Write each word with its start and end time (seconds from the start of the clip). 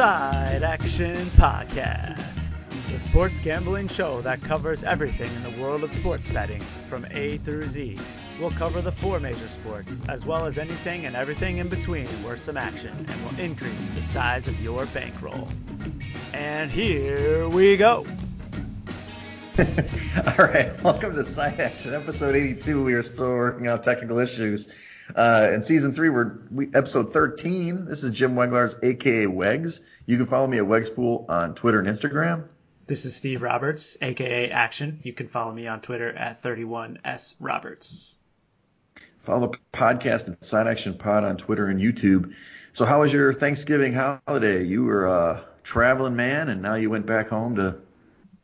Side 0.00 0.62
Action 0.62 1.14
Podcast, 1.36 2.70
the 2.90 2.98
sports 2.98 3.38
gambling 3.38 3.86
show 3.86 4.22
that 4.22 4.40
covers 4.40 4.82
everything 4.82 5.30
in 5.34 5.42
the 5.42 5.62
world 5.62 5.84
of 5.84 5.92
sports 5.92 6.26
betting 6.26 6.60
from 6.88 7.06
A 7.10 7.36
through 7.36 7.64
Z. 7.64 7.98
We'll 8.40 8.50
cover 8.52 8.80
the 8.80 8.92
four 8.92 9.20
major 9.20 9.46
sports, 9.46 10.02
as 10.08 10.24
well 10.24 10.46
as 10.46 10.56
anything 10.56 11.04
and 11.04 11.14
everything 11.14 11.58
in 11.58 11.68
between 11.68 12.06
worth 12.24 12.40
some 12.40 12.56
action, 12.56 12.92
and 12.96 13.24
will 13.26 13.38
increase 13.38 13.90
the 13.90 14.00
size 14.00 14.48
of 14.48 14.58
your 14.62 14.86
bankroll. 14.86 15.46
And 16.32 16.70
here 16.70 17.46
we 17.50 17.76
go. 17.76 18.06
All 19.58 20.46
right, 20.46 20.82
welcome 20.82 21.12
to 21.12 21.26
Side 21.26 21.60
Action, 21.60 21.92
episode 21.92 22.34
82. 22.34 22.82
We 22.82 22.94
are 22.94 23.02
still 23.02 23.36
working 23.36 23.66
out 23.66 23.84
technical 23.84 24.18
issues. 24.18 24.70
Uh, 25.14 25.50
in 25.54 25.62
season 25.62 25.94
three, 25.94 26.08
we're 26.08 26.38
we, 26.50 26.68
episode 26.74 27.12
13. 27.12 27.84
This 27.86 28.04
is 28.04 28.12
Jim 28.12 28.34
Weglars, 28.34 28.74
aka 28.82 29.26
Wegs. 29.26 29.80
You 30.06 30.16
can 30.16 30.26
follow 30.26 30.46
me 30.46 30.58
at 30.58 30.64
Wegspool 30.64 31.28
on 31.28 31.54
Twitter 31.54 31.78
and 31.78 31.88
Instagram. 31.88 32.48
This 32.86 33.04
is 33.04 33.14
Steve 33.14 33.42
Roberts, 33.42 33.96
aka 34.02 34.50
Action. 34.50 35.00
You 35.02 35.12
can 35.12 35.28
follow 35.28 35.52
me 35.52 35.66
on 35.66 35.80
Twitter 35.80 36.10
at 36.10 36.42
31s 36.42 37.34
Roberts. 37.38 38.18
Follow 39.20 39.48
the 39.48 39.58
podcast 39.72 40.30
at 40.30 40.44
Side 40.44 40.66
Action 40.66 40.94
Pod 40.94 41.24
on 41.24 41.36
Twitter 41.36 41.66
and 41.66 41.80
YouTube. 41.80 42.34
So, 42.72 42.84
how 42.84 43.00
was 43.00 43.12
your 43.12 43.32
Thanksgiving 43.32 43.92
holiday? 43.92 44.64
You 44.64 44.84
were 44.84 45.06
a 45.06 45.44
traveling 45.62 46.16
man, 46.16 46.48
and 46.48 46.62
now 46.62 46.74
you 46.74 46.90
went 46.90 47.06
back 47.06 47.28
home 47.28 47.56
to 47.56 47.76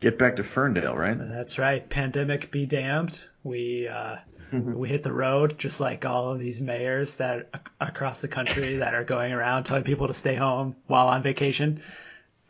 get 0.01 0.19
back 0.19 0.37
to 0.37 0.43
Ferndale, 0.43 0.97
right? 0.97 1.17
That's 1.19 1.59
right. 1.59 1.89
Pandemic 1.89 2.51
be 2.51 2.67
damned. 2.67 3.23
We 3.43 3.89
uh, 3.89 4.17
we 4.53 4.89
hit 4.89 5.03
the 5.03 5.13
road 5.13 5.59
just 5.59 5.81
like 5.81 6.05
all 6.05 6.33
of 6.33 6.39
these 6.39 6.61
mayors 6.61 7.17
that 7.17 7.51
across 7.81 8.21
the 8.21 8.29
country 8.29 8.77
that 8.77 8.95
are 8.95 9.05
going 9.05 9.33
around 9.33 9.65
telling 9.65 9.85
people 9.85 10.09
to 10.09 10.15
stay 10.15 10.35
home 10.35 10.77
while 10.87 11.09
on 11.09 11.23
vacation. 11.23 11.83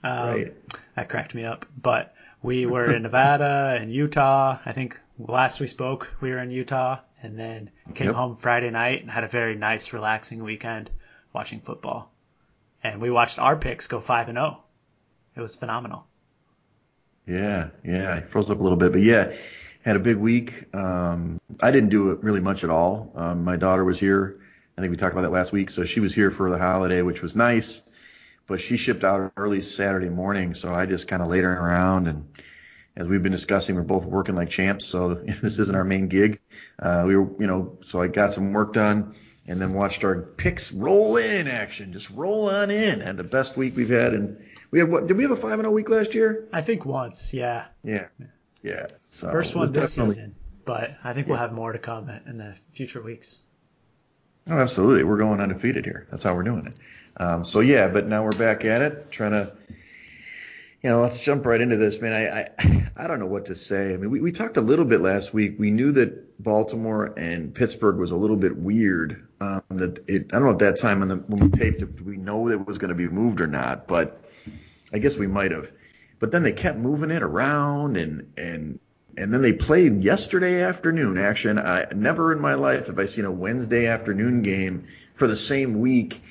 Um, 0.03 0.29
Right. 0.29 0.55
That 0.95 1.09
cracked 1.09 1.35
me 1.35 1.45
up. 1.45 1.67
But 1.81 2.15
we 2.43 2.67
were 2.75 2.95
in 2.95 3.03
Nevada 3.03 3.77
and 3.81 3.93
Utah. 3.93 4.59
I 4.65 4.73
think 4.73 4.99
last 5.19 5.61
we 5.61 5.67
spoke, 5.67 6.09
we 6.21 6.31
were 6.31 6.39
in 6.39 6.51
Utah, 6.51 7.01
and 7.23 7.39
then 7.39 7.71
came 7.95 8.09
Yep. 8.09 8.17
home 8.17 8.37
Friday 8.37 8.71
night 8.71 9.01
and 9.03 9.11
had 9.11 9.25
a 9.25 9.29
very 9.29 9.55
nice, 9.57 9.93
relaxing 9.93 10.43
weekend 10.45 10.91
watching 11.33 11.61
football. 11.61 12.11
And 12.85 13.01
we 13.01 13.11
watched 13.11 13.39
our 13.39 13.57
picks 13.57 13.89
go 13.89 14.01
five 14.01 14.29
and 14.29 14.37
zero. 14.37 14.63
It 15.35 15.41
was 15.41 15.55
phenomenal. 15.57 16.07
Yeah, 17.27 17.71
yeah, 17.85 18.15
I 18.15 18.21
froze 18.21 18.51
up 18.51 18.61
a 18.61 18.63
little 18.63 18.79
bit, 18.79 18.93
but 18.93 19.03
yeah, 19.03 19.33
had 19.83 19.97
a 19.97 20.01
big 20.01 20.17
week. 20.17 20.75
Um, 20.75 21.41
I 21.61 21.71
didn't 21.71 21.89
do 21.89 22.11
it 22.11 22.23
really 22.23 22.41
much 22.41 22.63
at 22.63 22.71
all. 22.71 23.13
Um, 23.15 23.45
my 23.45 23.57
daughter 23.57 23.85
was 23.85 23.99
here. 23.99 24.41
I 24.79 24.81
think 24.81 24.91
we 24.91 24.97
talked 24.97 25.13
about 25.13 25.23
that 25.23 25.33
last 25.33 25.53
week. 25.53 25.71
So 25.71 25.85
she 25.85 26.01
was 26.01 26.15
here 26.15 26.31
for 26.31 26.51
the 26.51 26.59
holiday, 26.59 27.03
which 27.03 27.23
was 27.23 27.35
nice, 27.35 27.83
but 28.47 28.61
she 28.61 28.77
shipped 28.77 29.05
out 29.05 29.33
early 29.37 29.61
Saturday 29.61 30.09
morning. 30.09 30.55
So 30.55 30.73
I 30.73 30.87
just 30.87 31.09
kind 31.09 31.23
of 31.23 31.29
laid 31.29 31.45
her 31.45 31.53
around. 31.53 32.07
And 32.07 32.29
as 32.97 33.07
we've 33.09 33.23
been 33.23 33.33
discussing, 33.33 33.77
we're 33.77 33.83
both 33.83 34.07
working 34.07 34.35
like 34.35 34.49
champs. 34.49 34.87
So 34.87 35.15
this 35.43 35.59
isn't 35.59 35.77
our 35.77 35.85
main 35.85 36.09
gig. 36.09 36.41
Uh, 36.79 37.05
we 37.07 37.17
were, 37.17 37.29
you 37.39 37.47
know, 37.47 37.79
so 37.83 38.01
I 38.01 38.09
got 38.09 38.33
some 38.33 38.53
work 38.53 38.73
done 38.73 39.15
and 39.47 39.61
then 39.61 39.75
watched 39.75 40.03
our 40.05 40.23
picks 40.23 40.73
roll 40.73 41.17
in 41.17 41.47
action, 41.47 41.93
just 41.93 42.11
roll 42.11 42.51
on 42.51 42.71
in. 42.71 43.01
Had 43.01 43.17
the 43.17 43.25
best 43.25 43.57
week 43.57 43.77
we've 43.77 43.89
had. 43.89 44.15
And 44.15 44.45
we 44.71 44.81
had 44.81 44.91
what, 44.91 45.07
did 45.07 45.17
we 45.17 45.23
have 45.25 45.33
a 45.33 45.37
5 45.37 45.53
and 45.53 45.63
0 45.63 45.73
week 45.73 45.89
last 45.89 46.15
year? 46.15 46.49
I 46.53 46.63
think 46.63 46.85
once, 46.85 47.33
yeah. 47.33 47.67
Yeah. 47.85 48.07
Yeah. 48.63 48.87
So 48.99 49.31
First 49.31 49.55
one 49.55 49.73
this 49.73 49.93
season, 49.93 50.35
but 50.65 50.97
I 51.05 51.13
think 51.13 51.29
we'll 51.29 51.37
have 51.37 51.53
more 51.53 51.73
to 51.73 51.79
come 51.79 52.11
in 52.27 52.39
the 52.39 52.57
future 52.73 53.03
weeks. 53.03 53.41
Oh, 54.49 54.59
absolutely. 54.59 55.05
We're 55.05 55.19
going 55.19 55.41
undefeated 55.41 55.85
here. 55.85 56.07
That's 56.11 56.23
how 56.23 56.35
we're 56.35 56.45
doing 56.45 56.67
it. 56.67 56.75
Um, 57.17 57.45
so 57.45 57.61
yeah, 57.61 57.89
but 57.89 58.07
now 58.07 58.25
we're 58.25 58.31
back 58.33 58.65
at 58.65 58.83
it, 58.83 59.11
trying 59.11 59.33
to, 59.33 59.53
you 60.83 60.91
know, 60.91 61.01
let's 61.01 61.19
jump 61.19 61.47
right 61.47 61.61
into 61.61 61.77
this, 61.77 62.01
man. 62.01 62.13
I, 62.13 62.41
I, 62.41 62.91
I 63.05 63.07
don't 63.07 63.21
know 63.21 63.27
what 63.27 63.47
to 63.47 63.57
say. 63.57 63.95
I 63.95 63.97
mean, 63.97 64.11
we, 64.11 64.21
we 64.21 64.33
talked 64.33 64.57
a 64.57 64.61
little 64.61 64.85
bit 64.85 65.01
last 65.01 65.33
week. 65.33 65.57
We 65.59 65.71
knew 65.71 65.93
that 65.93 66.43
Baltimore 66.43 67.15
and 67.17 67.55
Pittsburgh 67.55 67.97
was 67.97 68.11
a 68.11 68.17
little 68.17 68.37
bit 68.37 68.57
weird. 68.57 69.27
Um, 69.41 69.63
that 69.71 69.99
it, 70.09 70.31
I 70.33 70.39
don't 70.39 70.45
know 70.45 70.53
at 70.53 70.59
that 70.61 70.77
time 70.77 71.01
when, 71.01 71.09
the, 71.09 71.17
when 71.17 71.41
we 71.41 71.49
taped 71.51 71.83
it, 71.83 72.01
we 72.01 72.17
know 72.17 72.49
it 72.49 72.67
was 72.67 72.79
going 72.79 72.91
to 72.91 72.95
be 72.95 73.09
moved 73.09 73.41
or 73.41 73.47
not, 73.47 73.87
but 73.87 74.23
I 74.93 74.99
guess 74.99 75.17
we 75.17 75.27
might 75.27 75.53
have. 75.53 75.71
But 76.19 76.31
then 76.31 76.43
they 76.43 76.53
kept 76.53 76.79
moving 76.79 77.11
it 77.11 77.23
around 77.23 77.97
and, 77.97 78.33
and, 78.37 78.81
and 79.19 79.33
then 79.33 79.43
they 79.43 79.53
played 79.53 80.03
yesterday 80.03 80.63
afternoon 80.63 81.19
action. 81.19 81.59
I 81.59 81.87
never 81.95 82.33
in 82.33 82.41
my 82.41 82.55
life 82.55 82.87
have 82.87 82.99
I 82.99 83.07
seen 83.07 83.25
a 83.25 83.31
Wednesday 83.31 83.87
afternoon 83.87 84.43
game 84.43 84.85
for 85.15 85.27
the 85.27 85.37
same 85.37 85.81
week. 85.81 86.23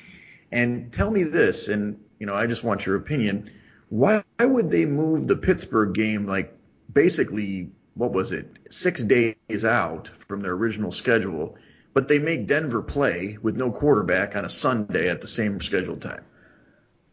And 0.52 0.92
tell 0.92 1.10
me 1.10 1.24
this, 1.24 1.66
and 1.66 2.00
you 2.18 2.26
know, 2.26 2.34
I 2.34 2.46
just 2.46 2.62
want 2.62 2.86
your 2.86 2.96
opinion. 2.96 3.50
Why 3.88 4.24
would 4.40 4.70
they 4.70 4.84
move 4.84 5.26
the 5.26 5.36
Pittsburgh 5.36 5.94
game 5.94 6.26
like 6.26 6.52
basically 6.92 7.70
what 7.94 8.12
was 8.12 8.32
it, 8.32 8.46
six 8.70 9.02
days 9.02 9.64
out 9.64 10.08
from 10.28 10.42
their 10.42 10.52
original 10.52 10.92
schedule, 10.92 11.56
but 11.94 12.08
they 12.08 12.18
make 12.18 12.46
Denver 12.46 12.82
play 12.82 13.38
with 13.40 13.56
no 13.56 13.70
quarterback 13.70 14.36
on 14.36 14.44
a 14.44 14.50
Sunday 14.50 15.08
at 15.08 15.22
the 15.22 15.28
same 15.28 15.60
scheduled 15.60 16.02
time? 16.02 16.24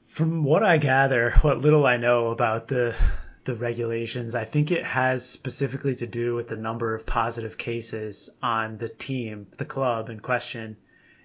From 0.07 0.43
what 0.43 0.61
I 0.61 0.77
gather, 0.77 1.31
what 1.41 1.61
little 1.61 1.85
I 1.85 1.97
know 1.97 2.27
about 2.27 2.67
the 2.67 2.95
the 3.45 3.55
regulations, 3.55 4.35
I 4.35 4.45
think 4.45 4.71
it 4.71 4.85
has 4.85 5.25
specifically 5.25 5.95
to 5.95 6.07
do 6.07 6.33
with 6.33 6.47
the 6.47 6.55
number 6.55 6.95
of 6.95 7.05
positive 7.05 7.57
cases 7.57 8.29
on 8.41 8.77
the 8.77 8.87
team, 8.87 9.47
the 9.57 9.65
club 9.65 10.09
in 10.09 10.21
question, 10.21 10.77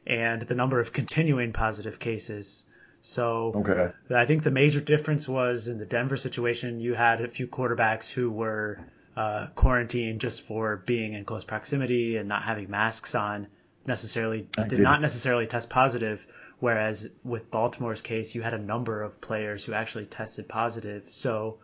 and 0.05 0.43
the 0.43 0.57
number 0.57 0.81
of 0.81 0.93
continuing 0.93 1.53
positive 1.53 2.01
cases. 2.01 2.65
So 3.01 3.53
Okay. 3.55 3.91
I 4.11 4.27
think 4.27 4.43
the 4.43 4.51
major 4.51 4.81
difference 4.81 5.29
was 5.29 5.69
in 5.69 5.79
the 5.79 5.87
Denver 5.87 6.17
situation, 6.17 6.81
you 6.81 6.95
had 6.95 7.21
a 7.21 7.29
few 7.29 7.47
quarterbacks 7.47 8.11
who 8.11 8.31
were 8.31 8.81
uh, 9.17 9.49
quarantined 9.55 10.21
just 10.21 10.43
for 10.43 10.77
being 10.77 11.15
in 11.15 11.25
close 11.25 11.45
proximity 11.45 12.17
and 12.17 12.29
not 12.29 12.43
having 12.43 12.71
masks 12.71 13.15
on. 13.15 13.49
Necessarily 13.87 14.47
did 14.57 14.69
did. 14.69 14.81
not 14.81 15.01
necessarily 15.01 15.47
test 15.47 15.71
positive. 15.71 16.27
Whereas 16.61 17.09
with 17.23 17.51
Baltimore's 17.51 18.03
case, 18.03 18.35
you 18.35 18.43
had 18.43 18.53
a 18.53 18.59
number 18.59 19.03
of 19.03 19.21
players 19.21 19.65
who 19.65 19.73
actually 19.73 20.07
tested 20.07 20.49
positive. 20.49 21.05
So 21.09 21.59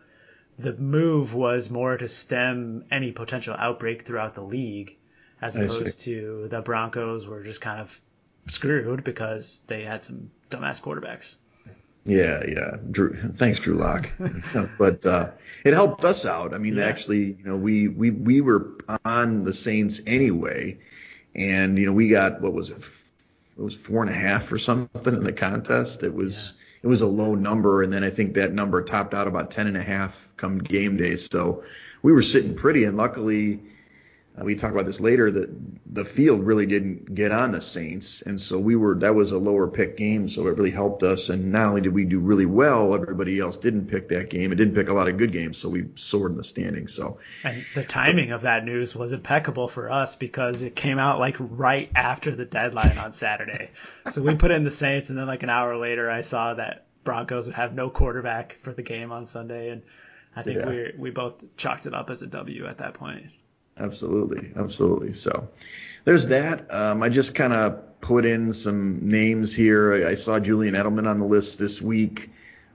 the 0.57 0.73
move 0.73 1.33
was 1.33 1.69
more 1.69 1.97
to 1.97 2.07
stem 2.07 2.85
any 2.89 3.11
potential 3.11 3.55
outbreak 3.57 4.03
throughout 4.03 4.35
the 4.35 4.41
league, 4.41 4.95
as 5.41 5.57
opposed 5.57 6.01
to 6.01 6.47
the 6.49 6.61
Broncos 6.61 7.27
were 7.27 7.43
just 7.43 7.59
kind 7.59 7.81
of 7.81 7.99
screwed 8.47 9.03
because 9.03 9.61
they 9.67 9.83
had 9.83 10.03
some 10.03 10.31
dumbass 10.49 10.81
quarterbacks. 10.81 11.37
Yeah, 12.07 12.43
yeah. 12.47 12.77
Drew, 12.91 13.13
thanks, 13.13 13.59
Drew 13.59 13.75
Lock. 13.75 14.09
but 14.77 15.05
uh, 15.05 15.31
it 15.63 15.73
helped 15.73 16.05
us 16.05 16.25
out. 16.25 16.53
I 16.53 16.59
mean, 16.59 16.75
Yeah. 16.75 16.85
actually, 16.85 17.35
you 17.39 17.43
know, 17.43 17.55
we 17.55 17.87
we 17.87 18.11
we 18.11 18.41
were 18.41 18.73
on 19.03 19.43
the 19.43 19.53
Saints 19.53 20.01
anyway, 20.05 20.77
and 21.33 21.79
you 21.79 21.87
know, 21.87 21.93
we 21.93 22.09
got 22.09 22.41
what 22.41 22.53
was 22.53 22.69
it? 22.69 22.77
It 23.57 23.61
was 23.61 23.75
four 23.75 24.03
and 24.03 24.11
a 24.11 24.15
half 24.15 24.51
or 24.51 24.59
something 24.59 25.13
in 25.15 25.23
the 25.23 25.33
contest. 25.33 26.03
It 26.03 26.13
was 26.13 26.53
it 26.83 26.87
was 26.87 27.01
a 27.01 27.07
low 27.07 27.33
number, 27.33 27.81
and 27.81 27.91
then 27.91 28.03
I 28.03 28.11
think 28.11 28.35
that 28.35 28.53
number 28.53 28.83
topped 28.83 29.15
out 29.15 29.27
about 29.27 29.49
ten 29.49 29.65
and 29.65 29.77
a 29.77 29.81
half 29.81 30.29
come 30.37 30.59
game 30.59 30.97
day. 30.97 31.15
So 31.15 31.63
we 32.03 32.13
were 32.13 32.21
sitting 32.21 32.53
pretty, 32.55 32.83
and 32.83 32.97
luckily. 32.97 33.61
Uh, 34.37 34.43
we 34.43 34.55
talk 34.55 34.71
about 34.71 34.85
this 34.85 34.99
later 34.99 35.31
that 35.31 35.49
the 35.85 36.03
field 36.03 36.43
really 36.45 36.65
didn't 36.65 37.15
get 37.15 37.31
on 37.31 37.51
the 37.51 37.61
Saints, 37.61 38.21
and 38.21 38.39
so 38.39 38.59
we 38.59 38.75
were 38.75 38.95
that 38.95 39.15
was 39.15 39.31
a 39.31 39.37
lower 39.37 39.67
pick 39.67 39.95
game, 39.95 40.27
so 40.27 40.45
it 40.47 40.57
really 40.57 40.71
helped 40.71 41.03
us. 41.03 41.29
And 41.29 41.51
not 41.51 41.69
only 41.69 41.81
did 41.81 41.93
we 41.93 42.03
do 42.03 42.19
really 42.19 42.45
well, 42.45 42.93
everybody 42.93 43.39
else 43.39 43.55
didn't 43.55 43.87
pick 43.87 44.09
that 44.09 44.29
game. 44.29 44.51
It 44.51 44.55
didn't 44.55 44.75
pick 44.75 44.89
a 44.89 44.93
lot 44.93 45.07
of 45.07 45.17
good 45.17 45.31
games, 45.31 45.57
so 45.57 45.69
we 45.69 45.85
soared 45.95 46.31
in 46.31 46.37
the 46.37 46.43
standings. 46.43 46.93
So 46.93 47.19
And 47.43 47.65
the 47.75 47.83
timing 47.83 48.31
of 48.31 48.41
that 48.41 48.65
news 48.65 48.93
was 48.95 49.13
impeccable 49.13 49.69
for 49.69 49.89
us 49.89 50.15
because 50.17 50.63
it 50.63 50.75
came 50.75 50.99
out 50.99 51.19
like 51.19 51.37
right 51.39 51.89
after 51.95 52.35
the 52.35 52.45
deadline 52.45 52.97
on 52.97 53.13
Saturday. 53.13 53.69
So 54.09 54.21
we 54.21 54.35
put 54.35 54.51
in 54.51 54.65
the 54.65 54.71
Saints, 54.71 55.09
and 55.09 55.17
then 55.17 55.27
like 55.27 55.43
an 55.43 55.49
hour 55.49 55.77
later, 55.77 56.11
I 56.11 56.21
saw 56.21 56.55
that 56.55 56.85
Broncos 57.05 57.45
would 57.45 57.55
have 57.55 57.73
no 57.73 57.89
quarterback 57.89 58.57
for 58.63 58.73
the 58.73 58.81
game 58.81 59.11
on 59.13 59.25
Sunday, 59.25 59.69
and 59.69 59.83
I 60.35 60.43
think 60.43 60.59
Yeah. 60.59 60.69
we 60.69 60.91
we 60.97 61.09
both 61.11 61.55
chalked 61.55 61.85
it 61.85 61.93
up 61.93 62.09
as 62.09 62.21
a 62.21 62.27
W 62.27 62.65
at 62.65 62.79
that 62.79 62.95
point. 62.95 63.27
Absolutely, 63.77 64.51
absolutely. 64.55 65.13
So 65.13 65.49
there's 66.05 66.27
that. 66.27 66.73
Um, 66.73 67.03
I 67.03 67.09
just 67.09 67.35
kind 67.35 67.53
of 67.53 67.99
put 67.99 68.25
in 68.25 68.53
some 68.53 69.09
names 69.09 69.53
here. 69.53 69.93
I, 69.93 70.11
I 70.11 70.15
saw 70.15 70.39
Julian 70.39 70.75
Edelman 70.75 71.07
on 71.07 71.19
the 71.19 71.25
list 71.25 71.59
this 71.59 71.81
week 71.81 72.29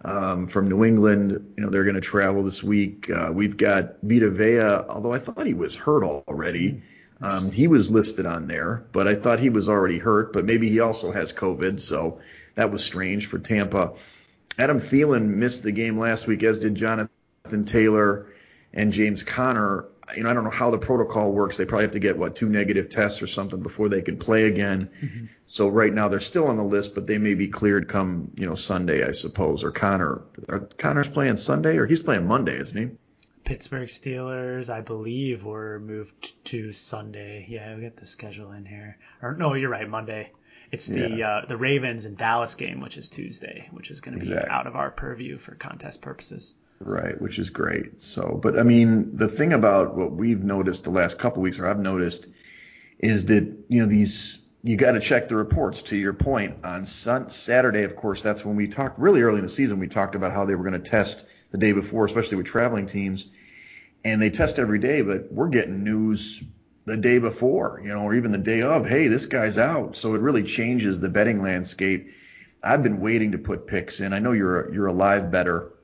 um, 0.04 0.48
from 0.48 0.68
New 0.68 0.84
England. 0.84 1.54
You 1.56 1.64
know 1.64 1.70
they're 1.70 1.84
going 1.84 1.94
to 1.94 2.00
travel 2.00 2.42
this 2.42 2.62
week. 2.62 3.08
Uh, 3.08 3.30
we've 3.32 3.56
got 3.56 3.96
Vita 4.02 4.30
Vea, 4.30 4.84
although 4.88 5.12
I 5.12 5.18
thought 5.18 5.46
he 5.46 5.54
was 5.54 5.74
hurt 5.74 6.04
already. 6.04 6.82
Um, 7.22 7.50
he 7.50 7.66
was 7.68 7.90
listed 7.90 8.26
on 8.26 8.46
there, 8.46 8.84
but 8.92 9.06
I 9.06 9.14
thought 9.14 9.40
he 9.40 9.50
was 9.50 9.68
already 9.68 9.98
hurt. 9.98 10.32
But 10.32 10.44
maybe 10.44 10.68
he 10.68 10.80
also 10.80 11.12
has 11.12 11.32
COVID, 11.32 11.80
so 11.80 12.20
that 12.56 12.70
was 12.70 12.84
strange 12.84 13.26
for 13.26 13.38
Tampa. 13.38 13.94
Adam 14.58 14.80
Thielen 14.80 15.28
missed 15.28 15.62
the 15.62 15.72
game 15.72 15.98
last 15.98 16.26
week, 16.26 16.42
as 16.42 16.58
did 16.58 16.74
Jonathan 16.74 17.64
Taylor 17.64 18.26
and 18.74 18.92
James 18.92 19.22
Conner. 19.22 19.86
You 20.16 20.22
know, 20.22 20.30
I 20.30 20.34
don't 20.34 20.44
know 20.44 20.50
how 20.50 20.70
the 20.70 20.78
protocol 20.78 21.32
works. 21.32 21.56
They 21.56 21.64
probably 21.64 21.84
have 21.84 21.92
to 21.92 22.00
get 22.00 22.18
what 22.18 22.36
two 22.36 22.48
negative 22.48 22.88
tests 22.88 23.22
or 23.22 23.26
something 23.26 23.60
before 23.60 23.88
they 23.88 24.02
can 24.02 24.18
play 24.18 24.44
again. 24.44 24.90
Mm-hmm. 25.00 25.26
So 25.46 25.68
right 25.68 25.92
now 25.92 26.08
they're 26.08 26.20
still 26.20 26.48
on 26.48 26.56
the 26.56 26.64
list, 26.64 26.94
but 26.94 27.06
they 27.06 27.18
may 27.18 27.34
be 27.34 27.48
cleared 27.48 27.88
come 27.88 28.30
you 28.36 28.46
know 28.46 28.54
Sunday, 28.54 29.06
I 29.06 29.12
suppose. 29.12 29.64
Or 29.64 29.70
Conner, 29.70 30.22
are 30.48 30.60
Conner's 30.78 31.08
playing 31.08 31.36
Sunday 31.36 31.76
or 31.76 31.86
he's 31.86 32.02
playing 32.02 32.26
Monday, 32.26 32.58
isn't 32.58 32.76
he? 32.76 32.96
Pittsburgh 33.44 33.88
Steelers, 33.88 34.68
I 34.68 34.80
believe, 34.80 35.44
were 35.44 35.80
moved 35.80 36.44
to 36.46 36.72
Sunday. 36.72 37.46
Yeah, 37.48 37.74
we 37.74 37.80
get 37.80 37.96
the 37.96 38.06
schedule 38.06 38.52
in 38.52 38.64
here. 38.64 38.96
Or 39.22 39.34
no, 39.34 39.54
you're 39.54 39.70
right, 39.70 39.88
Monday. 39.88 40.30
It's 40.70 40.86
the 40.86 41.10
yeah. 41.10 41.28
uh, 41.28 41.46
the 41.46 41.56
Ravens 41.56 42.04
and 42.04 42.16
Dallas 42.16 42.54
game, 42.54 42.80
which 42.80 42.96
is 42.96 43.08
Tuesday, 43.08 43.68
which 43.72 43.90
is 43.90 44.00
going 44.00 44.14
to 44.14 44.20
be 44.20 44.30
exactly. 44.30 44.50
out 44.50 44.66
of 44.66 44.76
our 44.76 44.90
purview 44.90 45.36
for 45.36 45.54
contest 45.54 46.00
purposes. 46.00 46.54
Right, 46.82 47.20
which 47.20 47.38
is 47.38 47.50
great. 47.50 48.00
So, 48.00 48.40
but 48.42 48.58
I 48.58 48.62
mean, 48.62 49.14
the 49.14 49.28
thing 49.28 49.52
about 49.52 49.94
what 49.94 50.12
we've 50.12 50.42
noticed 50.42 50.84
the 50.84 50.90
last 50.90 51.18
couple 51.18 51.42
weeks, 51.42 51.58
or 51.58 51.66
I've 51.66 51.78
noticed, 51.78 52.28
is 52.98 53.26
that 53.26 53.44
you 53.68 53.82
know 53.82 53.86
these 53.86 54.40
you 54.62 54.76
got 54.76 54.92
to 54.92 55.00
check 55.00 55.28
the 55.28 55.36
reports. 55.36 55.82
To 55.82 55.96
your 55.96 56.14
point, 56.14 56.64
on 56.64 56.86
sun, 56.86 57.28
Saturday, 57.28 57.82
of 57.82 57.96
course, 57.96 58.22
that's 58.22 58.46
when 58.46 58.56
we 58.56 58.66
talked 58.66 58.98
really 58.98 59.20
early 59.20 59.36
in 59.36 59.42
the 59.42 59.50
season. 59.50 59.78
We 59.78 59.88
talked 59.88 60.14
about 60.14 60.32
how 60.32 60.46
they 60.46 60.54
were 60.54 60.64
going 60.64 60.82
to 60.82 60.90
test 60.90 61.26
the 61.50 61.58
day 61.58 61.72
before, 61.72 62.06
especially 62.06 62.38
with 62.38 62.46
traveling 62.46 62.86
teams, 62.86 63.26
and 64.02 64.20
they 64.20 64.30
test 64.30 64.58
every 64.58 64.78
day. 64.78 65.02
But 65.02 65.30
we're 65.30 65.48
getting 65.48 65.84
news 65.84 66.42
the 66.86 66.96
day 66.96 67.18
before, 67.18 67.82
you 67.84 67.90
know, 67.90 68.04
or 68.04 68.14
even 68.14 68.32
the 68.32 68.38
day 68.38 68.62
of. 68.62 68.86
Hey, 68.86 69.08
this 69.08 69.26
guy's 69.26 69.58
out. 69.58 69.98
So 69.98 70.14
it 70.14 70.22
really 70.22 70.44
changes 70.44 70.98
the 70.98 71.10
betting 71.10 71.42
landscape. 71.42 72.10
I've 72.62 72.82
been 72.82 73.00
waiting 73.00 73.32
to 73.32 73.38
put 73.38 73.66
picks 73.66 74.00
in. 74.00 74.14
I 74.14 74.18
know 74.18 74.32
you're 74.32 74.62
a, 74.62 74.74
you're 74.74 74.86
a 74.86 74.94
live 74.94 75.30
better 75.30 75.74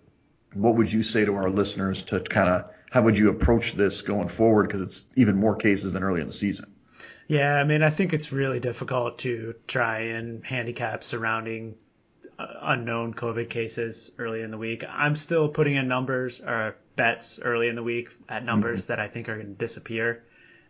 what 0.57 0.75
would 0.77 0.93
you 0.93 1.03
say 1.03 1.25
to 1.25 1.35
our 1.35 1.51
listeners 1.51 2.03
to 2.05 2.21
kind 2.21 2.49
of 2.49 2.71
how 2.91 3.03
would 3.03 3.19
you 3.19 3.29
approach 3.29 3.75
this 3.75 4.03
going 4.03 4.29
forward 4.29 4.67
because 4.67 4.81
it's 4.81 5.05
even 5.17 5.37
more 5.37 5.57
cases 5.57 5.93
than 5.93 6.03
early 6.03 6.21
in 6.21 6.27
the 6.27 6.33
season? 6.33 6.73
Yeah, 7.29 7.57
I 7.57 7.65
mean, 7.65 7.83
I 7.83 7.91
think 7.91 8.13
it's 8.13 8.33
really 8.33 8.61
difficult 8.61 9.19
to 9.19 9.55
try 9.67 9.99
and 9.99 10.45
handicap 10.45 11.03
surrounding 11.03 11.75
uh, 12.39 12.47
unknown 12.63 13.15
COVID 13.15 13.51
cases 13.51 14.13
early 14.19 14.43
in 14.43 14.51
the 14.51 14.59
week. 14.59 14.85
I'm 14.89 15.17
still 15.17 15.49
putting 15.49 15.75
in 15.75 15.89
numbers 15.89 16.41
or 16.41 16.77
bets 16.95 17.41
early 17.43 17.69
in 17.69 17.75
the 17.75 17.83
week 17.83 18.11
at 18.29 18.45
numbers 18.45 18.85
mm-hmm. 18.85 18.93
that 18.93 19.01
I 19.01 19.09
think 19.09 19.29
are 19.29 19.35
going 19.35 19.49
to 19.49 19.55
disappear 19.55 20.23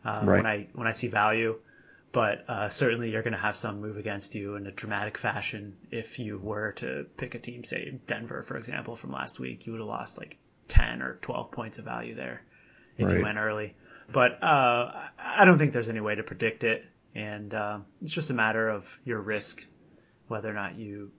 um, 0.05 0.29
right. 0.29 0.37
when 0.37 0.47
I 0.47 0.67
when 0.73 0.87
I 0.87 0.93
see 0.93 1.09
value 1.09 1.59
but 2.17 2.49
uh, 2.49 2.71
certainly 2.71 3.11
you're 3.11 3.23
going 3.23 3.35
to 3.35 3.39
have 3.39 3.57
some 3.57 3.83
move 3.83 3.99
against 3.99 4.35
you 4.35 4.57
in 4.57 4.67
a 4.67 4.73
dramatic 4.73 5.19
fashion 5.19 5.77
if 5.91 6.19
you 6.19 6.39
were 6.39 6.73
to 6.73 7.05
pick 7.19 7.35
a 7.35 7.39
team, 7.39 7.63
say 7.63 8.01
Denver, 8.07 8.43
for 8.43 8.57
example, 8.57 8.97
from 8.97 9.13
last 9.13 9.39
week. 9.39 9.67
You 9.67 9.73
would 9.73 9.83
have 9.83 9.89
lost 9.89 10.17
like 10.17 10.39
10 10.69 11.03
or 11.03 11.19
12 11.21 11.51
points 11.51 11.77
of 11.77 11.85
value 11.85 12.15
there 12.15 12.41
if 12.97 13.05
right. 13.05 13.19
you 13.19 13.23
went 13.23 13.37
early. 13.37 13.75
But 14.11 14.43
uh, 14.43 14.93
I 15.19 15.45
don't 15.45 15.59
think 15.59 15.75
there's 15.75 15.91
any 15.91 16.01
way 16.01 16.15
to 16.15 16.23
predict 16.23 16.65
it, 16.65 16.87
and 17.15 17.53
uh, 17.53 17.81
it's 18.01 18.13
just 18.13 18.31
a 18.31 18.35
matter 18.35 18.67
of 18.67 18.99
your 19.05 19.21
risk, 19.21 19.67
whether 20.27 20.49
or 20.49 20.55
not 20.55 20.77
you 20.77 21.11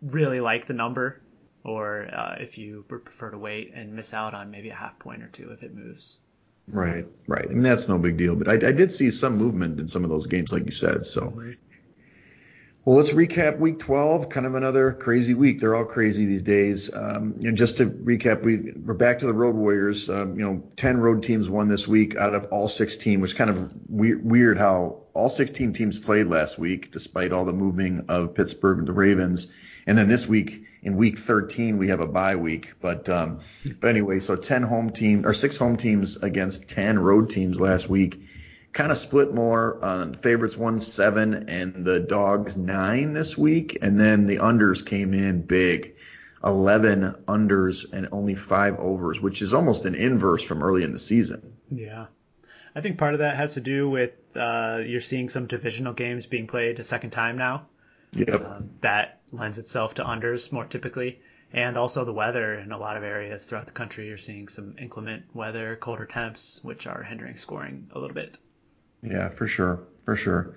really 0.00 0.40
like 0.40 0.66
the 0.66 0.72
number 0.72 1.20
or 1.64 2.08
uh, 2.10 2.36
if 2.40 2.56
you 2.56 2.86
prefer 2.88 3.30
to 3.30 3.36
wait 3.36 3.74
and 3.74 3.94
miss 3.94 4.14
out 4.14 4.32
on 4.32 4.50
maybe 4.50 4.70
a 4.70 4.74
half 4.74 4.98
point 4.98 5.22
or 5.22 5.28
two 5.28 5.50
if 5.50 5.62
it 5.62 5.74
moves. 5.74 6.20
Right, 6.68 7.06
right. 7.28 7.44
I 7.44 7.52
mean, 7.52 7.62
that's 7.62 7.88
no 7.88 7.98
big 7.98 8.16
deal, 8.16 8.36
but 8.36 8.48
I, 8.48 8.54
I 8.54 8.72
did 8.72 8.90
see 8.90 9.10
some 9.10 9.36
movement 9.36 9.78
in 9.78 9.86
some 9.86 10.02
of 10.02 10.10
those 10.10 10.26
games, 10.26 10.50
like 10.50 10.64
you 10.64 10.70
said. 10.70 11.04
So, 11.04 11.42
well, 12.84 12.96
let's 12.96 13.10
recap 13.10 13.58
week 13.58 13.78
12. 13.78 14.30
Kind 14.30 14.46
of 14.46 14.54
another 14.54 14.92
crazy 14.92 15.34
week. 15.34 15.60
They're 15.60 15.74
all 15.74 15.84
crazy 15.84 16.24
these 16.24 16.42
days. 16.42 16.90
Um, 16.92 17.34
and 17.44 17.56
just 17.56 17.78
to 17.78 17.86
recap, 17.86 18.42
we, 18.42 18.72
we're 18.76 18.94
back 18.94 19.18
to 19.18 19.26
the 19.26 19.34
Road 19.34 19.54
Warriors. 19.54 20.08
Um, 20.08 20.38
you 20.38 20.44
know, 20.44 20.62
10 20.76 21.00
road 21.00 21.22
teams 21.22 21.50
won 21.50 21.68
this 21.68 21.86
week 21.86 22.16
out 22.16 22.34
of 22.34 22.46
all 22.46 22.68
16, 22.68 23.20
which 23.20 23.36
kind 23.36 23.50
of 23.50 23.74
weird, 23.88 24.24
weird 24.24 24.58
how 24.58 25.02
all 25.12 25.28
16 25.28 25.74
teams 25.74 25.98
played 25.98 26.26
last 26.28 26.58
week, 26.58 26.92
despite 26.92 27.32
all 27.32 27.44
the 27.44 27.52
moving 27.52 28.06
of 28.08 28.34
Pittsburgh 28.34 28.78
and 28.78 28.88
the 28.88 28.92
Ravens. 28.92 29.48
And 29.86 29.96
then 29.98 30.08
this 30.08 30.26
week, 30.26 30.64
in 30.84 30.96
week 30.96 31.18
13 31.18 31.78
we 31.78 31.88
have 31.88 32.00
a 32.00 32.06
bye 32.06 32.36
week. 32.36 32.74
But 32.80 33.08
um, 33.08 33.40
but 33.80 33.88
anyway, 33.88 34.20
so 34.20 34.36
10 34.36 34.62
home 34.62 34.90
team 34.90 35.26
or 35.26 35.34
six 35.34 35.56
home 35.56 35.76
teams 35.76 36.16
against 36.16 36.68
10 36.68 36.98
road 36.98 37.30
teams 37.30 37.60
last 37.60 37.88
week. 37.88 38.22
Kind 38.72 38.90
of 38.90 38.98
split 38.98 39.32
more 39.32 39.84
on 39.84 40.14
favorites 40.14 40.56
one 40.56 40.80
seven 40.80 41.48
and 41.48 41.84
the 41.84 42.00
dogs 42.00 42.56
nine 42.56 43.12
this 43.12 43.38
week, 43.38 43.78
and 43.82 43.98
then 43.98 44.26
the 44.26 44.36
unders 44.38 44.84
came 44.84 45.14
in 45.14 45.42
big. 45.42 45.94
11 46.44 47.24
unders 47.26 47.90
and 47.90 48.08
only 48.12 48.34
five 48.34 48.78
overs, 48.78 49.20
which 49.20 49.40
is 49.40 49.54
almost 49.54 49.86
an 49.86 49.94
inverse 49.94 50.42
from 50.42 50.62
early 50.62 50.82
in 50.82 50.92
the 50.92 50.98
season. 50.98 51.54
Yeah. 51.70 52.06
I 52.74 52.80
think 52.80 52.98
part 52.98 53.14
of 53.14 53.20
that 53.20 53.36
has 53.36 53.54
to 53.54 53.60
do 53.60 53.88
with 53.88 54.12
uh, 54.36 54.82
you're 54.84 55.00
seeing 55.00 55.28
some 55.28 55.46
divisional 55.46 55.92
games 55.92 56.26
being 56.26 56.46
played 56.46 56.78
a 56.80 56.84
second 56.84 57.10
time 57.10 57.38
now. 57.38 57.66
Yep. 58.12 58.44
Um, 58.44 58.70
that 58.80 59.20
lends 59.36 59.58
itself 59.58 59.94
to 59.94 60.04
unders 60.04 60.52
more 60.52 60.64
typically. 60.64 61.20
And 61.52 61.76
also 61.76 62.04
the 62.04 62.12
weather 62.12 62.54
in 62.54 62.72
a 62.72 62.78
lot 62.78 62.96
of 62.96 63.04
areas 63.04 63.44
throughout 63.44 63.66
the 63.66 63.72
country, 63.72 64.08
you're 64.08 64.18
seeing 64.18 64.48
some 64.48 64.74
inclement 64.78 65.24
weather, 65.34 65.76
colder 65.76 66.04
temps, 66.04 66.58
which 66.62 66.86
are 66.86 67.02
hindering 67.02 67.36
scoring 67.36 67.88
a 67.92 67.98
little 67.98 68.14
bit. 68.14 68.36
Yeah, 69.02 69.28
for 69.28 69.46
sure, 69.46 69.80
for 70.04 70.16
sure. 70.16 70.56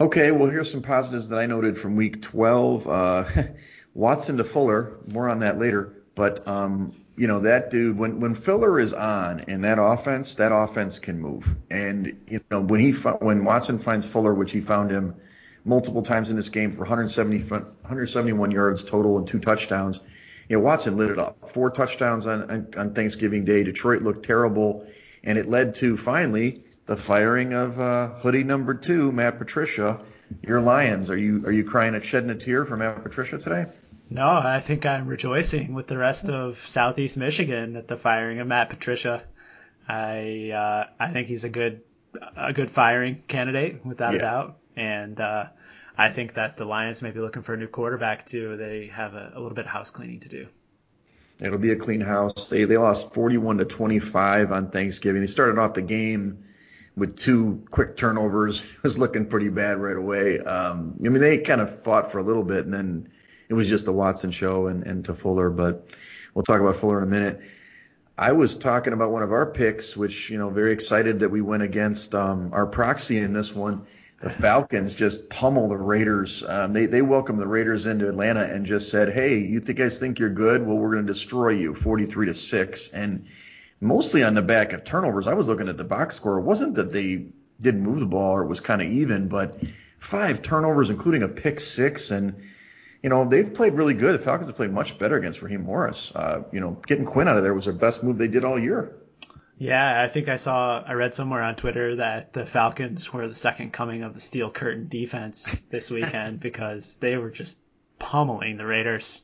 Okay, 0.00 0.30
well 0.30 0.50
here's 0.50 0.70
some 0.70 0.82
positives 0.82 1.30
that 1.30 1.38
I 1.38 1.46
noted 1.46 1.78
from 1.78 1.96
week 1.96 2.20
12. 2.20 2.86
Uh, 2.86 3.24
Watson 3.94 4.38
to 4.38 4.44
Fuller, 4.44 4.98
more 5.06 5.28
on 5.28 5.40
that 5.40 5.58
later. 5.58 5.92
But 6.14 6.46
um, 6.46 6.94
you 7.16 7.26
know 7.26 7.40
that 7.40 7.70
dude, 7.70 7.96
when 7.96 8.20
when 8.20 8.34
Fuller 8.34 8.78
is 8.78 8.92
on 8.92 9.40
in 9.40 9.62
that 9.62 9.78
offense, 9.78 10.34
that 10.36 10.52
offense 10.52 10.98
can 10.98 11.20
move. 11.20 11.54
And 11.70 12.20
you 12.26 12.40
know 12.50 12.60
when 12.60 12.80
he 12.80 12.92
when 12.92 13.44
Watson 13.44 13.78
finds 13.78 14.06
Fuller, 14.06 14.34
which 14.34 14.52
he 14.52 14.60
found 14.60 14.90
him 14.90 15.14
multiple 15.64 16.02
times 16.02 16.30
in 16.30 16.36
this 16.36 16.48
game 16.48 16.72
for 16.72 16.80
170, 16.80 17.38
171 17.44 18.50
yards 18.50 18.84
total 18.84 19.18
and 19.18 19.26
two 19.26 19.38
touchdowns. 19.38 20.00
You 20.48 20.56
know, 20.56 20.64
Watson 20.64 20.96
lit 20.96 21.10
it 21.10 21.18
up. 21.18 21.52
Four 21.52 21.70
touchdowns 21.70 22.26
on, 22.26 22.50
on, 22.50 22.66
on 22.76 22.94
Thanksgiving 22.94 23.44
Day. 23.44 23.62
Detroit 23.62 24.02
looked 24.02 24.24
terrible, 24.24 24.86
and 25.22 25.38
it 25.38 25.48
led 25.48 25.76
to 25.76 25.96
finally 25.96 26.64
the 26.86 26.96
firing 26.96 27.52
of 27.52 27.80
uh, 27.80 28.08
hoodie 28.08 28.44
number 28.44 28.74
two, 28.74 29.12
Matt 29.12 29.38
Patricia. 29.38 30.00
Your 30.42 30.60
Lions, 30.60 31.10
are 31.10 31.16
you 31.16 31.44
are 31.44 31.52
you 31.52 31.62
crying 31.62 31.94
and 31.94 32.04
shedding 32.04 32.30
a 32.30 32.34
tear 32.34 32.64
for 32.64 32.76
Matt 32.76 33.02
Patricia 33.02 33.38
today? 33.38 33.66
No, 34.08 34.26
I 34.26 34.60
think 34.60 34.84
I'm 34.86 35.06
rejoicing 35.06 35.74
with 35.74 35.86
the 35.86 35.98
rest 35.98 36.28
of 36.28 36.58
Southeast 36.58 37.16
Michigan 37.16 37.76
at 37.76 37.86
the 37.86 37.96
firing 37.96 38.40
of 38.40 38.46
Matt 38.46 38.70
Patricia. 38.70 39.22
I 39.88 40.50
uh, 40.50 40.86
I 40.98 41.12
think 41.12 41.28
he's 41.28 41.44
a 41.44 41.48
good 41.48 41.82
a 42.36 42.52
good 42.52 42.70
firing 42.70 43.22
candidate 43.28 43.84
without 43.84 44.12
yeah. 44.12 44.18
a 44.18 44.20
doubt. 44.20 44.56
And 44.76 45.20
uh, 45.20 45.46
I 45.96 46.10
think 46.10 46.34
that 46.34 46.56
the 46.56 46.64
Lions 46.64 47.02
may 47.02 47.10
be 47.10 47.20
looking 47.20 47.42
for 47.42 47.54
a 47.54 47.56
new 47.56 47.66
quarterback 47.66 48.26
too. 48.26 48.56
They 48.56 48.86
have 48.86 49.14
a, 49.14 49.32
a 49.34 49.40
little 49.40 49.54
bit 49.54 49.66
of 49.66 49.70
house 49.70 49.90
cleaning 49.90 50.20
to 50.20 50.28
do. 50.28 50.46
It'll 51.40 51.58
be 51.58 51.72
a 51.72 51.76
clean 51.76 52.00
house. 52.00 52.48
They 52.48 52.64
they 52.64 52.76
lost 52.76 53.12
41 53.14 53.58
to 53.58 53.64
25 53.64 54.52
on 54.52 54.70
Thanksgiving. 54.70 55.20
They 55.20 55.26
started 55.26 55.58
off 55.58 55.74
the 55.74 55.82
game 55.82 56.44
with 56.96 57.16
two 57.16 57.64
quick 57.70 57.96
turnovers. 57.96 58.64
It 58.76 58.82
was 58.82 58.98
looking 58.98 59.26
pretty 59.26 59.48
bad 59.48 59.78
right 59.78 59.96
away. 59.96 60.38
Um, 60.38 60.96
I 61.04 61.08
mean, 61.08 61.20
they 61.20 61.38
kind 61.38 61.60
of 61.60 61.82
fought 61.82 62.12
for 62.12 62.18
a 62.18 62.22
little 62.22 62.44
bit, 62.44 62.64
and 62.64 62.72
then 62.72 63.08
it 63.48 63.54
was 63.54 63.68
just 63.68 63.86
the 63.86 63.92
Watson 63.92 64.30
show 64.30 64.66
and, 64.66 64.86
and 64.86 65.04
to 65.06 65.14
Fuller. 65.14 65.50
But 65.50 65.86
we'll 66.34 66.44
talk 66.44 66.60
about 66.60 66.76
Fuller 66.76 66.98
in 66.98 67.04
a 67.04 67.10
minute. 67.10 67.40
I 68.16 68.32
was 68.32 68.54
talking 68.54 68.92
about 68.92 69.10
one 69.10 69.22
of 69.22 69.32
our 69.32 69.46
picks, 69.46 69.96
which 69.96 70.30
you 70.30 70.38
know, 70.38 70.50
very 70.50 70.72
excited 70.72 71.20
that 71.20 71.30
we 71.30 71.40
went 71.40 71.62
against 71.62 72.14
um, 72.14 72.50
our 72.52 72.66
proxy 72.66 73.18
in 73.18 73.32
this 73.32 73.54
one 73.54 73.86
the 74.22 74.30
Falcons 74.30 74.94
just 74.94 75.28
pummel 75.28 75.68
the 75.68 75.76
Raiders. 75.76 76.44
Um, 76.46 76.72
they 76.72 76.86
they 76.86 77.02
welcomed 77.02 77.40
the 77.40 77.48
Raiders 77.48 77.86
into 77.86 78.08
Atlanta 78.08 78.42
and 78.42 78.64
just 78.64 78.88
said, 78.88 79.12
"Hey, 79.12 79.38
you 79.38 79.58
think 79.58 79.78
guys 79.78 79.98
think 79.98 80.20
you're 80.20 80.30
good? 80.30 80.64
Well, 80.64 80.76
we're 80.76 80.92
going 80.92 81.06
to 81.06 81.12
destroy 81.12 81.50
you, 81.50 81.74
43 81.74 82.26
to 82.26 82.34
six." 82.34 82.88
And 82.88 83.26
mostly 83.80 84.22
on 84.22 84.34
the 84.34 84.42
back 84.42 84.72
of 84.72 84.84
turnovers. 84.84 85.26
I 85.26 85.34
was 85.34 85.48
looking 85.48 85.68
at 85.68 85.76
the 85.76 85.84
box 85.84 86.14
score. 86.14 86.38
It 86.38 86.42
wasn't 86.42 86.76
that 86.76 86.92
they 86.92 87.26
didn't 87.60 87.82
move 87.82 87.98
the 87.98 88.06
ball 88.06 88.36
or 88.36 88.44
it 88.44 88.48
was 88.48 88.60
kind 88.60 88.80
of 88.80 88.88
even, 88.88 89.26
but 89.26 89.60
five 89.98 90.40
turnovers, 90.40 90.88
including 90.88 91.24
a 91.24 91.28
pick 91.28 91.58
six, 91.58 92.12
and 92.12 92.36
you 93.02 93.10
know 93.10 93.24
they've 93.24 93.52
played 93.52 93.74
really 93.74 93.94
good. 93.94 94.14
The 94.14 94.24
Falcons 94.24 94.46
have 94.46 94.56
played 94.56 94.70
much 94.70 94.98
better 94.98 95.16
against 95.16 95.42
Raheem 95.42 95.64
Morris. 95.64 96.12
Uh, 96.14 96.44
you 96.52 96.60
know, 96.60 96.80
getting 96.86 97.04
Quinn 97.04 97.26
out 97.26 97.36
of 97.36 97.42
there 97.42 97.54
was 97.54 97.64
their 97.64 97.74
best 97.74 98.04
move 98.04 98.18
they 98.18 98.28
did 98.28 98.44
all 98.44 98.58
year. 98.58 98.94
Yeah, 99.58 100.02
I 100.02 100.08
think 100.08 100.28
I 100.28 100.36
saw, 100.36 100.82
I 100.82 100.94
read 100.94 101.14
somewhere 101.14 101.42
on 101.42 101.56
Twitter 101.56 101.96
that 101.96 102.32
the 102.32 102.46
Falcons 102.46 103.12
were 103.12 103.28
the 103.28 103.34
second 103.34 103.72
coming 103.72 104.02
of 104.02 104.14
the 104.14 104.20
Steel 104.20 104.50
Curtain 104.50 104.88
defense 104.88 105.44
this 105.70 105.90
weekend 105.90 106.40
because 106.40 106.96
they 106.96 107.16
were 107.16 107.30
just 107.30 107.58
pummeling 107.98 108.56
the 108.56 108.66
Raiders 108.66 109.22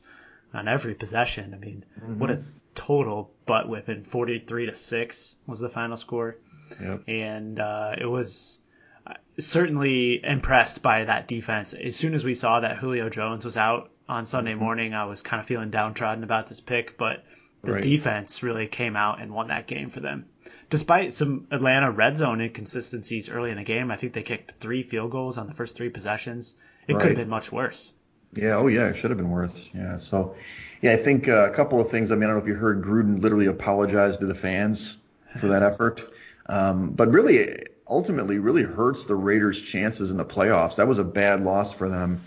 on 0.53 0.67
every 0.67 0.95
possession. 0.95 1.53
I 1.53 1.57
mean, 1.57 1.83
mm-hmm. 1.99 2.19
what 2.19 2.29
a 2.31 2.43
total 2.75 3.31
butt 3.45 3.67
whipping. 3.67 4.03
43 4.03 4.67
to 4.67 4.73
6 4.73 5.35
was 5.45 5.59
the 5.59 5.69
final 5.69 5.97
score. 5.97 6.37
Yep. 6.81 7.07
And 7.07 7.59
uh, 7.59 7.95
it 7.99 8.05
was 8.05 8.59
uh, 9.05 9.13
certainly 9.39 10.23
impressed 10.23 10.81
by 10.81 11.03
that 11.05 11.27
defense. 11.27 11.73
As 11.73 11.95
soon 11.95 12.13
as 12.13 12.23
we 12.23 12.33
saw 12.33 12.59
that 12.59 12.77
Julio 12.77 13.09
Jones 13.09 13.43
was 13.43 13.57
out 13.57 13.91
on 14.07 14.25
Sunday 14.25 14.51
mm-hmm. 14.51 14.63
morning, 14.63 14.93
I 14.93 15.05
was 15.05 15.21
kind 15.21 15.39
of 15.39 15.47
feeling 15.47 15.71
downtrodden 15.71 16.23
about 16.23 16.47
this 16.47 16.61
pick, 16.61 16.97
but 16.97 17.23
the 17.63 17.73
right. 17.73 17.81
defense 17.81 18.43
really 18.43 18.67
came 18.67 18.95
out 18.95 19.21
and 19.21 19.33
won 19.33 19.47
that 19.49 19.67
game 19.67 19.89
for 19.89 19.99
them 19.99 20.25
despite 20.69 21.13
some 21.13 21.47
Atlanta 21.51 21.91
red 21.91 22.17
zone 22.17 22.41
inconsistencies 22.41 23.29
early 23.29 23.51
in 23.51 23.57
the 23.57 23.63
game, 23.63 23.91
I 23.91 23.95
think 23.95 24.13
they 24.13 24.23
kicked 24.23 24.51
three 24.59 24.83
field 24.83 25.11
goals 25.11 25.37
on 25.37 25.47
the 25.47 25.53
first 25.53 25.75
three 25.75 25.89
possessions. 25.89 26.55
It 26.87 26.93
Right. 26.93 27.01
could 27.01 27.09
have 27.09 27.17
been 27.17 27.29
much 27.29 27.51
worse. 27.51 27.93
Yeah, 28.33 28.57
oh 28.57 28.67
yeah, 28.67 28.89
it 28.89 28.95
should 28.95 29.09
have 29.09 29.17
been 29.17 29.31
worse. 29.31 29.67
Yeah, 29.73 29.97
so 29.97 30.35
yeah, 30.81 30.93
I 30.93 30.97
think 30.97 31.27
uh, 31.27 31.49
a 31.49 31.53
couple 31.53 31.81
of 31.81 31.89
things. 31.89 32.11
I 32.11 32.15
mean, 32.15 32.25
I 32.25 32.27
don't 32.27 32.37
know 32.37 32.43
if 32.43 32.47
you 32.47 32.53
heard 32.53 32.83
Gruden 32.83 33.19
literally 33.19 33.47
apologize 33.47 34.17
to 34.19 34.27
the 34.27 34.35
fans 34.35 34.97
for 35.39 35.47
that 35.47 35.63
effort, 35.63 36.07
um, 36.45 36.91
but 36.91 37.11
really, 37.11 37.63
ultimately, 37.87 38.37
really 38.37 38.61
hurts 38.61 39.05
the 39.05 39.15
Raiders' 39.15 39.59
chances 39.59 40.11
in 40.11 40.17
the 40.17 40.25
playoffs. 40.25 40.75
That 40.75 40.87
was 40.87 40.99
a 40.99 41.03
bad 41.03 41.41
loss 41.41 41.73
for 41.73 41.89
them. 41.89 42.21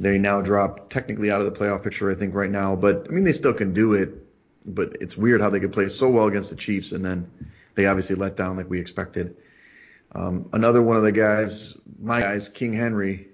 They 0.00 0.16
now 0.16 0.40
drop 0.40 0.88
technically 0.88 1.30
out 1.30 1.42
of 1.42 1.52
the 1.52 1.58
playoff 1.58 1.82
picture, 1.82 2.10
I 2.10 2.14
think, 2.14 2.34
right 2.34 2.50
now. 2.50 2.74
But 2.74 3.06
I 3.10 3.12
mean, 3.12 3.24
they 3.24 3.32
still 3.34 3.52
can 3.52 3.74
do 3.74 3.92
it. 3.92 4.14
But 4.64 4.98
it's 5.00 5.16
weird 5.16 5.40
how 5.40 5.50
they 5.50 5.60
could 5.60 5.72
play 5.72 5.88
so 5.88 6.08
well 6.08 6.26
against 6.26 6.50
the 6.50 6.56
Chiefs 6.56 6.92
and 6.92 7.04
then 7.04 7.30
they 7.74 7.86
obviously 7.86 8.16
let 8.16 8.36
down 8.36 8.56
like 8.56 8.68
we 8.68 8.80
expected. 8.80 9.36
Um, 10.14 10.48
another 10.52 10.82
one 10.82 10.96
of 10.96 11.02
the 11.02 11.12
guys, 11.12 11.76
my 12.00 12.20
guys, 12.20 12.48
King 12.48 12.72
Henry. 12.72 13.28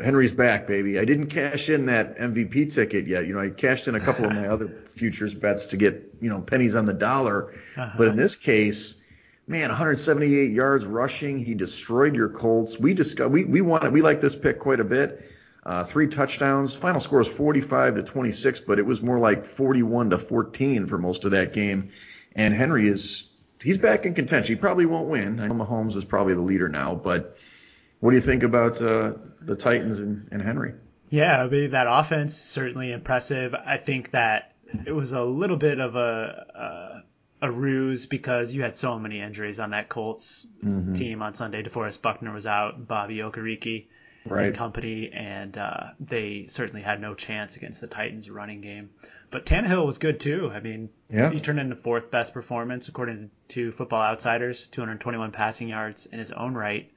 Henry's 0.00 0.32
back, 0.32 0.66
baby. 0.66 0.98
I 0.98 1.06
didn't 1.06 1.28
cash 1.28 1.70
in 1.70 1.86
that 1.86 2.18
MVP 2.18 2.74
ticket 2.74 3.06
yet. 3.06 3.26
You 3.26 3.32
know, 3.32 3.40
I 3.40 3.48
cashed 3.48 3.88
in 3.88 3.94
a 3.94 4.00
couple 4.00 4.26
of 4.26 4.32
my 4.32 4.46
other 4.52 4.68
futures 4.94 5.34
bets 5.34 5.66
to 5.66 5.78
get, 5.78 6.14
you 6.20 6.28
know, 6.28 6.42
pennies 6.42 6.74
on 6.74 6.84
the 6.84 6.92
dollar. 6.92 7.54
Uh-huh. 7.74 7.94
But 7.96 8.08
in 8.08 8.16
this 8.16 8.36
case, 8.36 8.96
man, 9.46 9.68
178 9.68 10.52
yards 10.52 10.84
rushing. 10.84 11.42
He 11.42 11.54
destroyed 11.54 12.14
your 12.14 12.28
Colts. 12.28 12.78
We 12.78 12.92
discussed, 12.92 13.30
we, 13.30 13.44
we 13.44 13.62
wanted, 13.62 13.92
we 13.92 14.02
like 14.02 14.20
this 14.20 14.36
pick 14.36 14.58
quite 14.58 14.80
a 14.80 14.84
bit. 14.84 15.24
Uh, 15.68 15.84
three 15.84 16.08
touchdowns. 16.08 16.74
Final 16.74 16.98
score 16.98 17.18
was 17.18 17.28
45 17.28 17.96
to 17.96 18.02
26, 18.02 18.60
but 18.60 18.78
it 18.78 18.86
was 18.86 19.02
more 19.02 19.18
like 19.18 19.44
41 19.44 20.10
to 20.10 20.18
14 20.18 20.86
for 20.86 20.96
most 20.96 21.26
of 21.26 21.32
that 21.32 21.52
game. 21.52 21.90
And 22.34 22.54
Henry 22.54 22.88
is, 22.88 23.28
he's 23.62 23.76
back 23.76 24.06
in 24.06 24.14
contention. 24.14 24.54
He 24.56 24.58
probably 24.58 24.86
won't 24.86 25.08
win. 25.08 25.40
I 25.40 25.46
know 25.46 25.52
Mahomes 25.54 25.94
is 25.94 26.06
probably 26.06 26.32
the 26.32 26.40
leader 26.40 26.70
now, 26.70 26.94
but 26.94 27.36
what 28.00 28.12
do 28.12 28.16
you 28.16 28.22
think 28.22 28.44
about 28.44 28.80
uh, 28.80 29.12
the 29.42 29.54
Titans 29.56 30.00
and, 30.00 30.28
and 30.32 30.40
Henry? 30.40 30.72
Yeah, 31.10 31.42
I 31.42 31.48
mean, 31.48 31.72
that 31.72 31.86
offense 31.86 32.34
certainly 32.34 32.90
impressive. 32.90 33.54
I 33.54 33.76
think 33.76 34.12
that 34.12 34.54
it 34.86 34.92
was 34.92 35.12
a 35.12 35.22
little 35.22 35.56
bit 35.58 35.80
of 35.80 35.96
a 35.96 37.02
a, 37.42 37.46
a 37.48 37.50
ruse 37.52 38.06
because 38.06 38.54
you 38.54 38.62
had 38.62 38.74
so 38.74 38.98
many 38.98 39.20
injuries 39.20 39.60
on 39.60 39.70
that 39.70 39.90
Colts 39.90 40.46
Mm-hmm. 40.64 40.94
team 40.94 41.20
on 41.22 41.34
Sunday. 41.34 41.62
DeForest 41.62 42.00
Buckner 42.02 42.32
was 42.32 42.46
out, 42.46 42.88
Bobby 42.88 43.18
Okereke 43.18 43.86
Right. 44.24 44.46
and 44.46 44.54
company, 44.56 45.10
and 45.12 45.56
uh, 45.56 45.90
they 46.00 46.46
certainly 46.48 46.82
had 46.82 47.00
no 47.00 47.14
chance 47.14 47.56
against 47.56 47.80
the 47.80 47.86
Titans' 47.86 48.28
running 48.30 48.60
game. 48.60 48.90
But 49.30 49.46
Tannehill 49.46 49.84
was 49.86 49.98
good 49.98 50.20
too. 50.20 50.50
I 50.52 50.60
mean, 50.60 50.90
Yeah. 51.10 51.30
he 51.30 51.40
turned 51.40 51.60
in 51.60 51.68
the 51.68 51.76
fourth 51.76 52.10
best 52.10 52.34
performance 52.34 52.88
according 52.88 53.30
to 53.48 53.72
Football 53.72 54.02
Outsiders, 54.02 54.66
221 54.68 55.30
passing 55.32 55.68
yards 55.68 56.06
in 56.06 56.18
his 56.18 56.32
own 56.32 56.54
right. 56.54 56.90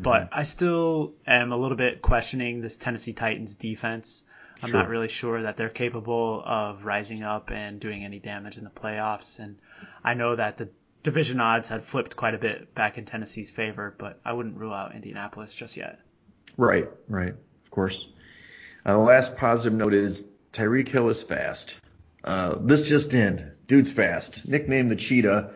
But 0.00 0.28
I 0.32 0.44
still 0.44 1.14
am 1.26 1.50
a 1.52 1.56
little 1.56 1.76
bit 1.76 2.00
questioning 2.02 2.60
this 2.60 2.76
Tennessee 2.76 3.12
Titans 3.14 3.56
defense. 3.56 4.22
I'm 4.62 4.70
Sure. 4.70 4.80
not 4.80 4.88
really 4.88 5.08
sure 5.08 5.42
that 5.42 5.56
they're 5.56 5.68
capable 5.68 6.42
of 6.44 6.84
rising 6.84 7.22
up 7.24 7.50
and 7.50 7.80
doing 7.80 8.04
any 8.04 8.18
damage 8.20 8.56
in 8.56 8.64
the 8.64 8.70
playoffs. 8.70 9.38
And 9.40 9.56
I 10.04 10.14
know 10.14 10.36
that 10.36 10.56
the 10.58 10.68
division 11.02 11.40
odds 11.40 11.68
had 11.68 11.84
flipped 11.84 12.16
quite 12.16 12.34
a 12.34 12.38
bit 12.38 12.74
back 12.74 12.96
in 12.98 13.04
Tennessee's 13.06 13.50
favor, 13.50 13.94
but 13.98 14.20
I 14.24 14.32
wouldn't 14.32 14.56
rule 14.56 14.72
out 14.72 14.94
Indianapolis 14.94 15.54
just 15.54 15.76
yet. 15.76 15.98
Right, 16.58 16.88
right, 17.08 17.34
of 17.62 17.70
course. 17.70 18.08
Uh, 18.84 18.94
the 18.94 18.98
last 18.98 19.36
positive 19.36 19.72
note 19.72 19.94
is 19.94 20.26
Tyreek 20.52 20.88
Hill 20.88 21.08
is 21.08 21.22
fast. 21.22 21.78
Uh, 22.24 22.56
this 22.60 22.88
just 22.88 23.14
in, 23.14 23.52
dude's 23.66 23.92
fast. 23.92 24.46
Nicknamed 24.46 24.90
the 24.90 24.96
Cheetah, 24.96 25.54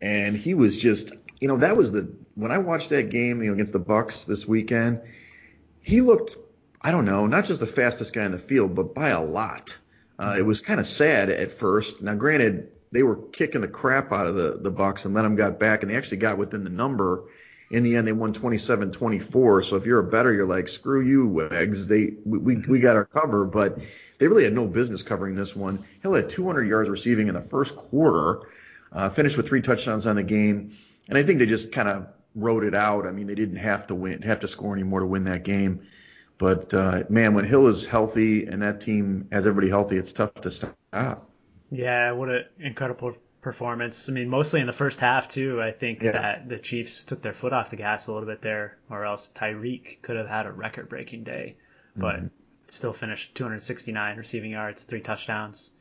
and 0.00 0.34
he 0.34 0.54
was 0.54 0.78
just, 0.78 1.12
you 1.40 1.46
know, 1.46 1.58
that 1.58 1.76
was 1.76 1.92
the 1.92 2.16
when 2.36 2.50
I 2.50 2.58
watched 2.58 2.88
that 2.88 3.10
game, 3.10 3.42
you 3.42 3.48
know, 3.48 3.52
against 3.52 3.74
the 3.74 3.78
Bucks 3.78 4.24
this 4.24 4.48
weekend. 4.48 5.02
He 5.82 6.00
looked, 6.00 6.36
I 6.80 6.90
don't 6.90 7.04
know, 7.04 7.26
not 7.26 7.44
just 7.44 7.60
the 7.60 7.66
fastest 7.66 8.14
guy 8.14 8.24
in 8.24 8.32
the 8.32 8.38
field, 8.38 8.74
but 8.74 8.94
by 8.94 9.10
a 9.10 9.22
lot. 9.22 9.76
Uh, 10.18 10.36
it 10.38 10.42
was 10.42 10.60
kind 10.62 10.80
of 10.80 10.86
sad 10.86 11.28
at 11.28 11.52
first. 11.52 12.02
Now, 12.02 12.14
granted, 12.14 12.72
they 12.92 13.02
were 13.02 13.16
kicking 13.16 13.60
the 13.60 13.68
crap 13.68 14.10
out 14.10 14.26
of 14.26 14.36
the 14.36 14.58
the 14.58 14.70
Bucks, 14.70 15.04
and 15.04 15.14
then 15.14 15.24
them 15.24 15.36
got 15.36 15.58
back, 15.58 15.82
and 15.82 15.90
they 15.90 15.96
actually 15.96 16.16
got 16.16 16.38
within 16.38 16.64
the 16.64 16.70
number 16.70 17.24
in 17.70 17.82
the 17.82 17.96
end 17.96 18.06
they 18.06 18.12
won 18.12 18.34
27-24 18.34 19.64
so 19.64 19.76
if 19.76 19.86
you're 19.86 20.00
a 20.00 20.04
better 20.04 20.32
you're 20.32 20.44
like 20.44 20.68
screw 20.68 21.00
you 21.00 21.28
Wegs 21.28 21.86
they 21.86 22.16
we, 22.24 22.38
we, 22.38 22.56
we 22.68 22.80
got 22.80 22.96
our 22.96 23.04
cover 23.04 23.44
but 23.44 23.78
they 24.20 24.28
really 24.28 24.44
had 24.44 24.52
no 24.52 24.66
business 24.66 25.02
covering 25.02 25.34
this 25.34 25.56
one. 25.56 25.82
Hill 26.02 26.12
had 26.12 26.28
200 26.28 26.68
yards 26.68 26.90
receiving 26.90 27.28
in 27.28 27.34
the 27.34 27.40
first 27.40 27.74
quarter 27.74 28.42
uh, 28.92 29.08
finished 29.08 29.36
with 29.38 29.48
three 29.48 29.62
touchdowns 29.62 30.06
on 30.06 30.16
the 30.16 30.22
game. 30.22 30.76
And 31.08 31.16
i 31.18 31.22
think 31.24 31.38
they 31.38 31.46
just 31.46 31.72
kind 31.72 31.88
of 31.88 32.06
wrote 32.36 32.62
it 32.62 32.74
out. 32.74 33.06
I 33.06 33.10
mean 33.10 33.26
they 33.26 33.34
didn't 33.34 33.56
have 33.56 33.86
to 33.88 33.94
win 33.94 34.22
have 34.22 34.40
to 34.40 34.48
score 34.48 34.74
anymore 34.74 35.00
to 35.00 35.06
win 35.06 35.24
that 35.24 35.42
game. 35.42 35.82
But 36.36 36.72
uh, 36.74 37.04
man 37.08 37.34
when 37.34 37.46
hill 37.46 37.66
is 37.66 37.86
healthy 37.86 38.44
and 38.44 38.60
that 38.60 38.82
team 38.82 39.26
has 39.32 39.46
everybody 39.46 39.70
healthy 39.70 39.96
it's 39.96 40.12
tough 40.12 40.34
to 40.34 40.50
stop. 40.50 41.30
Yeah, 41.72 42.12
what 42.12 42.28
an 42.28 42.44
incredible 42.58 43.16
performance. 43.40 44.08
I 44.08 44.12
mean, 44.12 44.28
mostly 44.28 44.60
in 44.60 44.66
the 44.66 44.72
first 44.72 45.00
half 45.00 45.28
too. 45.28 45.62
I 45.62 45.72
think 45.72 46.02
Yeah. 46.02 46.12
that 46.12 46.48
the 46.48 46.58
Chiefs 46.58 47.04
took 47.04 47.22
their 47.22 47.32
foot 47.32 47.52
off 47.52 47.70
the 47.70 47.76
gas 47.76 48.06
a 48.06 48.12
little 48.12 48.28
bit 48.28 48.42
there, 48.42 48.76
or 48.90 49.04
else 49.04 49.32
Tyreek 49.34 50.02
could 50.02 50.16
have 50.16 50.28
had 50.28 50.46
a 50.46 50.52
record-breaking 50.52 51.24
day, 51.24 51.56
but 51.96 52.20
still 52.66 52.92
finished 52.92 53.34
269 53.34 54.16
receiving 54.16 54.50
yards, 54.52 54.84
three 54.84 55.00
touchdowns. 55.00 55.72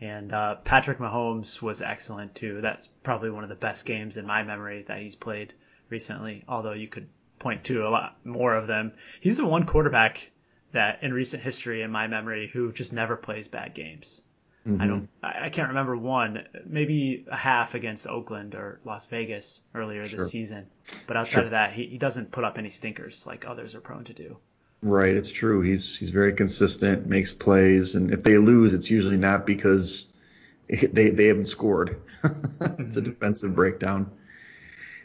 And 0.00 0.32
uh, 0.32 0.56
Patrick 0.56 0.98
Mahomes 0.98 1.62
was 1.62 1.80
excellent 1.80 2.34
too. 2.34 2.60
That's 2.60 2.86
probably 2.86 3.30
one 3.30 3.44
of 3.44 3.48
the 3.48 3.54
best 3.54 3.86
games 3.86 4.18
in 4.18 4.26
my 4.26 4.42
memory 4.42 4.82
that 4.88 4.98
he's 5.00 5.14
played 5.16 5.54
recently. 5.88 6.44
Although 6.46 6.72
you 6.74 6.86
could 6.88 7.08
point 7.38 7.64
to 7.64 7.86
a 7.86 7.88
lot 7.88 8.16
more 8.24 8.54
of 8.54 8.66
them. 8.66 8.92
He's 9.20 9.36
the 9.38 9.46
one 9.46 9.64
quarterback 9.64 10.30
that 10.72 11.02
in 11.02 11.14
recent 11.14 11.42
history, 11.42 11.80
in 11.82 11.90
my 11.90 12.06
memory, 12.08 12.48
who 12.52 12.72
just 12.72 12.92
never 12.92 13.16
plays 13.16 13.48
bad 13.48 13.72
games. 13.74 14.20
I 14.66 14.86
don't. 14.86 15.02
Mm-hmm. 15.22 15.44
I 15.44 15.48
can't 15.50 15.68
remember 15.68 15.96
one. 15.96 16.44
Maybe 16.64 17.24
a 17.30 17.36
half 17.36 17.74
against 17.74 18.08
Oakland 18.08 18.56
or 18.56 18.80
Las 18.84 19.06
Vegas 19.06 19.62
earlier 19.74 20.04
Sure. 20.04 20.18
this 20.18 20.30
season. 20.30 20.66
But 21.06 21.16
outside 21.16 21.32
Sure. 21.32 21.44
of 21.44 21.50
that, 21.50 21.72
he, 21.72 21.86
he 21.86 21.98
doesn't 21.98 22.32
put 22.32 22.42
up 22.42 22.58
any 22.58 22.70
stinkers 22.70 23.24
like 23.26 23.46
others 23.46 23.76
are 23.76 23.80
prone 23.80 24.04
to 24.04 24.12
do. 24.12 24.38
Right, 24.82 25.14
it's 25.14 25.30
true. 25.30 25.62
He's 25.62 25.96
he's 25.96 26.10
very 26.10 26.32
consistent, 26.32 27.06
makes 27.06 27.32
plays, 27.32 27.94
and 27.94 28.12
if 28.12 28.24
they 28.24 28.38
lose, 28.38 28.74
it's 28.74 28.90
usually 28.90 29.16
not 29.16 29.46
because 29.46 30.06
they 30.68 31.10
they 31.10 31.26
haven't 31.26 31.46
scored. 31.46 32.00
it's 32.24 32.32
a 32.60 32.68
mm-hmm. 32.68 33.04
defensive 33.04 33.54
breakdown. 33.54 34.10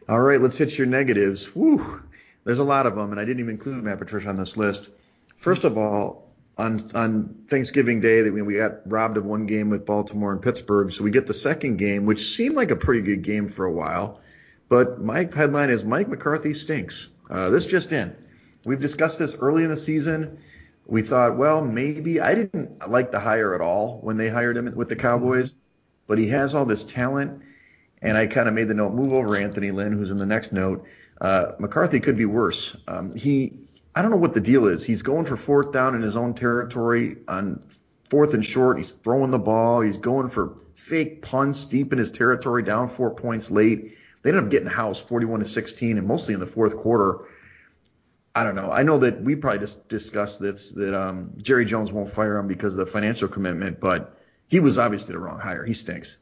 All 0.09 0.19
right, 0.19 0.41
let's 0.41 0.57
hit 0.57 0.77
your 0.77 0.87
negatives. 0.87 1.55
Woo, 1.55 2.01
there's 2.43 2.59
a 2.59 2.63
lot 2.63 2.87
of 2.87 2.95
them, 2.95 3.11
and 3.11 3.19
I 3.19 3.25
didn't 3.25 3.41
even 3.41 3.55
include 3.55 3.83
Matt 3.83 3.99
Patricia 3.99 4.29
on 4.29 4.35
this 4.35 4.57
list. 4.57 4.89
First 5.37 5.63
of 5.63 5.77
all, 5.77 6.20
on 6.61 6.89
on 6.93 7.45
Thanksgiving 7.49 7.99
Day, 7.99 8.21
that 8.21 8.33
we 8.33 8.41
we 8.41 8.57
got 8.57 8.89
robbed 8.89 9.17
of 9.17 9.25
one 9.25 9.47
game 9.47 9.69
with 9.69 9.85
Baltimore 9.85 10.31
and 10.31 10.41
Pittsburgh, 10.41 10.91
so 10.91 11.03
we 11.03 11.11
get 11.11 11.27
the 11.27 11.33
second 11.33 11.77
game, 11.77 12.05
which 12.05 12.35
seemed 12.35 12.55
like 12.55 12.71
a 12.71 12.75
pretty 12.75 13.01
good 13.01 13.23
game 13.23 13.49
for 13.49 13.65
a 13.65 13.71
while. 13.71 14.19
But 14.69 15.01
my 15.01 15.27
headline 15.33 15.69
is 15.69 15.83
Mike 15.83 16.07
McCarthy 16.07 16.53
stinks. 16.53 17.09
Uh, 17.29 17.49
this 17.49 17.65
just 17.65 17.91
in. 17.91 18.15
We've 18.63 18.79
discussed 18.79 19.19
this 19.19 19.35
early 19.35 19.63
in 19.63 19.69
the 19.69 19.77
season. 19.77 20.39
We 20.85 21.01
thought, 21.01 21.37
well, 21.37 21.63
maybe 21.63 22.21
I 22.21 22.35
didn't 22.35 22.87
like 22.87 23.11
the 23.11 23.19
hire 23.19 23.55
at 23.55 23.61
all 23.61 23.99
when 24.01 24.17
they 24.17 24.29
hired 24.29 24.57
him 24.57 24.73
with 24.75 24.89
the 24.89 24.95
Cowboys, 24.95 25.55
but 26.07 26.17
he 26.17 26.27
has 26.29 26.53
all 26.53 26.65
this 26.65 26.85
talent. 26.85 27.41
And 28.01 28.17
I 28.17 28.27
kind 28.27 28.47
of 28.47 28.53
made 28.53 28.67
the 28.67 28.73
note, 28.73 28.93
move 28.93 29.13
over 29.13 29.35
Anthony 29.35 29.71
Lynn, 29.71 29.93
who's 29.93 30.11
in 30.11 30.17
the 30.17 30.25
next 30.25 30.51
note. 30.51 30.85
Uh, 31.19 31.53
McCarthy 31.59 31.99
could 31.99 32.17
be 32.17 32.25
worse. 32.25 32.75
Um, 32.87 33.15
he, 33.15 33.60
I 33.95 34.01
don't 34.01 34.11
know 34.11 34.17
what 34.17 34.33
the 34.33 34.41
deal 34.41 34.67
is. 34.67 34.85
He's 34.85 35.01
going 35.01 35.25
for 35.25 35.35
fourth 35.37 35.71
down 35.71 35.95
in 35.95 36.01
his 36.01 36.15
own 36.15 36.33
territory 36.33 37.17
on 37.27 37.63
fourth 38.09 38.33
and 38.33 38.45
short. 38.45 38.77
He's 38.77 38.91
throwing 38.91 39.31
the 39.31 39.39
ball. 39.39 39.81
He's 39.81 39.97
going 39.97 40.29
for 40.29 40.57
fake 40.75 41.21
punts 41.21 41.65
deep 41.65 41.91
in 41.91 41.99
his 41.99 42.11
territory, 42.11 42.63
down 42.63 42.89
four 42.89 43.11
points 43.11 43.51
late. 43.51 43.97
They 44.21 44.29
ended 44.29 44.45
up 44.45 44.49
getting 44.49 44.69
housed 44.69 45.07
41 45.07 45.39
to 45.39 45.45
16, 45.45 45.97
and 45.97 46.07
mostly 46.07 46.33
in 46.33 46.39
the 46.39 46.47
fourth 46.47 46.77
quarter. 46.77 47.25
I 48.33 48.43
don't 48.45 48.55
know. 48.55 48.71
I 48.71 48.83
know 48.83 48.99
that 48.99 49.21
we 49.21 49.35
probably 49.35 49.59
just 49.59 49.89
discussed 49.89 50.39
this 50.39 50.71
that 50.71 50.93
um, 50.93 51.33
Jerry 51.41 51.65
Jones 51.65 51.91
won't 51.91 52.09
fire 52.09 52.37
him 52.37 52.47
because 52.47 52.73
of 52.73 52.85
the 52.85 52.85
financial 52.85 53.27
commitment, 53.27 53.81
but 53.81 54.17
he 54.47 54.61
was 54.61 54.77
obviously 54.77 55.13
the 55.13 55.19
wrong 55.19 55.39
hire. 55.39 55.65
He 55.65 55.73
stinks. 55.73 56.17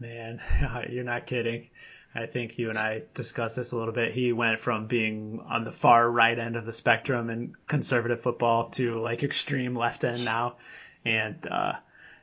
Man, 0.00 0.40
you're 0.90 1.04
not 1.04 1.26
kidding. 1.26 1.68
I 2.16 2.26
think 2.26 2.58
you 2.58 2.70
and 2.70 2.78
I 2.78 3.02
discussed 3.14 3.56
this 3.56 3.72
a 3.72 3.76
little 3.76 3.92
bit. 3.92 4.12
He 4.12 4.32
went 4.32 4.58
from 4.58 4.86
being 4.86 5.40
on 5.46 5.64
the 5.64 5.72
far 5.72 6.10
right 6.10 6.38
end 6.38 6.56
of 6.56 6.64
the 6.64 6.72
spectrum 6.72 7.28
in 7.30 7.54
conservative 7.66 8.22
football 8.22 8.70
to 8.70 9.00
like 9.00 9.22
extreme 9.22 9.76
left 9.76 10.02
end 10.02 10.24
now. 10.24 10.56
And 11.04 11.46
uh, 11.46 11.74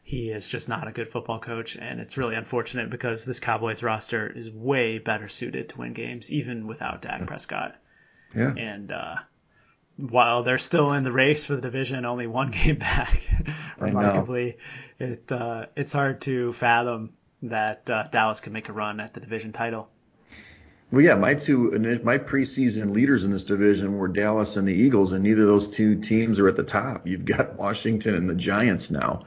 he 0.01 0.31
is 0.31 0.47
just 0.47 0.67
not 0.67 0.87
a 0.87 0.91
good 0.91 1.09
football 1.09 1.39
coach. 1.39 1.75
And 1.75 1.99
it's 1.99 2.17
really 2.17 2.35
unfortunate 2.35 2.89
because 2.89 3.23
this 3.23 3.39
Cowboys 3.39 3.83
roster 3.83 4.27
is 4.27 4.49
way 4.49 4.97
better 4.97 5.27
suited 5.27 5.69
to 5.69 5.77
win 5.77 5.93
games, 5.93 6.31
even 6.31 6.65
without 6.65 7.01
Dak 7.03 7.27
Prescott. 7.27 7.75
Yeah. 8.35 8.53
And 8.55 8.91
uh, 8.91 9.15
while 9.97 10.43
they're 10.43 10.57
still 10.57 10.93
in 10.93 11.03
the 11.03 11.11
race 11.11 11.45
for 11.45 11.55
the 11.55 11.61
division, 11.61 12.05
only 12.05 12.25
one 12.25 12.51
game 12.63 12.77
back, 12.77 13.21
remarkably, 13.77 14.57
it 14.99 15.31
uh, 15.31 15.67
it's 15.75 15.93
hard 15.93 16.21
to 16.21 16.51
fathom 16.53 17.13
that 17.43 17.89
uh, 17.89 18.03
Dallas 18.11 18.39
could 18.39 18.53
make 18.53 18.69
a 18.69 18.73
run 18.73 18.99
at 18.99 19.13
the 19.13 19.19
division 19.19 19.51
title. 19.51 19.89
Well, 20.91 21.01
yeah, 21.01 21.15
my 21.15 21.33
two 21.33 21.71
my 22.03 22.19
preseason 22.19 22.91
leaders 22.91 23.23
in 23.23 23.31
this 23.31 23.45
division 23.45 23.97
were 23.97 24.07
Dallas 24.07 24.57
and 24.57 24.67
the 24.67 24.73
Eagles, 24.73 25.11
and 25.11 25.23
neither 25.23 25.41
of 25.41 25.47
those 25.47 25.69
two 25.69 25.99
teams 25.99 26.39
are 26.39 26.47
at 26.47 26.55
the 26.55 26.63
top. 26.63 27.07
You've 27.07 27.25
got 27.25 27.55
Washington 27.57 28.13
and 28.13 28.29
the 28.29 28.35
Giants 28.35 28.91
now. 28.91 29.23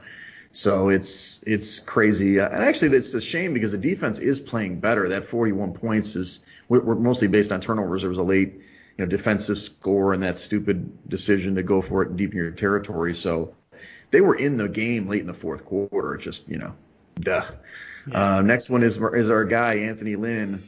So 0.53 0.89
it's 0.89 1.43
it's 1.45 1.79
crazy, 1.79 2.37
and 2.37 2.63
actually 2.63 2.95
it's 2.95 3.13
a 3.13 3.19
shame 3.19 3.53
because 3.53 3.73
the 3.73 3.77
defense 3.77 4.17
is 4.17 4.39
playing 4.39 4.79
better. 4.79 5.09
That 5.09 5.25
41 5.25 5.73
points 5.73 6.15
is 6.15 6.39
we're, 6.69 6.95
mostly 6.95 7.27
based 7.27 7.51
on 7.51 7.59
turnovers. 7.59 8.01
There 8.01 8.09
was 8.09 8.17
a 8.17 8.23
late, 8.23 8.53
you 8.53 8.63
know, 8.99 9.05
defensive 9.05 9.57
score 9.57 10.13
and 10.13 10.23
that 10.23 10.37
stupid 10.37 11.09
decision 11.09 11.55
to 11.55 11.63
go 11.63 11.81
for 11.81 12.01
it 12.01 12.09
and 12.09 12.17
deepen 12.17 12.37
your 12.37 12.51
territory. 12.51 13.13
So 13.13 13.53
they 14.11 14.21
were 14.21 14.35
in 14.35 14.55
the 14.55 14.69
game 14.69 15.09
late 15.09 15.21
in 15.21 15.27
the 15.27 15.33
fourth 15.33 15.65
quarter. 15.65 16.15
Just 16.15 16.47
you 16.47 16.59
know, 16.59 16.73
duh. 17.19 17.45
Yeah. 18.07 18.37
Uh, 18.37 18.41
next 18.41 18.69
one 18.69 18.83
is 18.83 18.97
is 18.97 19.29
our 19.29 19.45
guy 19.45 19.75
Anthony 19.75 20.15
Lynn. 20.15 20.63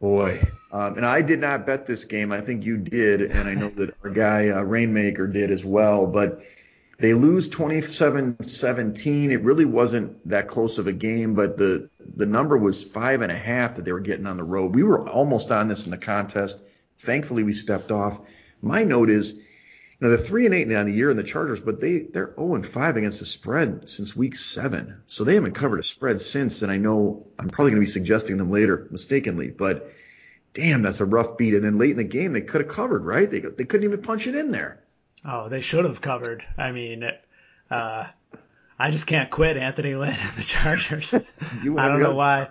Boy, 0.00 0.42
um, 0.72 0.96
and 0.96 1.04
I 1.04 1.20
did 1.20 1.40
not 1.40 1.66
bet 1.66 1.84
this 1.86 2.06
game. 2.06 2.32
I 2.32 2.40
think 2.40 2.64
you 2.64 2.78
did, 2.78 3.20
and 3.20 3.48
I 3.48 3.54
know 3.54 3.68
that 3.76 3.94
our 4.02 4.10
guy 4.10 4.48
uh, 4.48 4.62
Rainmaker 4.62 5.26
did 5.26 5.50
as 5.50 5.64
well. 5.64 6.06
But 6.06 6.42
they 6.98 7.14
lose 7.14 7.48
27-17. 7.48 9.30
It 9.30 9.38
really 9.38 9.64
wasn't 9.64 10.28
that 10.28 10.48
close 10.48 10.78
of 10.78 10.86
a 10.86 10.92
game, 10.92 11.34
but 11.34 11.56
the 11.56 11.88
the 12.16 12.26
number 12.26 12.58
was 12.58 12.84
five 12.84 13.22
and 13.22 13.32
a 13.32 13.36
half 13.36 13.76
that 13.76 13.84
they 13.84 13.92
were 13.92 14.00
getting 14.00 14.26
on 14.26 14.36
the 14.36 14.44
road. 14.44 14.74
We 14.74 14.82
were 14.82 15.08
almost 15.08 15.50
on 15.50 15.68
this 15.68 15.86
in 15.86 15.90
the 15.90 15.98
contest. 15.98 16.60
Thankfully, 16.98 17.42
we 17.42 17.52
stepped 17.52 17.90
off. 17.90 18.20
My 18.60 18.84
note 18.84 19.08
is, 19.08 19.34
know, 20.00 20.08
they're 20.08 20.18
three 20.18 20.46
and 20.46 20.54
eight 20.54 20.72
on 20.72 20.86
the 20.86 20.92
year 20.92 21.10
in 21.10 21.16
the 21.16 21.22
Chargers, 21.22 21.60
but 21.60 21.80
they 21.80 21.98
they're 21.98 22.34
0 22.36 22.54
and 22.54 22.66
five 22.66 22.96
against 22.96 23.18
the 23.18 23.24
spread 23.24 23.88
since 23.88 24.16
week 24.16 24.34
seven. 24.34 25.02
So 25.06 25.24
they 25.24 25.34
haven't 25.34 25.52
covered 25.52 25.80
a 25.80 25.82
spread 25.82 26.20
since. 26.20 26.62
And 26.62 26.72
I 26.72 26.78
know 26.78 27.26
I'm 27.38 27.50
probably 27.50 27.72
going 27.72 27.82
to 27.82 27.86
be 27.86 27.92
suggesting 27.92 28.36
them 28.38 28.50
later 28.50 28.88
mistakenly, 28.90 29.50
but 29.50 29.90
damn, 30.54 30.82
that's 30.82 31.00
a 31.00 31.04
rough 31.04 31.36
beat. 31.36 31.54
And 31.54 31.64
then 31.64 31.78
late 31.78 31.90
in 31.90 31.96
the 31.98 32.04
game, 32.04 32.32
they 32.32 32.40
could 32.40 32.62
have 32.62 32.70
covered, 32.70 33.04
right? 33.04 33.30
They 33.30 33.40
they 33.40 33.64
couldn't 33.64 33.84
even 33.84 34.02
punch 34.02 34.26
it 34.26 34.34
in 34.34 34.50
there. 34.50 34.82
Oh, 35.24 35.48
they 35.48 35.60
should 35.60 35.84
have 35.84 36.00
covered. 36.00 36.44
I 36.56 36.72
mean, 36.72 37.04
uh, 37.70 38.06
I 38.78 38.90
just 38.90 39.06
can't 39.06 39.30
quit 39.30 39.58
Anthony 39.58 39.94
Lynn 39.94 40.16
and 40.18 40.36
the 40.36 40.42
Chargers. 40.42 41.12
I 41.40 41.62
don't 41.62 42.00
know 42.00 42.14
why, 42.14 42.48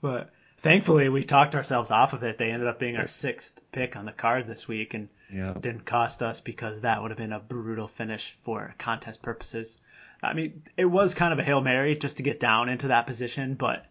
but 0.00 0.30
thankfully 0.62 1.08
we 1.08 1.24
talked 1.24 1.54
ourselves 1.54 1.90
off 1.90 2.12
of 2.12 2.22
it. 2.22 2.38
They 2.38 2.50
ended 2.50 2.68
up 2.68 2.78
being 2.78 2.96
our 2.96 3.08
sixth 3.08 3.60
pick 3.72 3.96
on 3.96 4.04
the 4.04 4.12
card 4.12 4.46
this 4.46 4.66
week 4.66 4.94
and 4.94 5.08
yeah. 5.32 5.52
didn't 5.52 5.84
cost 5.84 6.22
us 6.22 6.40
because 6.40 6.80
that 6.80 7.02
would 7.02 7.10
have 7.10 7.18
been 7.18 7.32
a 7.32 7.40
brutal 7.40 7.88
finish 7.88 8.36
for 8.44 8.74
contest 8.78 9.22
purposes. 9.22 9.78
I 10.22 10.34
mean, 10.34 10.62
it 10.76 10.84
was 10.84 11.14
kind 11.14 11.32
of 11.32 11.38
a 11.38 11.44
hail 11.44 11.60
mary 11.60 11.96
just 11.96 12.18
to 12.18 12.22
get 12.22 12.38
down 12.38 12.68
into 12.68 12.88
that 12.88 13.06
position, 13.06 13.54
but 13.54 13.84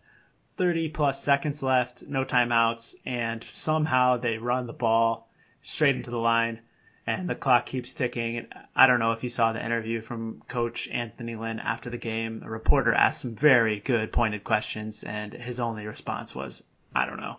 30 0.57 0.89
plus 0.89 1.21
seconds 1.21 1.61
left, 1.61 2.07
no 2.07 2.23
timeouts, 2.23 2.95
and 3.05 3.43
somehow 3.43 4.17
they 4.17 4.37
run 4.37 4.65
the 4.65 4.73
ball 4.73 5.29
straight 5.61 5.95
into 5.95 6.09
the 6.09 6.17
line 6.17 6.59
and 7.07 7.29
the 7.29 7.35
clock 7.35 7.65
keeps 7.65 7.93
ticking. 7.93 8.37
And 8.37 8.53
I 8.75 8.87
don't 8.87 8.99
know 8.99 9.11
if 9.11 9.23
you 9.23 9.29
saw 9.29 9.53
the 9.53 9.63
interview 9.63 10.01
from 10.01 10.41
Coach 10.47 10.87
Anthony 10.89 11.35
Lynn 11.35 11.59
after 11.59 11.89
the 11.89 11.97
game. 11.97 12.43
A 12.45 12.49
reporter 12.49 12.93
asked 12.93 13.21
some 13.21 13.35
very 13.35 13.79
good, 13.79 14.11
pointed 14.11 14.43
questions, 14.43 15.03
and 15.03 15.33
his 15.33 15.59
only 15.59 15.85
response 15.87 16.35
was, 16.35 16.63
"I 16.93 17.05
don't 17.05 17.19
know." 17.19 17.37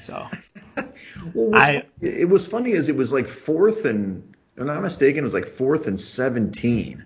So, 0.00 0.26
well, 1.34 1.60
I 1.60 1.84
it 2.00 2.28
was 2.28 2.46
funny 2.46 2.72
as 2.72 2.88
it 2.88 2.96
was 2.96 3.12
like 3.12 3.28
fourth 3.28 3.84
and, 3.84 4.34
if 4.54 4.60
I'm 4.60 4.66
not 4.66 4.82
mistaken, 4.82 5.20
it 5.20 5.24
was 5.24 5.34
like 5.34 5.46
fourth 5.46 5.86
and 5.86 5.98
seventeen, 5.98 7.04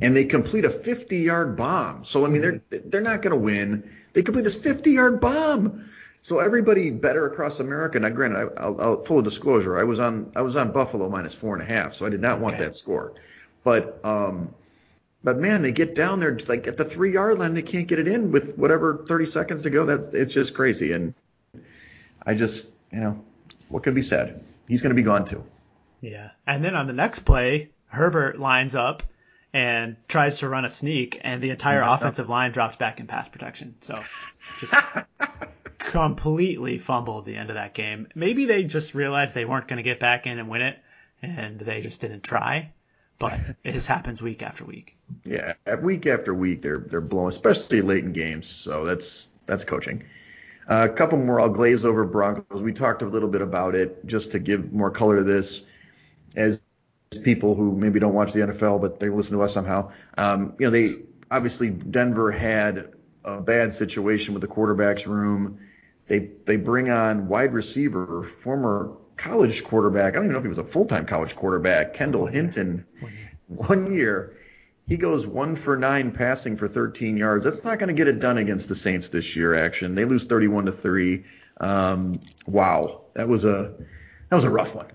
and 0.00 0.16
they 0.16 0.24
complete 0.24 0.64
a 0.64 0.70
50 0.70 1.18
yard 1.18 1.56
bomb. 1.56 2.04
So 2.04 2.24
I 2.24 2.28
mean, 2.28 2.40
they're 2.40 2.62
they're 2.70 3.00
not 3.00 3.22
going 3.22 3.34
to 3.34 3.40
win. 3.40 3.90
They 4.12 4.22
complete 4.22 4.42
this 4.42 4.56
50 4.56 4.92
yard 4.92 5.20
bomb. 5.20 5.90
So 6.22 6.38
everybody 6.38 6.90
better 6.90 7.26
across 7.26 7.60
America. 7.60 7.98
Now, 7.98 8.10
granted, 8.10 8.36
I, 8.36 8.62
I'll, 8.62 8.80
I'll, 8.80 9.02
full 9.02 9.22
disclosure, 9.22 9.78
I 9.78 9.84
was 9.84 10.00
on 10.00 10.32
I 10.36 10.42
was 10.42 10.56
on 10.56 10.72
Buffalo 10.72 11.08
minus 11.08 11.34
four 11.34 11.54
and 11.54 11.62
a 11.62 11.66
half, 11.66 11.94
so 11.94 12.06
I 12.06 12.10
did 12.10 12.20
not 12.20 12.34
okay. 12.34 12.42
want 12.42 12.58
that 12.58 12.74
score. 12.74 13.14
But 13.64 14.00
um, 14.04 14.54
but 15.24 15.38
man, 15.38 15.62
they 15.62 15.72
get 15.72 15.94
down 15.94 16.20
there 16.20 16.38
like 16.46 16.66
at 16.66 16.76
the 16.76 16.84
three 16.84 17.12
yard 17.12 17.38
line, 17.38 17.54
they 17.54 17.62
can't 17.62 17.88
get 17.88 17.98
it 17.98 18.08
in 18.08 18.32
with 18.32 18.56
whatever 18.58 19.04
30 19.06 19.26
seconds 19.26 19.62
to 19.62 19.70
go. 19.70 19.86
That's 19.86 20.08
it's 20.14 20.34
just 20.34 20.54
crazy. 20.54 20.92
And 20.92 21.14
I 22.24 22.34
just 22.34 22.68
you 22.92 23.00
know 23.00 23.24
what 23.68 23.82
could 23.82 23.94
be 23.94 24.02
said? 24.02 24.44
He's 24.68 24.82
going 24.82 24.90
to 24.90 24.96
be 24.96 25.02
gone 25.02 25.24
too. 25.24 25.44
Yeah, 26.02 26.30
and 26.46 26.64
then 26.64 26.76
on 26.76 26.86
the 26.86 26.92
next 26.92 27.20
play, 27.20 27.70
Herbert 27.86 28.38
lines 28.38 28.74
up 28.74 29.02
and 29.52 29.96
tries 30.06 30.38
to 30.38 30.48
run 30.48 30.64
a 30.64 30.70
sneak, 30.70 31.20
and 31.22 31.42
the 31.42 31.50
entire 31.50 31.82
offensive 31.82 32.28
line 32.28 32.52
drops 32.52 32.76
back 32.76 33.00
in 33.00 33.06
pass 33.06 33.28
protection. 33.28 33.74
So 33.80 33.98
just 34.60 34.74
completely 35.90 36.78
fumbled 36.78 37.24
the 37.26 37.34
end 37.34 37.50
of 37.50 37.56
that 37.56 37.74
game. 37.74 38.06
Maybe 38.14 38.44
they 38.44 38.62
just 38.62 38.94
realized 38.94 39.34
they 39.34 39.44
weren't 39.44 39.66
going 39.66 39.78
to 39.78 39.82
get 39.82 39.98
back 39.98 40.24
in 40.24 40.38
and 40.38 40.48
win 40.48 40.62
it, 40.62 40.78
and 41.20 41.58
they 41.58 41.80
just 41.80 42.00
didn't 42.00 42.22
try. 42.22 42.72
But 43.18 43.38
it 43.64 43.72
just 43.72 43.88
happens 43.88 44.22
week 44.22 44.42
after 44.42 44.64
week. 44.64 44.96
Yeah, 45.24 45.54
week 45.82 46.06
after 46.06 46.32
week 46.32 46.62
they're 46.62 46.78
they're 46.78 47.00
blowing, 47.00 47.28
especially 47.28 47.82
late 47.82 48.04
in 48.04 48.12
games. 48.12 48.46
So 48.46 48.84
that's 48.84 49.30
that's 49.46 49.64
coaching. 49.64 50.04
Uh, 50.68 50.86
a 50.88 50.94
couple 50.94 51.18
more. 51.18 51.40
I'll 51.40 51.48
glaze 51.48 51.84
over 51.84 52.04
Broncos. 52.04 52.62
We 52.62 52.72
talked 52.72 53.02
a 53.02 53.06
little 53.06 53.28
bit 53.28 53.42
about 53.42 53.74
it 53.74 54.06
just 54.06 54.32
to 54.32 54.38
give 54.38 54.72
more 54.72 54.92
color 54.92 55.16
to 55.16 55.24
this. 55.24 55.64
As 56.36 56.62
people 57.24 57.56
who 57.56 57.76
maybe 57.76 57.98
don't 57.98 58.14
watch 58.14 58.32
the 58.32 58.40
NFL 58.40 58.80
but 58.80 59.00
they 59.00 59.08
listen 59.08 59.36
to 59.36 59.42
us 59.42 59.52
somehow, 59.52 59.90
um, 60.16 60.54
you 60.60 60.66
know, 60.66 60.70
they 60.70 60.94
obviously 61.28 61.68
Denver 61.68 62.30
had 62.30 62.92
a 63.24 63.40
bad 63.40 63.74
situation 63.74 64.32
with 64.32 64.40
the 64.40 64.48
quarterbacks 64.48 65.06
room 65.06 65.58
they 66.10 66.28
they 66.44 66.56
bring 66.56 66.90
on 66.90 67.28
wide 67.28 67.54
receiver, 67.54 68.24
former 68.42 68.96
college 69.16 69.62
quarterback. 69.62 70.14
I 70.14 70.16
don't 70.16 70.24
even 70.24 70.32
know 70.32 70.38
if 70.38 70.44
he 70.44 70.48
was 70.48 70.58
a 70.58 70.64
full 70.64 70.84
time 70.84 71.06
college 71.06 71.36
quarterback. 71.36 71.94
Kendall 71.94 72.26
Hinton, 72.26 72.84
one 73.46 73.94
year. 73.94 74.36
He 74.88 74.96
goes 74.96 75.24
one 75.24 75.54
for 75.54 75.76
nine 75.76 76.10
passing 76.10 76.56
for 76.56 76.66
13 76.66 77.16
yards. 77.16 77.44
That's 77.44 77.62
not 77.62 77.78
going 77.78 77.88
to 77.88 77.94
get 77.94 78.08
it 78.08 78.18
done 78.18 78.38
against 78.38 78.68
the 78.68 78.74
Saints 78.74 79.10
this 79.10 79.36
year. 79.36 79.54
Action. 79.54 79.94
They 79.94 80.04
lose 80.04 80.26
31 80.26 80.66
to 80.66 80.72
three. 80.72 81.26
Um, 81.60 82.20
wow, 82.44 83.02
that 83.14 83.28
was 83.28 83.44
a 83.44 83.74
that 84.28 84.34
was 84.34 84.42
a 84.42 84.50
rough 84.50 84.74
one. 84.74 84.88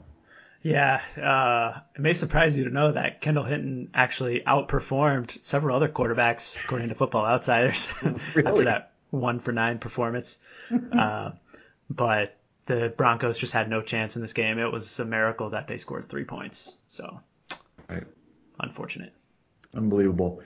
Yeah, 0.64 1.00
uh, 1.16 1.80
it 1.96 2.02
may 2.02 2.14
surprise 2.14 2.58
you 2.58 2.66
to 2.66 2.72
know 2.72 2.92
that 2.92 3.22
Kendall 3.22 3.46
Hinton 3.46 3.92
actually 3.94 4.42
outperformed 4.46 5.42
several 5.46 5.78
other 5.78 5.88
quarterbacks, 5.88 6.62
according 6.62 6.90
to 6.90 6.96
Football 6.96 7.26
Outsiders, 7.26 7.88
really? 8.34 8.48
after 8.48 8.64
that 8.66 8.95
one 9.16 9.40
for 9.40 9.52
nine 9.52 9.80
performance. 9.80 10.40
uh, 10.92 11.32
but 11.90 12.38
the 12.66 12.94
Broncos 12.96 13.38
just 13.38 13.54
had 13.54 13.70
no 13.70 13.82
chance 13.82 14.16
in 14.16 14.22
this 14.22 14.34
game. 14.34 14.60
It 14.60 14.72
was 14.72 15.00
a 15.00 15.06
miracle 15.06 15.52
that 15.52 15.68
they 15.68 15.78
scored 15.78 16.10
three 16.10 16.26
points. 16.26 16.78
So, 16.88 17.20
right. 17.90 18.04
unfortunate. 18.60 19.14
Unbelievable. 19.76 20.42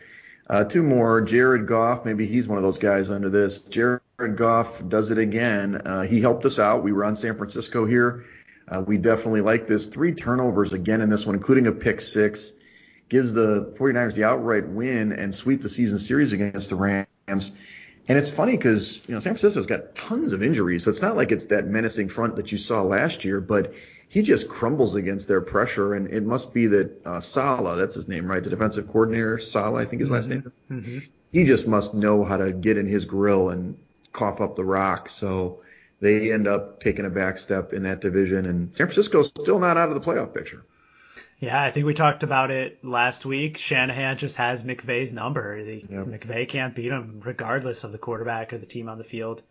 Uh, 0.50 0.64
two 0.64 0.84
more. 0.84 1.22
Jared 1.22 1.68
Goff, 1.68 2.06
maybe 2.06 2.26
he's 2.26 2.48
one 2.48 2.58
of 2.58 2.64
those 2.64 2.80
guys 2.80 3.12
under 3.12 3.30
this. 3.30 3.64
Jared 3.64 4.02
Goff 4.36 4.82
does 4.88 5.12
it 5.12 5.18
again. 5.18 5.76
Uh, 5.76 6.02
he 6.02 6.20
helped 6.20 6.46
us 6.46 6.60
out. 6.60 6.84
We 6.84 6.92
were 6.92 7.06
on 7.06 7.16
San 7.16 7.38
Francisco 7.38 7.86
here. 7.86 8.26
Uh, 8.68 8.82
we 8.86 8.98
definitely 8.98 9.42
like 9.42 9.68
this. 9.68 9.88
Three 9.88 10.14
turnovers 10.14 10.74
again 10.74 11.02
in 11.02 11.10
this 11.10 11.26
one, 11.26 11.36
including 11.36 11.68
a 11.68 11.72
pick 11.72 12.02
six. 12.02 12.54
Gives 13.10 13.34
the 13.34 13.74
49ers 13.80 14.16
the 14.16 14.24
outright 14.24 14.68
win 14.68 15.14
and 15.14 15.34
sweep 15.34 15.62
the 15.62 15.70
season 15.70 15.98
series 15.98 16.34
against 16.34 16.70
the 16.70 16.76
Rams. 16.76 17.52
And 18.10 18.18
it's 18.18 18.32
funny 18.32 18.58
because 18.58 19.02
you 19.08 19.14
know 19.14 19.20
San 19.20 19.34
Francisco's 19.36 19.68
got 19.68 19.94
tons 19.94 20.34
of 20.34 20.42
injuries, 20.42 20.84
so 20.84 20.90
it's 20.90 21.02
not 21.02 21.16
like 21.16 21.32
it's 21.32 21.46
that 21.46 21.68
menacing 21.68 22.10
front 22.10 22.36
that 22.38 22.52
you 22.52 22.58
saw 22.58 22.82
last 22.82 23.24
year. 23.24 23.40
But 23.40 23.74
he 24.10 24.24
just 24.24 24.50
crumbles 24.50 24.96
against 24.96 25.28
their 25.28 25.42
pressure, 25.42 25.94
and 25.94 26.08
it 26.08 26.24
must 26.24 26.52
be 26.52 26.66
that 26.68 27.06
uh, 27.06 27.20
Saleh, 27.20 27.78
that's 27.78 27.94
his 27.94 28.08
name, 28.08 28.26
right? 28.26 28.44
The 28.44 28.50
defensive 28.50 28.88
coordinator, 28.88 29.38
Saleh, 29.38 29.80
I 29.80 29.86
think 29.86 30.02
his 30.02 30.10
last 30.10 30.28
mm-hmm. 30.28 30.50
name. 30.70 30.82
Mm-hmm. 30.82 30.98
He 31.32 31.44
just 31.44 31.68
must 31.68 31.94
know 31.94 32.24
how 32.24 32.38
to 32.38 32.52
get 32.52 32.78
in 32.78 32.88
his 32.88 33.06
grill 33.06 33.50
and 33.50 33.78
cough 34.12 34.42
up 34.42 34.56
the 34.56 34.66
rock. 34.66 35.08
So 35.08 35.62
they 36.00 36.32
end 36.34 36.48
up 36.48 36.80
taking 36.82 37.06
a 37.06 37.10
back 37.12 37.38
step 37.38 37.74
in 37.74 37.84
that 37.84 38.02
division, 38.02 38.48
and 38.48 38.76
San 38.76 38.88
Francisco's 38.88 39.28
still 39.28 39.60
not 39.60 39.78
out 39.78 39.90
of 39.90 39.94
the 39.94 40.02
playoff 40.02 40.34
picture. 40.34 40.64
Yeah, 41.40 41.62
I 41.62 41.72
think 41.72 41.86
we 41.86 41.94
talked 41.94 42.24
about 42.24 42.52
it 42.52 42.84
last 42.84 43.26
week. 43.26 43.58
Shanahan 43.58 44.18
just 44.18 44.36
has 44.38 44.64
McVay's 44.64 45.14
number. 45.14 45.64
The, 45.64 45.76
yep. 45.76 46.06
McVay 46.06 46.48
can't 46.48 46.76
beat 46.76 46.92
him 46.92 47.22
regardless 47.24 47.86
of 47.86 47.94
the 47.94 47.98
quarterback 47.98 48.52
or 48.52 48.58
the 48.58 48.66
team 48.66 48.90
on 48.90 48.98
the 48.98 49.06
field. 49.06 49.42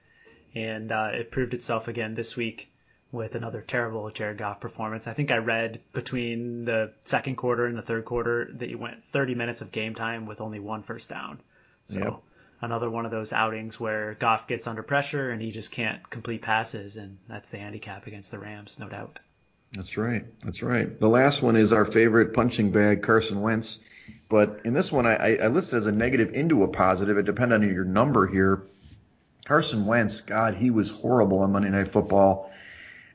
And 0.55 0.93
uh, 0.93 1.11
it 1.15 1.31
proved 1.31 1.55
itself 1.55 1.89
again 1.89 2.15
this 2.15 2.37
week 2.37 2.71
with 3.11 3.35
another 3.35 3.63
terrible 3.63 4.11
Jared 4.11 4.37
Goff 4.37 4.61
performance. 4.61 5.07
I 5.07 5.15
think 5.15 5.31
I 5.31 5.39
read 5.39 5.81
between 5.95 6.67
the 6.67 6.93
second 7.07 7.37
quarter 7.37 7.65
and 7.65 7.77
the 7.77 7.83
third 7.83 8.05
quarter 8.05 8.51
that 8.53 8.69
he 8.69 8.75
went 8.75 9.05
30 9.05 9.35
minutes 9.35 9.63
of 9.63 9.73
game 9.73 9.95
time 9.95 10.27
with 10.27 10.43
only 10.43 10.61
one 10.61 10.83
first 10.83 11.09
down. 11.09 11.41
So 11.87 11.99
yep. 11.99 12.15
another 12.61 12.91
one 12.91 13.07
of 13.07 13.11
those 13.11 13.33
outings 13.33 13.81
where 13.81 14.13
Goff 14.15 14.47
gets 14.47 14.67
under 14.67 14.83
pressure 14.83 15.31
and 15.31 15.41
he 15.41 15.51
just 15.51 15.71
can't 15.71 16.09
complete 16.11 16.43
passes, 16.43 16.97
and 16.99 17.17
that's 17.29 17.49
the 17.49 17.57
handicap 17.57 18.07
against 18.07 18.31
the 18.31 18.39
Rams, 18.39 18.79
no 18.79 18.89
doubt. 18.89 19.21
That's 19.73 19.97
right. 19.97 20.25
That's 20.43 20.63
right. 20.63 20.99
The 20.99 21.09
last 21.09 21.43
one 21.43 21.57
is 21.57 21.73
our 21.73 21.85
favorite 21.85 22.33
punching 22.33 22.71
bag, 22.71 23.03
Carson 23.03 23.41
Wentz. 23.41 23.81
But 24.29 24.63
in 24.65 24.73
this 24.73 24.91
one, 24.91 25.07
I, 25.07 25.37
I 25.37 25.49
listed 25.49 25.79
as 25.79 25.87
a 25.87 25.93
negative 25.93 26.33
into 26.33 26.63
a 26.63 26.69
positive. 26.69 27.19
It 27.19 27.25
depends 27.25 27.55
on 27.55 27.63
your 27.63 27.85
number 27.85 28.27
here. 28.27 28.63
Carson 29.45 29.87
Wentz, 29.87 30.21
God, 30.21 30.55
he 30.55 30.71
was 30.71 30.91
horrible 30.91 31.41
on 31.41 31.53
Monday 31.53 31.71
Night 31.71 31.89
Football. 31.89 32.51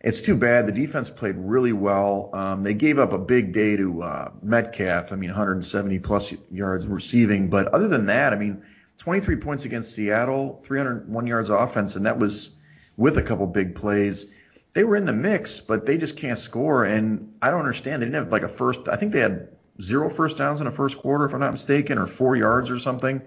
It's 0.02 0.22
too 0.22 0.36
bad. 0.36 0.66
The 0.66 0.72
defense 0.72 1.10
played 1.10 1.36
really 1.38 1.72
well. 1.72 2.30
Um, 2.34 2.64
they 2.64 2.74
gave 2.74 3.00
up 3.00 3.14
a 3.14 3.18
big 3.18 3.54
day 3.54 3.78
to 3.78 4.04
uh, 4.04 4.32
Metcalf. 4.42 5.12
I 5.12 5.16
mean, 5.16 5.30
170 5.30 6.00
plus 6.00 6.34
yards 6.52 6.88
receiving. 6.88 7.50
But 7.50 7.68
other 7.68 7.88
than 7.88 8.08
that, 8.08 8.34
I 8.34 8.36
mean, 8.36 8.64
23 8.98 9.38
points 9.38 9.66
against 9.66 9.94
Seattle, 9.94 10.60
301 10.64 11.28
yards 11.28 11.50
offense, 11.50 11.96
and 11.96 12.06
that 12.06 12.20
was 12.20 12.52
with 12.98 13.18
a 13.18 13.22
couple 13.22 13.48
big 13.48 13.76
plays. 13.76 14.28
They 14.74 14.84
were 14.84 14.96
in 14.96 15.06
the 15.06 15.14
mix, 15.14 15.60
but 15.60 15.86
they 15.86 15.98
just 15.98 16.18
can't 16.18 16.40
score. 16.40 16.84
And 16.84 17.36
I 17.42 17.52
don't 17.52 17.60
understand. 17.60 18.02
They 18.02 18.08
didn't 18.08 18.24
have 18.24 18.32
like 18.32 18.44
a 18.44 18.50
first. 18.50 18.88
I 18.88 18.96
think 18.96 19.14
they 19.14 19.20
had 19.20 19.50
zero 19.82 20.10
first 20.10 20.38
downs 20.38 20.62
in 20.62 20.66
the 20.66 20.72
first 20.72 20.98
quarter, 20.98 21.26
if 21.26 21.34
I'm 21.34 21.40
not 21.40 21.52
mistaken, 21.52 21.98
or 21.98 22.08
four 22.08 22.36
yards 22.36 22.72
or 22.72 22.80
something. 22.80 23.22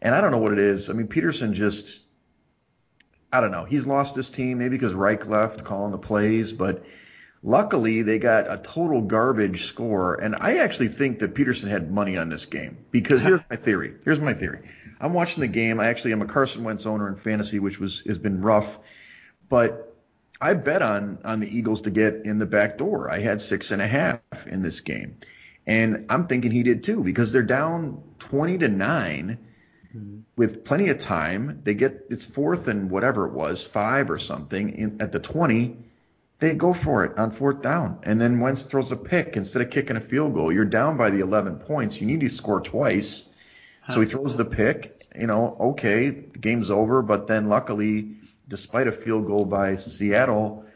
And 0.00 0.14
I 0.14 0.20
don't 0.20 0.30
know 0.30 0.38
what 0.38 0.52
it 0.52 0.58
is. 0.58 0.88
I 0.88 0.92
mean, 0.92 1.08
Pederson 1.08 1.52
just 1.52 2.06
I 3.32 3.40
don't 3.40 3.52
know. 3.52 3.64
He's 3.64 3.86
lost 3.86 4.16
this 4.16 4.30
team 4.30 4.58
maybe 4.58 4.76
because 4.76 4.92
Reich 4.92 5.26
left 5.26 5.64
calling 5.64 5.92
the 5.92 5.98
plays, 5.98 6.52
but 6.52 6.84
luckily 7.42 8.02
they 8.02 8.18
got 8.18 8.52
a 8.52 8.58
total 8.58 9.02
garbage 9.02 9.66
score. 9.66 10.14
And 10.14 10.34
I 10.38 10.58
actually 10.58 10.88
think 10.88 11.20
that 11.20 11.34
Pederson 11.34 11.68
had 11.68 11.92
money 11.92 12.16
on 12.16 12.28
this 12.28 12.46
game 12.46 12.78
because 12.90 13.22
here's 13.22 13.40
my 13.48 13.56
theory. 13.56 13.94
Here's 14.04 14.20
my 14.20 14.34
theory. 14.34 14.68
I'm 15.00 15.12
watching 15.12 15.42
the 15.42 15.48
game. 15.48 15.78
I 15.78 15.86
actually 15.86 16.12
am 16.12 16.22
a 16.22 16.26
Carson 16.26 16.64
Wentz 16.64 16.86
owner 16.86 17.08
in 17.08 17.16
fantasy, 17.16 17.60
which 17.60 17.78
was 17.78 18.02
has 18.06 18.18
been 18.18 18.42
rough, 18.42 18.78
but 19.48 19.89
I 20.40 20.54
bet 20.54 20.82
on 20.82 21.18
on 21.24 21.40
the 21.40 21.58
Eagles 21.58 21.82
to 21.82 21.90
get 21.90 22.22
in 22.24 22.38
the 22.38 22.46
back 22.46 22.78
door. 22.78 23.10
I 23.10 23.20
had 23.20 23.40
six 23.40 23.70
and 23.70 23.82
a 23.82 23.86
half 23.86 24.20
in 24.46 24.62
this 24.62 24.80
game, 24.80 25.18
and 25.66 26.06
I'm 26.08 26.26
thinking 26.26 26.50
he 26.50 26.62
did 26.62 26.84
too 26.84 27.02
because 27.02 27.32
they're 27.32 27.42
down 27.42 28.02
20 28.20 28.58
to 28.58 28.68
nine 28.68 29.38
mm-hmm. 29.94 30.20
with 30.36 30.64
plenty 30.64 30.88
of 30.88 30.98
time. 30.98 31.60
They 31.64 31.74
get 31.74 32.06
it's 32.10 32.24
fourth 32.24 32.68
and 32.68 32.90
whatever 32.90 33.26
it 33.26 33.32
was, 33.32 33.62
five 33.62 34.10
or 34.10 34.18
something 34.18 34.70
in, 34.70 35.02
at 35.02 35.12
the 35.12 35.20
20. 35.20 35.76
They 36.38 36.54
go 36.54 36.72
for 36.72 37.04
it 37.04 37.18
on 37.18 37.32
fourth 37.32 37.60
down, 37.60 37.98
and 38.02 38.18
then 38.18 38.40
Wentz 38.40 38.62
throws 38.64 38.92
a 38.92 38.96
pick 38.96 39.36
instead 39.36 39.60
of 39.60 39.68
kicking 39.68 39.96
a 39.96 40.00
field 40.00 40.32
goal. 40.32 40.50
You're 40.50 40.64
down 40.64 40.96
by 40.96 41.10
the 41.10 41.20
11 41.20 41.58
points. 41.58 42.00
You 42.00 42.06
need 42.06 42.20
to 42.20 42.30
score 42.30 42.62
twice. 42.62 43.28
So 43.90 44.00
he 44.00 44.06
throws 44.06 44.36
the 44.36 44.44
pick. 44.44 45.08
You 45.18 45.26
know, 45.26 45.56
okay, 45.60 46.10
the 46.10 46.38
game's 46.38 46.70
over. 46.70 47.02
But 47.02 47.26
then 47.26 47.48
luckily, 47.48 48.14
despite 48.50 48.88
a 48.88 48.92
field 48.92 49.26
goal 49.26 49.46
by 49.46 49.76
Seattle, 49.76 50.66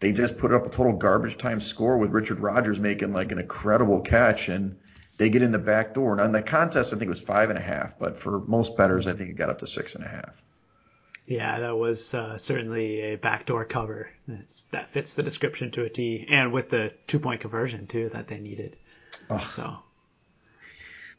they 0.00 0.12
just 0.12 0.38
put 0.38 0.54
up 0.54 0.66
a 0.66 0.70
total 0.70 0.94
garbage 0.94 1.36
time 1.36 1.60
score 1.60 1.98
with 1.98 2.12
Richard 2.12 2.40
Rodgers 2.40 2.80
making 2.80 3.12
like 3.12 3.32
an 3.32 3.38
incredible 3.38 4.00
catch 4.00 4.48
and 4.48 4.78
they 5.18 5.28
get 5.28 5.42
in 5.42 5.52
the 5.52 5.58
back 5.58 5.92
door. 5.92 6.12
And 6.12 6.20
on 6.20 6.32
the 6.32 6.42
contest, 6.42 6.92
I 6.92 6.96
think 6.96 7.06
it 7.06 7.08
was 7.10 7.20
five 7.20 7.50
and 7.50 7.58
a 7.58 7.62
half, 7.62 7.98
but 7.98 8.18
for 8.18 8.40
most 8.40 8.76
bettors, 8.76 9.06
I 9.06 9.14
think 9.14 9.30
it 9.30 9.36
got 9.36 9.50
up 9.50 9.58
to 9.58 9.66
six 9.66 9.94
and 9.94 10.04
a 10.04 10.08
half. 10.08 10.44
Yeah, 11.26 11.58
that 11.58 11.76
was 11.76 12.14
uh, 12.14 12.38
certainly 12.38 13.00
a 13.00 13.16
backdoor 13.16 13.64
cover. 13.64 14.10
It's, 14.28 14.62
that 14.70 14.90
fits 14.90 15.14
the 15.14 15.24
description 15.24 15.72
to 15.72 15.82
a 15.82 15.88
T, 15.88 16.24
and 16.30 16.52
with 16.52 16.70
the 16.70 16.92
two 17.08 17.18
point 17.18 17.40
conversion 17.40 17.88
too 17.88 18.10
that 18.10 18.28
they 18.28 18.38
needed. 18.38 18.76
Oh. 19.28 19.38
So, 19.38 19.78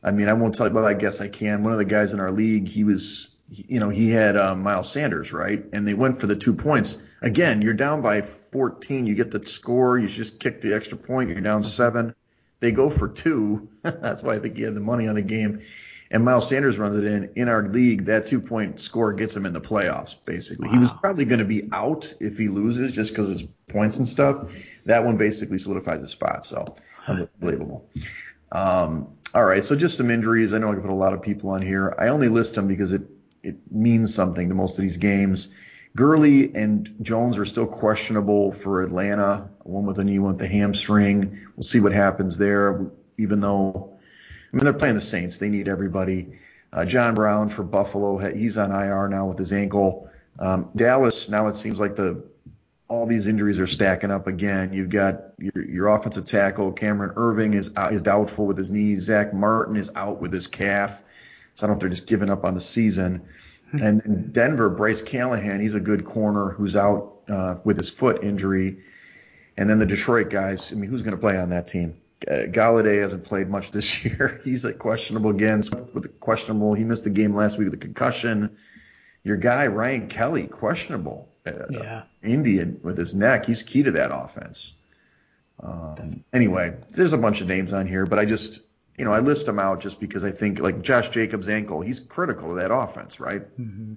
I 0.02 0.12
mean, 0.12 0.30
I 0.30 0.34
won't 0.34 0.56
tell 0.56 0.68
you, 0.68 0.74
but 0.74 0.86
I 0.86 0.94
guess 0.94 1.20
I 1.20 1.28
can. 1.28 1.64
One 1.64 1.74
of 1.74 1.80
the 1.80 1.86
guys 1.86 2.14
in 2.14 2.22
our 2.22 2.32
league, 2.32 2.70
he 2.70 2.86
was, 2.86 3.32
you 3.50 3.80
know, 3.80 3.90
he 3.90 4.10
had 4.10 4.36
uh, 4.36 4.56
Miles 4.56 4.92
Sanders, 4.92 5.32
right? 5.32 5.64
And 5.72 5.88
they 5.88 5.94
went 5.94 6.20
for 6.20 6.28
the 6.28 6.36
two 6.36 6.54
points. 6.54 7.02
Again, 7.22 7.62
you're 7.62 7.74
down 7.74 8.02
by 8.02 8.22
14. 8.22 9.08
You 9.08 9.16
get 9.16 9.32
the 9.32 9.46
score. 9.46 9.98
You 9.98 10.08
just 10.08 10.40
kick 10.40 10.62
the 10.62 10.76
extra 10.76 10.98
point. 10.98 11.30
You're 11.30 11.42
down 11.42 11.64
seven. 11.64 12.14
They 12.60 12.72
go 12.72 12.90
for 12.90 13.08
two. 13.08 13.70
That's 13.84 14.24
why 14.24 14.36
I 14.36 14.40
think 14.40 14.58
he 14.58 14.64
had 14.64 14.76
the 14.76 14.82
money 14.82 15.08
on 15.08 15.16
the 15.16 15.22
game. 15.22 15.62
And 16.10 16.24
Miles 16.24 16.48
Sanders 16.48 16.78
runs 16.78 16.96
it 16.96 17.04
in. 17.04 17.32
In 17.36 17.50
our 17.50 17.68
league, 17.68 18.06
that 18.06 18.28
two 18.28 18.40
point 18.40 18.80
score 18.80 19.14
gets 19.14 19.36
him 19.36 19.46
in 19.46 19.54
the 19.54 19.62
playoffs, 19.62 20.16
basically. 20.26 20.68
Wow. 20.68 20.74
He 20.74 20.80
was 20.80 20.92
probably 20.92 21.26
going 21.26 21.40
to 21.40 21.46
be 21.46 21.70
out 21.72 22.14
if 22.20 22.38
he 22.38 22.48
loses 22.48 22.92
just 22.92 23.12
because 23.12 23.30
of 23.30 23.40
his 23.40 23.48
points 23.70 23.98
and 23.98 24.08
stuff. 24.08 24.54
That 24.86 25.04
one 25.04 25.18
basically 25.18 25.58
solidifies 25.58 26.02
his 26.02 26.12
spot. 26.12 26.46
So 26.46 26.76
unbelievable. 27.08 27.90
Um, 28.52 29.10
all 29.34 29.44
right. 29.44 29.64
So 29.64 29.76
just 29.76 29.98
some 29.98 30.10
injuries. 30.10 30.54
I 30.54 30.60
know 30.60 30.70
I 30.70 30.74
can 30.74 30.82
put 30.82 30.92
a 30.92 30.96
lot 30.96 31.14
of 31.14 31.22
people 31.22 31.50
on 31.50 31.62
here. 31.62 31.94
I 32.00 32.08
only 32.08 32.30
list 32.30 32.56
them 32.56 32.68
because 32.68 32.94
it, 32.94 33.02
it 33.44 33.72
means 33.72 34.14
something 34.14 34.50
to 34.50 34.56
most 34.56 34.78
of 34.78 34.82
these 34.82 34.98
games. 34.98 35.50
Gurley 35.96 36.54
and 36.54 36.96
Jones 37.02 37.38
are 37.38 37.46
still 37.46 37.66
questionable 37.66 38.52
for 38.52 38.84
Atlanta. 38.84 39.50
One 39.64 39.86
with 39.86 39.98
a 40.00 40.04
knee, 40.04 40.20
one 40.20 40.34
with 40.34 40.40
the 40.40 40.48
hamstring. 40.48 41.40
We'll 41.56 41.64
see 41.64 41.80
what 41.80 41.92
happens 41.92 42.38
there. 42.38 42.86
Even 43.18 43.40
though, 43.42 43.98
I 44.54 44.56
mean, 44.56 44.64
they're 44.64 44.74
playing 44.74 44.96
the 44.96 45.02
Saints. 45.02 45.40
They 45.40 45.50
need 45.50 45.68
everybody. 45.68 46.40
Uh, 46.72 46.86
John 46.86 47.16
Brown 47.16 47.50
for 47.50 47.64
Buffalo. 47.64 48.18
He's 48.18 48.58
on 48.58 48.72
IR 48.72 49.08
now 49.08 49.26
with 49.26 49.40
his 49.40 49.54
ankle. 49.54 50.10
Um, 50.38 50.70
Dallas. 50.76 51.30
Now 51.30 51.48
it 51.48 51.56
seems 51.56 51.80
like 51.80 51.96
the 51.96 52.24
all 52.90 53.06
these 53.06 53.28
injuries 53.28 53.60
are 53.60 53.68
stacking 53.68 54.12
up 54.12 54.28
again. 54.28 54.72
You've 54.74 54.90
got 54.90 55.34
your, 55.40 55.66
your 55.66 55.88
offensive 55.88 56.26
tackle 56.26 56.72
Cameron 56.72 57.16
Erving 57.16 57.54
is 57.54 57.72
uh, 57.76 57.90
is 57.92 58.02
doubtful 58.02 58.46
with 58.46 58.58
his 58.58 58.70
knee. 58.70 58.98
Zack 58.98 59.34
Martin 59.34 59.76
is 59.76 59.90
out 59.96 60.22
with 60.22 60.32
his 60.32 60.48
calf. 60.48 61.02
So 61.58 61.66
I 61.66 61.68
don't 61.68 61.74
know 61.74 61.78
if 61.78 61.82
they're 61.82 61.90
just 61.90 62.08
giving 62.08 62.30
up 62.30 62.46
on 62.46 62.54
the 62.54 62.62
season. 62.62 63.28
Hmm. 63.72 63.84
And 63.84 64.06
in 64.06 64.32
Denver, 64.32 64.70
Bryce 64.70 65.02
Callahan, 65.02 65.60
he's 65.60 65.74
a 65.74 65.80
good 65.80 66.06
corner 66.06 66.52
who's 66.52 66.76
out 66.76 67.22
uh, 67.28 67.56
with 67.64 67.78
his 67.78 67.90
foot 67.90 68.24
injury. 68.24 68.78
And 69.58 69.68
then 69.68 69.80
the 69.80 69.86
Detroit 69.88 70.30
guys, 70.30 70.72
I 70.72 70.76
mean, 70.76 70.88
who's 70.88 71.02
going 71.02 71.16
to 71.16 71.20
play 71.20 71.36
on 71.36 71.50
that 71.50 71.68
team? 71.68 72.00
Golladay 72.22 73.02
hasn't 73.02 73.24
played 73.24 73.50
much 73.50 73.72
this 73.72 74.06
year. 74.06 74.40
He's 74.44 74.64
like 74.64 74.78
questionable 74.78 75.32
again. 75.32 75.64
With 75.94 76.04
the 76.04 76.10
questionable, 76.20 76.76
he 76.76 76.84
missed 76.84 77.04
the 77.04 77.10
game 77.10 77.34
last 77.34 77.58
week 77.58 77.66
with 77.66 77.74
a 77.74 77.78
concussion. 77.78 78.56
Your 79.24 79.38
guy 79.38 79.66
Ryan 79.66 80.10
Kelly, 80.10 80.46
questionable. 80.46 81.28
Uh, 81.44 81.66
yeah. 81.72 82.04
Indian 82.22 82.80
with 82.84 83.00
his 83.00 83.16
neck, 83.16 83.48
he's 83.48 83.64
key 83.64 83.82
to 83.82 83.92
that 83.92 84.12
offense. 84.14 84.74
Um, 85.60 86.24
anyway, 86.34 86.76
there's 86.92 87.14
a 87.14 87.18
bunch 87.18 87.42
of 87.42 87.48
names 87.48 87.74
on 87.74 87.88
here, 87.88 88.06
but 88.06 88.20
I 88.20 88.26
just 88.26 88.62
you 88.98 89.06
know, 89.06 89.14
I 89.14 89.20
list 89.20 89.46
them 89.46 89.60
out 89.60 89.80
just 89.80 90.00
because 90.00 90.24
I 90.24 90.32
think 90.32 90.60
like 90.60 90.82
Josh 90.82 91.10
Jacobs' 91.10 91.50
ankle, 91.50 91.82
he's 91.82 92.00
critical 92.00 92.50
to 92.50 92.56
that 92.56 92.74
offense, 92.74 93.20
right? 93.20 93.42
Mm-hmm. 93.60 93.94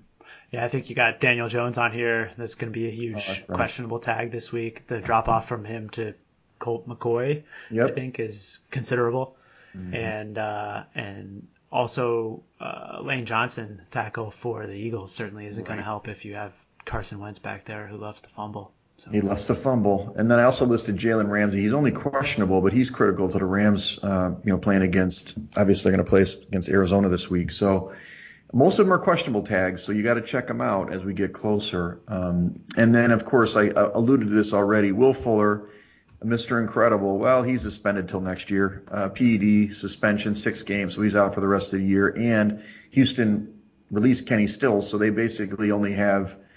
Yeah, 0.50 0.64
I 0.64 0.68
think 0.68 0.90
you 0.90 0.96
got 0.96 1.20
Daniel 1.20 1.48
Jones 1.48 1.78
on 1.78 1.92
here. 1.92 2.32
That's 2.36 2.56
going 2.56 2.72
to 2.72 2.78
be 2.78 2.88
a 2.88 2.90
huge 2.90 3.24
oh, 3.28 3.32
right. 3.32 3.46
questionable 3.46 3.98
tag 3.98 4.30
this 4.30 4.52
week. 4.52 4.86
The 4.86 5.00
drop 5.00 5.28
off 5.28 5.48
from 5.48 5.64
him 5.64 5.90
to 5.90 6.14
Colt 6.58 6.88
McCoy, 6.88 7.44
yep. 7.70 7.90
I 7.90 7.94
think, 7.94 8.20
is 8.20 8.60
considerable. 8.70 9.36
Mm-hmm. 9.76 9.94
And 9.94 10.38
uh, 10.38 10.82
and 10.94 11.46
also 11.70 12.42
uh, 12.60 12.98
Lane 13.02 13.26
Johnson 13.26 13.82
tackle 13.90 14.30
for 14.30 14.66
the 14.66 14.74
Eagles 14.74 15.12
certainly 15.12 15.46
isn't 15.46 15.62
right. 15.62 15.68
going 15.68 15.78
to 15.78 15.84
help 15.84 16.08
if 16.08 16.24
you 16.24 16.34
have 16.34 16.52
Carson 16.84 17.20
Wentz 17.20 17.38
back 17.38 17.64
there 17.64 17.86
who 17.86 17.96
loves 17.96 18.20
to 18.22 18.28
fumble. 18.30 18.72
So. 19.00 19.10
He 19.10 19.22
loves 19.22 19.46
to 19.46 19.54
fumble. 19.54 20.12
And 20.18 20.30
then 20.30 20.38
I 20.38 20.42
also 20.42 20.66
listed 20.66 20.98
Jalen 20.98 21.30
Ramsey. 21.30 21.62
He's 21.62 21.72
only 21.72 21.90
questionable, 21.90 22.60
but 22.60 22.74
he's 22.74 22.90
critical 22.90 23.30
to 23.30 23.38
the 23.38 23.46
Rams, 23.46 23.98
uh, 24.02 24.32
you 24.44 24.52
know, 24.52 24.58
playing 24.58 24.82
against, 24.82 25.38
obviously 25.56 25.84
they're 25.90 25.96
going 25.96 26.04
to 26.04 26.10
play 26.10 26.46
against 26.48 26.68
Arizona 26.68 27.08
this 27.08 27.30
week. 27.30 27.50
So 27.50 27.94
most 28.52 28.78
of 28.78 28.84
them 28.84 28.92
are 28.92 28.98
questionable 28.98 29.40
tags, 29.40 29.82
so 29.82 29.92
you 29.92 30.02
got 30.02 30.14
to 30.14 30.20
check 30.20 30.48
them 30.48 30.60
out 30.60 30.92
as 30.92 31.02
we 31.02 31.14
get 31.14 31.32
closer. 31.32 32.02
Um, 32.08 32.60
and 32.76 32.94
then, 32.94 33.10
of 33.10 33.24
course, 33.24 33.56
I, 33.56 33.68
I 33.68 33.90
alluded 33.94 34.28
to 34.28 34.34
this 34.34 34.52
already. 34.52 34.92
Will 34.92 35.14
Fuller, 35.14 35.70
Mr. 36.22 36.60
Incredible, 36.60 37.16
well, 37.18 37.42
he's 37.42 37.62
suspended 37.62 38.06
till 38.06 38.20
next 38.20 38.50
year. 38.50 38.84
Uh, 38.90 39.08
PED 39.08 39.72
suspension, 39.72 40.34
six 40.34 40.62
games, 40.62 40.94
so 40.94 41.00
he's 41.00 41.16
out 41.16 41.32
for 41.32 41.40
the 41.40 41.48
rest 41.48 41.72
of 41.72 41.80
the 41.80 41.86
year. 41.86 42.14
And 42.14 42.62
Houston 42.90 43.62
released 43.90 44.26
Kenny 44.26 44.46
Stills, 44.46 44.90
so 44.90 44.98
they 44.98 45.08
basically 45.08 45.70
only 45.70 45.94
have– 45.94 46.38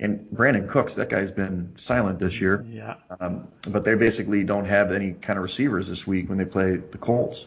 and 0.00 0.26
Brandin 0.30 0.66
Cooks, 0.66 0.94
that 0.94 1.10
guy's 1.10 1.30
been 1.30 1.74
silent 1.76 2.18
this 2.18 2.40
year. 2.40 2.64
Yeah. 2.66 2.94
Um, 3.20 3.48
but 3.68 3.84
they 3.84 3.94
basically 3.94 4.44
don't 4.44 4.64
have 4.64 4.92
any 4.92 5.12
kind 5.12 5.38
of 5.38 5.42
receivers 5.42 5.86
this 5.88 6.06
week 6.06 6.30
when 6.30 6.38
they 6.38 6.46
play 6.46 6.76
the 6.76 6.96
Colts. 6.96 7.46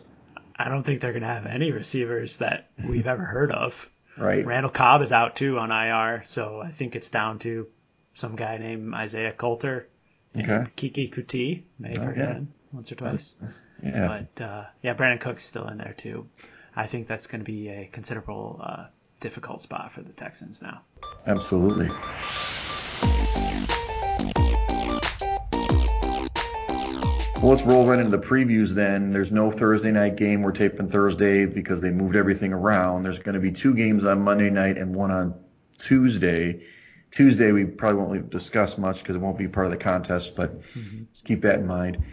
I 0.56 0.70
don't 0.70 0.84
think 0.84 1.02
they're 1.02 1.14
going 1.14 1.24
to 1.24 1.28
have 1.28 1.48
any 1.48 1.72
receivers 1.72 2.38
that 2.38 2.70
we've 2.88 3.08
ever 3.08 3.24
heard 3.24 3.52
of. 3.52 3.90
Right. 4.16 4.46
Randall 4.46 4.72
Cobb 4.72 5.02
is 5.02 5.12
out 5.12 5.36
too 5.36 5.58
on 5.58 5.72
IR, 5.72 6.22
so 6.26 6.62
I 6.62 6.72
think 6.72 6.96
it's 6.96 7.10
down 7.10 7.40
to 7.40 7.68
some 8.14 8.36
guy 8.36 8.60
named 8.60 8.94
Isaiah 8.94 9.34
Coulter 9.34 9.88
and 10.36 10.48
okay. 10.48 10.72
Keke 10.78 11.12
Coutee. 11.12 11.64
May 11.80 11.90
have 11.90 11.98
oh, 11.98 12.02
heard 12.04 12.18
yeah. 12.18 12.34
him 12.34 12.54
once 12.72 12.92
or 12.92 12.96
twice. 12.96 13.36
Yeah. 13.84 14.08
But 14.08 14.42
uh, 14.42 14.64
yeah, 14.82 14.94
Brandin 14.94 15.20
Cooks 15.20 15.44
still 15.44 15.68
in 15.68 15.78
there 15.78 15.94
too. 15.98 16.30
I 16.74 16.88
think 16.88 17.06
that's 17.06 17.28
going 17.28 17.42
to 17.42 17.46
be 17.46 17.68
a 17.68 17.90
considerable 17.92 18.62
uh, 18.64 18.86
difficult 19.24 19.62
spot 19.62 19.90
for 19.90 20.02
the 20.02 20.12
Texans 20.12 20.62
now. 20.62 20.82
Absolutely. 21.26 21.88
Well, 27.38 27.52
let's 27.52 27.64
roll 27.64 27.86
right 27.88 28.00
into 28.00 28.16
the 28.16 28.24
previews 28.24 28.72
then. 28.72 29.14
There's 29.14 29.32
no 29.32 29.50
Thursday 29.50 29.92
night 29.92 30.18
game. 30.18 30.42
We're 30.42 30.52
taping 30.52 30.90
Thursday 30.90 31.46
because 31.46 31.80
they 31.80 31.90
moved 31.90 32.18
everything 32.18 32.52
around. 32.52 33.04
There's 33.04 33.20
going 33.20 33.36
to 33.36 33.42
be 33.42 33.54
two 33.54 33.74
games 33.74 34.04
on 34.04 34.22
Monday 34.22 34.50
night 34.50 34.78
and 34.78 34.94
one 34.94 35.10
on 35.10 35.36
Tuesday. 35.78 36.62
Tuesday 37.10 37.54
we 37.54 37.64
probably 37.64 38.02
won't 38.02 38.30
discuss 38.30 38.78
much 38.78 39.00
because 39.00 39.16
it 39.16 39.20
won't 39.20 39.38
be 39.38 39.48
part 39.48 39.68
of 39.68 39.72
the 39.72 39.78
contest, 39.78 40.36
but 40.36 40.62
mm-hmm. 40.62 41.04
just 41.14 41.26
keep 41.26 41.44
that 41.44 41.60
in 41.60 41.66
mind. 41.68 42.04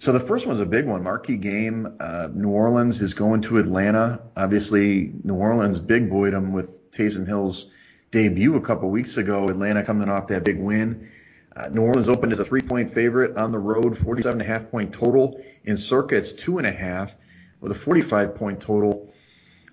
So 0.00 0.12
the 0.12 0.20
first 0.20 0.46
one's 0.46 0.60
a 0.60 0.66
big 0.66 0.86
one, 0.86 1.02
marquee 1.02 1.36
game. 1.36 1.96
Uh, 1.98 2.28
New 2.32 2.50
Orleans 2.50 3.02
is 3.02 3.14
going 3.14 3.40
to 3.42 3.58
Atlanta. 3.58 4.22
Obviously, 4.36 5.12
New 5.24 5.34
Orleans 5.34 5.80
big 5.80 6.08
boyed 6.08 6.32
them 6.32 6.52
with 6.52 6.92
Taysom 6.92 7.26
Hill's 7.26 7.72
debut 8.12 8.54
a 8.54 8.60
couple 8.60 8.90
weeks 8.90 9.16
ago. 9.16 9.48
Atlanta 9.48 9.82
coming 9.82 10.08
off 10.08 10.28
that 10.28 10.44
big 10.44 10.60
win. 10.60 11.10
Uh, 11.56 11.68
New 11.70 11.82
Orleans 11.82 12.08
opened 12.08 12.32
as 12.32 12.38
a 12.38 12.44
three-point 12.44 12.94
favorite 12.94 13.36
on 13.36 13.50
the 13.50 13.58
road, 13.58 13.94
47.5 13.94 14.70
point 14.70 14.92
total. 14.92 15.42
In 15.64 15.76
Circa, 15.76 16.14
it's 16.14 16.32
two 16.32 16.58
and 16.58 16.66
a 16.66 16.72
half 16.72 17.16
with 17.60 17.72
a 17.72 17.74
45 17.74 18.36
point 18.36 18.60
total. 18.60 19.12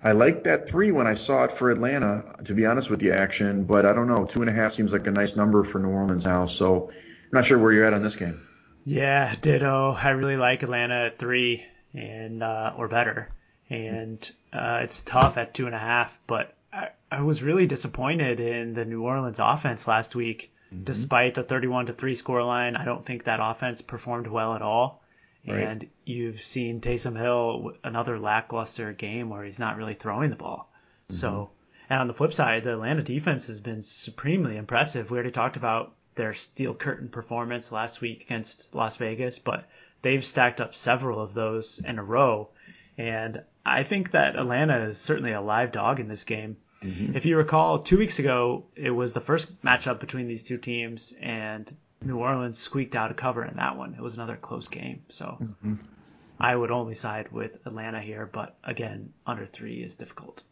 I 0.02 0.10
liked 0.10 0.44
that 0.44 0.68
three 0.68 0.90
when 0.90 1.06
I 1.06 1.14
saw 1.14 1.44
it 1.44 1.52
for 1.52 1.70
Atlanta, 1.70 2.34
to 2.44 2.52
be 2.52 2.66
honest 2.66 2.90
with 2.90 3.00
you, 3.00 3.12
action, 3.12 3.62
but 3.62 3.86
I 3.86 3.92
don't 3.92 4.08
know. 4.08 4.24
Two 4.24 4.40
and 4.40 4.50
a 4.50 4.52
half 4.52 4.72
seems 4.72 4.92
like 4.92 5.06
a 5.06 5.12
nice 5.12 5.36
number 5.36 5.62
for 5.62 5.78
New 5.78 5.88
Orleans 5.90 6.26
now, 6.26 6.46
so 6.46 6.88
I'm 6.90 7.30
not 7.30 7.44
sure 7.44 7.58
where 7.58 7.72
you're 7.72 7.84
at 7.84 7.94
on 7.94 8.02
this 8.02 8.16
game. 8.16 8.40
Yeah, 8.86 9.34
ditto. 9.40 9.96
I 10.00 10.10
really 10.10 10.36
like 10.36 10.62
Atlanta 10.62 11.06
at 11.06 11.18
three 11.18 11.64
and 11.92 12.40
uh, 12.40 12.72
or 12.76 12.86
better, 12.86 13.28
and 13.68 14.30
uh, 14.52 14.80
it's 14.84 15.02
tough 15.02 15.36
at 15.36 15.52
two 15.54 15.66
and 15.66 15.74
a 15.74 15.78
half. 15.78 16.18
But 16.28 16.54
I, 16.72 16.90
I 17.10 17.22
was 17.22 17.42
really 17.42 17.66
disappointed 17.66 18.38
in 18.38 18.74
the 18.74 18.84
New 18.84 19.02
Orleans 19.02 19.40
offense 19.40 19.88
last 19.88 20.14
week. 20.14 20.52
Mm-hmm. 20.72 20.84
Despite 20.84 21.34
the 21.34 21.42
31 21.42 21.86
to 21.86 21.94
three 21.94 22.14
score 22.14 22.44
line, 22.44 22.76
I 22.76 22.84
don't 22.84 23.04
think 23.04 23.24
that 23.24 23.40
offense 23.42 23.82
performed 23.82 24.28
well 24.28 24.54
at 24.54 24.62
all. 24.62 25.02
Right. 25.48 25.62
And 25.62 25.88
you've 26.04 26.42
seen 26.42 26.80
Taysom 26.80 27.18
Hill 27.18 27.72
another 27.82 28.20
lackluster 28.20 28.92
game 28.92 29.30
where 29.30 29.44
he's 29.44 29.58
not 29.58 29.76
really 29.76 29.94
throwing 29.94 30.30
the 30.30 30.36
ball. 30.36 30.70
Mm-hmm. 31.08 31.16
So, 31.16 31.50
and 31.90 32.00
on 32.00 32.06
the 32.06 32.14
flip 32.14 32.32
side, 32.32 32.62
the 32.62 32.74
Atlanta 32.74 33.02
defense 33.02 33.48
has 33.48 33.60
been 33.60 33.82
supremely 33.82 34.56
impressive. 34.56 35.10
We 35.10 35.16
already 35.16 35.32
talked 35.32 35.56
about 35.56 35.92
their 36.16 36.34
steel 36.34 36.74
curtain 36.74 37.08
performance 37.08 37.70
last 37.70 38.00
week 38.00 38.22
against 38.22 38.74
Las 38.74 38.96
Vegas, 38.96 39.38
but 39.38 39.68
they've 40.02 40.24
stacked 40.24 40.60
up 40.60 40.74
several 40.74 41.20
of 41.20 41.34
those 41.34 41.78
in 41.78 41.98
a 41.98 42.04
row. 42.04 42.48
And 42.98 43.42
I 43.64 43.82
think 43.82 44.12
that 44.12 44.36
Atlanta 44.36 44.86
is 44.86 44.98
certainly 44.98 45.32
a 45.32 45.40
live 45.40 45.72
dog 45.72 46.00
in 46.00 46.08
this 46.08 46.24
game. 46.24 46.56
Mm-hmm. 46.82 47.16
If 47.16 47.26
you 47.26 47.36
recall, 47.36 47.80
two 47.80 47.98
weeks 47.98 48.18
ago, 48.18 48.64
it 48.74 48.90
was 48.90 49.12
the 49.12 49.20
first 49.20 49.62
matchup 49.62 50.00
between 50.00 50.28
these 50.28 50.42
two 50.42 50.58
teams, 50.58 51.14
and 51.20 51.74
New 52.02 52.18
Orleans 52.18 52.58
squeaked 52.58 52.94
out 52.94 53.10
a 53.10 53.14
cover 53.14 53.44
in 53.44 53.56
that 53.56 53.76
one. 53.76 53.94
It 53.94 54.02
was 54.02 54.14
another 54.14 54.36
close 54.36 54.68
game. 54.68 55.02
So 55.08 55.38
mm-hmm. 55.40 55.74
I 56.38 56.54
would 56.54 56.70
only 56.70 56.94
side 56.94 57.32
with 57.32 57.58
Atlanta 57.66 58.00
here, 58.00 58.28
but 58.30 58.56
again, 58.62 59.12
under 59.26 59.46
three 59.46 59.82
is 59.82 59.94
difficult. 59.94 60.42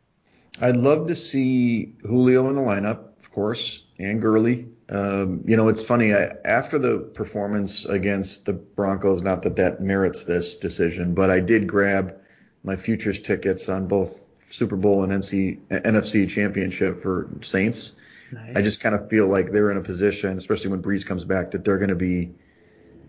I'd 0.61 0.77
love 0.77 1.09
to 1.09 1.16
see 1.16 1.94
Julio 2.03 2.48
in 2.48 2.55
the 2.55 2.62
lineup, 2.62 3.18
of 3.18 3.33
course, 3.33 3.84
and 3.98 4.20
Gurley. 4.20 4.68
Um, 4.88 5.42
you 5.46 5.57
know, 5.57 5.68
it's 5.68 5.83
funny. 5.83 6.12
I, 6.12 6.35
after 6.44 6.78
the 6.78 6.98
performance 6.98 7.85
against 7.85 8.44
the 8.44 8.52
Broncos, 8.52 9.22
not 9.22 9.42
that 9.42 9.57
that 9.57 9.80
merits 9.80 10.24
this 10.24 10.57
decision, 10.57 11.14
but 11.14 11.30
I 11.30 11.40
did 11.40 11.66
grab 11.66 12.16
my 12.62 12.76
futures 12.76 13.20
tickets 13.20 13.68
on 13.68 13.87
both 13.87 14.26
Super 14.50 14.76
Bowl 14.76 15.04
and 15.04 15.12
NC, 15.12 15.59
NFC 15.68 16.28
Championship 16.28 17.00
for 17.00 17.28
Saints. 17.42 17.92
Nice. 18.33 18.57
I 18.57 18.62
just 18.62 18.80
kind 18.80 18.94
of 18.94 19.09
feel 19.09 19.26
like 19.26 19.52
they're 19.52 19.70
in 19.70 19.76
a 19.76 19.83
position, 19.83 20.37
especially 20.37 20.70
when 20.70 20.83
Brees 20.83 21.07
comes 21.07 21.24
back, 21.24 21.50
that 21.52 21.64
they're 21.64 21.78
going 21.78 21.88
to 21.88 21.94
be, 21.94 22.33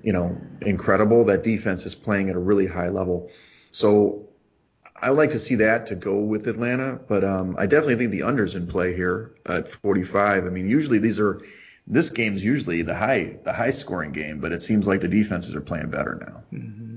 you 0.04 0.14
know, 0.14 0.40
incredible. 0.62 1.26
That 1.26 1.44
defense 1.44 1.86
is 1.86 1.96
playing 1.96 2.30
at 2.30 2.36
a 2.36 2.40
really 2.40 2.68
high 2.68 2.90
level. 2.90 3.30
So 3.72 4.28
I 4.96 5.10
like 5.10 5.32
to 5.32 5.40
see 5.40 5.56
that 5.56 5.88
to 5.88 5.96
go 5.96 6.20
with 6.20 6.48
Atlanta, 6.48 7.00
but 7.08 7.24
um, 7.24 7.56
I 7.60 7.66
definitely 7.66 7.98
think 7.98 8.12
the 8.12 8.22
unders 8.22 8.56
in 8.56 8.68
play 8.68 8.96
here 8.96 9.36
at 9.46 9.70
45. 9.70 10.46
I 10.46 10.50
mean, 10.50 10.70
usually 10.70 11.00
these 11.00 11.20
are 11.20 11.42
this 11.88 12.10
game's 12.10 12.44
usually 12.44 12.82
the 12.82 12.96
high 12.96 13.38
the 13.44 13.54
high 13.54 13.72
scoring 13.72 14.12
game, 14.12 14.40
but 14.40 14.52
it 14.52 14.62
seems 14.62 14.88
like 14.88 15.02
the 15.02 15.08
defenses 15.08 15.56
are 15.56 15.62
playing 15.62 15.90
better 15.90 16.16
now. 16.16 16.58
Mm-hmm. 16.58 16.96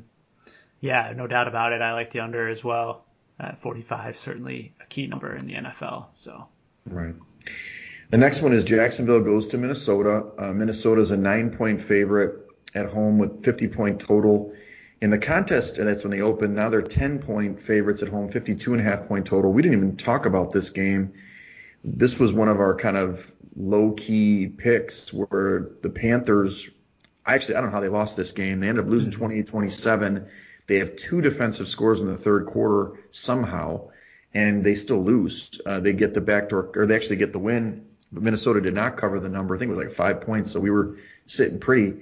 Yeah, 0.80 1.12
no 1.16 1.26
doubt 1.26 1.48
about 1.48 1.72
it. 1.72 1.82
I 1.82 1.92
like 1.92 2.12
the 2.12 2.20
under 2.20 2.48
as 2.48 2.62
well 2.62 3.04
at 3.40 3.60
45. 3.60 4.16
Certainly 4.16 4.74
a 4.80 4.86
key 4.86 5.06
number 5.06 5.34
in 5.34 5.46
the 5.46 5.54
NFL. 5.54 6.06
So 6.12 6.46
right. 6.86 7.14
The 8.10 8.18
next 8.18 8.40
one 8.40 8.54
is 8.54 8.64
Jacksonville 8.64 9.20
goes 9.20 9.48
to 9.48 9.58
Minnesota. 9.58 10.32
Uh, 10.38 10.52
Minnesota 10.52 11.00
is 11.00 11.10
a 11.10 11.16
nine 11.16 11.54
point 11.54 11.80
favorite 11.80 12.46
at 12.74 12.86
home 12.86 13.18
with 13.18 13.44
50 13.44 13.68
point 13.68 14.00
total. 14.00 14.54
In 15.00 15.10
the 15.10 15.18
contest, 15.18 15.78
and 15.78 15.86
that's 15.86 16.02
when 16.02 16.10
they 16.10 16.20
opened, 16.20 16.56
now 16.56 16.70
they're 16.70 16.82
10 16.82 17.20
point 17.20 17.60
favorites 17.60 18.02
at 18.02 18.08
home, 18.08 18.28
52 18.28 18.72
and 18.72 18.80
a 18.80 18.84
half 18.84 19.06
point 19.06 19.26
total. 19.26 19.52
We 19.52 19.62
didn't 19.62 19.78
even 19.78 19.96
talk 19.96 20.26
about 20.26 20.50
this 20.50 20.70
game. 20.70 21.14
This 21.84 22.18
was 22.18 22.32
one 22.32 22.48
of 22.48 22.58
our 22.58 22.74
kind 22.74 22.96
of 22.96 23.32
low 23.56 23.92
key 23.92 24.48
picks 24.48 25.12
where 25.12 25.70
the 25.82 25.90
Panthers, 25.90 26.68
actually, 27.24 27.54
I 27.56 27.60
don't 27.60 27.70
know 27.70 27.76
how 27.76 27.80
they 27.80 27.88
lost 27.88 28.16
this 28.16 28.32
game. 28.32 28.60
They 28.60 28.68
ended 28.68 28.84
up 28.84 28.90
losing 28.90 29.12
28 29.12 29.46
27. 29.46 30.28
They 30.66 30.78
have 30.78 30.96
two 30.96 31.20
defensive 31.20 31.68
scores 31.68 32.00
in 32.00 32.06
the 32.06 32.16
third 32.16 32.46
quarter 32.46 33.00
somehow, 33.10 33.90
and 34.34 34.64
they 34.64 34.74
still 34.74 35.02
lose. 35.02 35.60
Uh, 35.64 35.80
they 35.80 35.92
get 35.92 36.12
the 36.12 36.20
backdoor, 36.20 36.72
or 36.74 36.86
they 36.86 36.96
actually 36.96 37.16
get 37.16 37.32
the 37.32 37.38
win 37.38 37.88
but 38.12 38.22
Minnesota 38.22 38.60
did 38.60 38.74
not 38.74 38.96
cover 38.96 39.20
the 39.20 39.28
number. 39.28 39.54
I 39.54 39.58
think 39.58 39.70
it 39.70 39.74
was 39.74 39.84
like 39.84 39.94
five 39.94 40.20
points, 40.22 40.50
so 40.50 40.60
we 40.60 40.70
were 40.70 40.96
sitting 41.26 41.60
pretty. 41.60 41.94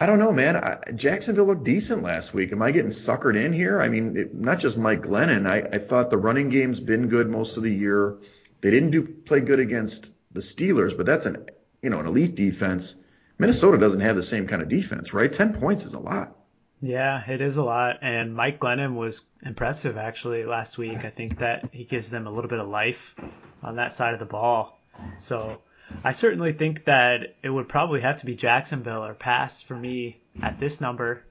I 0.00 0.06
don't 0.06 0.18
know, 0.18 0.32
man. 0.32 0.56
I, 0.56 0.78
Jacksonville 0.92 1.44
looked 1.44 1.64
decent 1.64 2.02
last 2.02 2.32
week. 2.32 2.52
Am 2.52 2.62
I 2.62 2.70
getting 2.70 2.90
suckered 2.90 3.36
in 3.36 3.52
here? 3.52 3.78
I 3.78 3.90
mean, 3.90 4.16
it, 4.16 4.34
not 4.34 4.58
just 4.58 4.78
Mike 4.78 5.02
Glennon. 5.02 5.46
I, 5.46 5.76
I 5.76 5.78
thought 5.78 6.08
the 6.08 6.16
running 6.16 6.48
game's 6.48 6.80
been 6.80 7.08
good 7.08 7.28
most 7.28 7.58
of 7.58 7.62
the 7.62 7.72
year. 7.72 8.16
They 8.62 8.70
didn't 8.70 8.92
do 8.92 9.02
play 9.02 9.40
good 9.40 9.60
against 9.60 10.10
the 10.32 10.40
Steelers, 10.40 10.96
but 10.96 11.04
that's 11.04 11.26
an 11.26 11.46
you 11.82 11.90
know 11.90 12.00
an 12.00 12.06
elite 12.06 12.34
defense. 12.34 12.96
Minnesota 13.38 13.76
doesn't 13.76 14.00
have 14.00 14.16
the 14.16 14.22
same 14.22 14.46
kind 14.46 14.62
of 14.62 14.68
defense, 14.68 15.12
right? 15.12 15.30
Ten 15.30 15.52
points 15.52 15.84
is 15.84 15.92
a 15.92 16.00
lot. 16.00 16.34
Yeah, 16.80 17.22
it 17.28 17.42
is 17.42 17.58
a 17.58 17.62
lot. 17.62 17.98
And 18.00 18.34
Mike 18.34 18.58
Glennon 18.58 18.94
was 18.94 19.26
impressive 19.42 19.98
actually 19.98 20.44
last 20.44 20.78
week. 20.78 21.04
I 21.04 21.10
think 21.10 21.38
that 21.40 21.68
he 21.72 21.84
gives 21.84 22.08
them 22.08 22.26
a 22.26 22.30
little 22.30 22.48
bit 22.48 22.58
of 22.58 22.68
life 22.68 23.14
on 23.62 23.76
that 23.76 23.92
side 23.92 24.14
of 24.14 24.20
the 24.20 24.26
ball. 24.26 24.78
So 25.18 25.60
I 26.04 26.12
certainly 26.12 26.52
think 26.52 26.84
that 26.84 27.34
it 27.42 27.50
would 27.50 27.68
probably 27.68 28.00
have 28.00 28.18
to 28.18 28.26
be 28.26 28.34
Jacksonville 28.34 29.04
or 29.04 29.14
pass 29.14 29.62
for 29.62 29.74
me 29.74 30.20
at 30.42 30.58
this 30.58 30.80
number, 30.80 31.22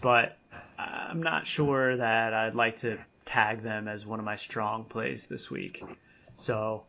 but 0.00 0.36
I'm 0.78 1.22
not 1.22 1.46
sure 1.46 1.96
that 1.96 2.34
I'd 2.34 2.54
like 2.54 2.76
to 2.78 2.98
tag 3.24 3.62
them 3.62 3.88
as 3.88 4.06
one 4.06 4.18
of 4.18 4.24
my 4.24 4.36
strong 4.36 4.84
plays 4.84 5.26
this 5.26 5.50
week. 5.50 5.82
So 6.34 6.84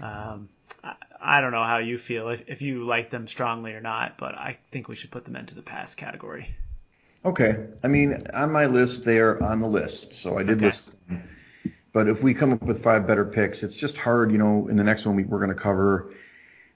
um, 0.00 0.48
I, 0.82 0.94
I, 1.20 1.40
don't 1.40 1.52
know 1.52 1.64
how 1.64 1.78
you 1.78 1.98
feel 1.98 2.28
if, 2.30 2.44
if 2.48 2.62
you 2.62 2.84
like 2.84 3.10
them 3.10 3.28
strongly 3.28 3.72
or 3.72 3.80
not, 3.80 4.16
but 4.18 4.34
I 4.34 4.58
think 4.70 4.88
we 4.88 4.94
should 4.94 5.10
put 5.10 5.24
them 5.24 5.36
into 5.36 5.54
the 5.54 5.62
pass 5.62 5.94
category. 5.94 6.54
Okay. 7.24 7.66
I 7.82 7.88
mean, 7.88 8.26
on 8.32 8.52
my 8.52 8.66
list, 8.66 9.04
they 9.04 9.18
are 9.18 9.42
on 9.42 9.58
the 9.58 9.66
list. 9.66 10.14
So 10.14 10.38
I 10.38 10.42
did 10.42 10.58
okay. 10.58 10.66
list 10.66 10.90
them. 11.08 11.22
But 11.98 12.06
if 12.06 12.22
we 12.22 12.32
come 12.32 12.52
up 12.52 12.62
with 12.62 12.80
five 12.80 13.08
better 13.08 13.24
picks, 13.24 13.64
it's 13.64 13.74
just 13.74 13.98
hard. 13.98 14.30
You 14.30 14.38
know, 14.38 14.68
in 14.68 14.76
the 14.76 14.84
next 14.84 15.04
one 15.04 15.16
we, 15.16 15.24
we're 15.24 15.40
going 15.40 15.48
to 15.48 15.60
cover 15.60 16.14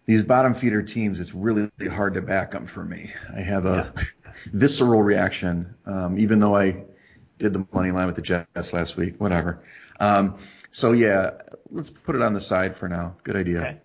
these 0.05 0.21
bottom 0.21 0.53
feeder 0.53 0.83
teams. 0.83 1.21
It's 1.21 1.33
really, 1.33 1.71
really 1.79 1.95
hard 1.95 2.15
to 2.15 2.21
back 2.21 2.51
them 2.51 2.67
for 2.67 2.85
me. 2.85 3.13
I 3.33 3.39
have 3.39 3.65
a 3.65 3.93
yeah. 3.95 4.03
visceral 4.53 5.01
reaction, 5.01 5.77
um, 5.87 6.19
even 6.19 6.41
though 6.41 6.57
I 6.57 6.87
did 7.39 7.53
the 7.53 7.65
money 7.73 7.93
line 7.93 8.07
with 8.07 8.17
the 8.17 8.23
Jets 8.23 8.73
last 8.73 8.97
week. 8.97 9.21
Whatever. 9.21 9.63
Um, 10.01 10.39
so 10.73 10.91
yeah, 10.91 11.35
let's 11.71 11.91
put 11.91 12.17
it 12.17 12.23
on 12.23 12.33
the 12.33 12.41
side 12.41 12.75
for 12.75 12.89
now. 12.89 13.15
Good 13.23 13.37
idea. 13.37 13.59
Okay. 13.59 13.79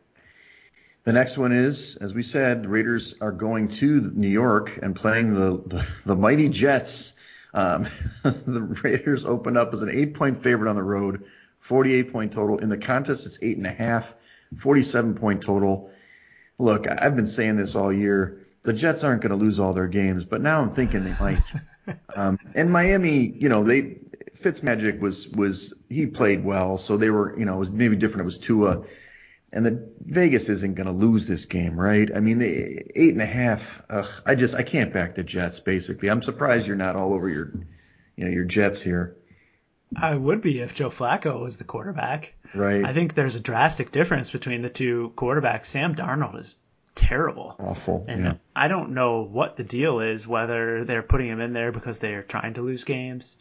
The 1.04 1.14
next 1.14 1.38
one 1.38 1.52
is, 1.52 1.98
as 1.98 2.16
we 2.16 2.24
said, 2.24 2.64
the 2.64 2.68
Raiders 2.68 3.14
are 3.22 3.32
going 3.32 3.68
to 3.68 4.12
New 4.16 4.28
York 4.28 4.80
and 4.82 4.96
playing 4.96 5.36
the, 5.36 5.62
the, 5.64 5.88
the 6.04 6.16
mighty 6.16 6.50
Jets. 6.50 7.14
Um, 7.58 7.88
the 8.24 8.62
Raiders 8.84 9.26
open 9.26 9.58
up 9.58 9.74
as 9.74 9.82
an 9.82 9.90
eight 9.90 10.14
point 10.14 10.42
favorite 10.42 10.70
on 10.70 10.76
the 10.76 10.84
road, 10.84 11.26
48 11.62 12.12
point 12.12 12.32
total. 12.32 12.60
In 12.60 12.70
the 12.70 12.78
contest, 12.78 13.26
it's 13.26 13.40
eight 13.42 13.58
and 13.58 13.66
a 13.66 13.72
half, 13.72 14.14
47 14.60 15.16
point 15.16 15.42
total. 15.42 15.90
Look, 16.60 16.88
I've 16.88 17.16
been 17.16 17.26
saying 17.26 17.56
this 17.56 17.76
all 17.76 17.92
year. 17.92 18.46
The 18.62 18.74
Jets 18.74 19.04
aren't 19.04 19.22
going 19.24 19.32
to 19.32 19.44
lose 19.44 19.60
all 19.60 19.74
their 19.74 19.88
games, 19.88 20.24
but 20.24 20.42
now 20.42 20.62
I'm 20.62 20.70
thinking 20.70 21.04
they 21.04 21.16
might. 21.20 21.52
um, 22.16 22.38
and 22.54 22.72
Miami, 22.72 23.34
you 23.40 23.50
know, 23.50 23.64
they 23.64 23.98
Fitzmagic 24.38 25.00
was 25.00 25.28
was 25.30 25.74
he 25.90 26.06
played 26.06 26.44
well, 26.46 26.78
so 26.78 26.96
they 26.96 27.10
were, 27.10 27.38
you 27.40 27.46
know, 27.46 27.56
it 27.56 27.60
was 27.60 27.72
maybe 27.72 27.96
different. 27.96 28.22
It 28.22 28.26
was 28.26 28.38
Tua 28.38 28.84
and 29.52 29.66
the 29.66 29.92
Vegas 30.02 30.50
isn't 30.50 30.76
going 30.76 30.88
to 30.88 30.94
lose 30.94 31.28
this 31.28 31.46
game, 31.46 31.80
right? 31.80 32.10
I 32.14 32.20
mean, 32.20 32.40
the 32.40 32.84
eight 32.96 33.14
and 33.14 33.22
a 33.22 33.26
half. 33.26 33.82
Ugh, 33.90 34.10
I 34.26 34.36
just 34.36 34.56
I 34.56 34.64
can't 34.64 34.94
back 34.94 35.16
the 35.16 35.24
Jets. 35.24 35.60
Basically, 35.60 36.10
I'm 36.10 36.22
surprised 36.22 36.68
you're 36.68 36.76
not 36.76 36.96
all 36.96 37.14
over 37.14 37.30
your, 37.30 37.54
you 38.16 38.26
know, 38.26 38.32
your 38.32 38.44
Jets 38.44 38.82
here. 38.82 39.16
I 39.96 40.14
would 40.14 40.42
be 40.42 40.60
if 40.60 40.74
Joe 40.74 40.90
Flacco 40.90 41.42
was 41.42 41.58
the 41.58 41.64
quarterback. 41.64 42.34
Right. 42.54 42.84
I 42.84 42.94
think 42.94 43.14
there's 43.14 43.36
a 43.36 43.40
drastic 43.40 43.92
difference 43.92 44.32
between 44.32 44.62
the 44.62 44.70
two 44.70 45.14
quarterbacks. 45.16 45.68
Sam 45.68 45.96
Darnold 45.96 46.38
is 46.40 46.56
terrible. 46.94 47.56
Awful. 47.58 48.04
And 48.08 48.24
yeah. 48.24 48.34
I 48.54 48.68
don't 48.68 48.94
know 48.94 49.22
what 49.22 49.56
the 49.56 49.64
deal 49.64 50.02
is, 50.02 50.28
whether 50.28 50.84
they're 50.84 51.04
putting 51.04 51.28
him 51.28 51.40
in 51.40 51.54
there 51.54 51.72
because 51.72 52.00
they 52.00 52.16
are 52.16 52.24
trying 52.24 52.56
to 52.56 52.62
lose 52.62 52.84
games. 52.84 53.38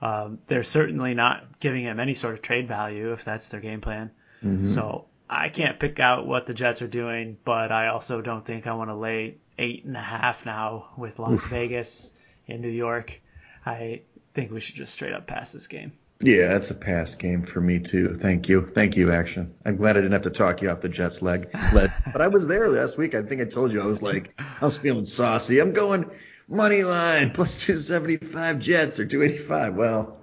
Um, 0.00 0.38
they're 0.46 0.62
certainly 0.62 1.12
not 1.12 1.60
giving 1.60 1.84
him 1.84 2.00
any 2.00 2.14
sort 2.14 2.32
of 2.32 2.40
trade 2.40 2.66
value 2.66 3.12
if 3.12 3.24
that's 3.24 3.48
their 3.48 3.60
game 3.60 3.82
plan. 3.82 4.10
Mm-hmm. 4.42 4.64
So 4.64 5.06
I 5.32 5.48
can't 5.48 5.78
pick 5.78 6.00
out 6.00 6.26
what 6.26 6.46
the 6.46 6.54
Jets 6.54 6.82
are 6.82 6.88
doing, 6.88 7.36
but 7.44 7.70
I 7.70 7.86
also 7.86 8.20
don't 8.20 8.44
think 8.44 8.66
I 8.66 8.74
want 8.74 8.90
to 8.90 8.96
lay 8.96 9.36
eight 9.58 9.84
and 9.84 9.96
a 9.96 10.00
half 10.00 10.44
now 10.44 10.88
with 10.96 11.20
Las 11.20 11.44
Vegas 11.44 12.10
in 12.48 12.60
New 12.60 12.68
York. 12.68 13.20
I 13.64 14.02
think 14.34 14.50
we 14.50 14.58
should 14.58 14.74
just 14.74 14.92
straight 14.92 15.12
up 15.12 15.28
pass 15.28 15.52
this 15.52 15.68
game. 15.68 15.92
Yeah, 16.22 16.48
that's 16.48 16.70
a 16.70 16.74
pass 16.74 17.14
game 17.14 17.44
for 17.44 17.60
me 17.60 17.78
too. 17.78 18.14
Thank 18.14 18.48
you, 18.48 18.66
thank 18.66 18.96
you, 18.96 19.12
action. 19.12 19.54
I'm 19.64 19.76
glad 19.76 19.96
I 19.96 20.00
didn't 20.00 20.12
have 20.12 20.22
to 20.22 20.30
talk 20.30 20.62
you 20.62 20.70
off 20.70 20.80
the 20.80 20.88
Jets 20.88 21.22
leg, 21.22 21.48
leg. 21.72 21.92
but 22.12 22.20
I 22.20 22.26
was 22.26 22.48
there 22.48 22.68
last 22.68 22.98
week. 22.98 23.14
I 23.14 23.22
think 23.22 23.40
I 23.40 23.44
told 23.44 23.72
you 23.72 23.80
I 23.80 23.86
was 23.86 24.02
like 24.02 24.34
I 24.38 24.64
was 24.64 24.76
feeling 24.78 25.04
saucy. 25.04 25.60
I'm 25.60 25.72
going 25.72 26.10
money 26.48 26.82
line 26.82 27.30
plus 27.30 27.60
275 27.62 28.58
Jets 28.58 28.98
or 28.98 29.06
285. 29.06 29.76
Well, 29.76 30.19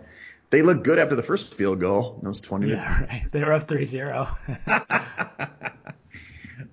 they 0.49 0.61
looked 0.61 0.83
good 0.83 0.99
after 0.99 1.15
the 1.15 1.23
first 1.23 1.55
field 1.55 1.79
goal. 1.79 2.19
That 2.21 2.29
was 2.29 2.41
20. 2.41 2.69
Yeah, 2.69 3.05
right. 3.05 3.23
They 3.31 3.39
were 3.39 3.53
up 3.53 3.67
3-0. 3.67 4.37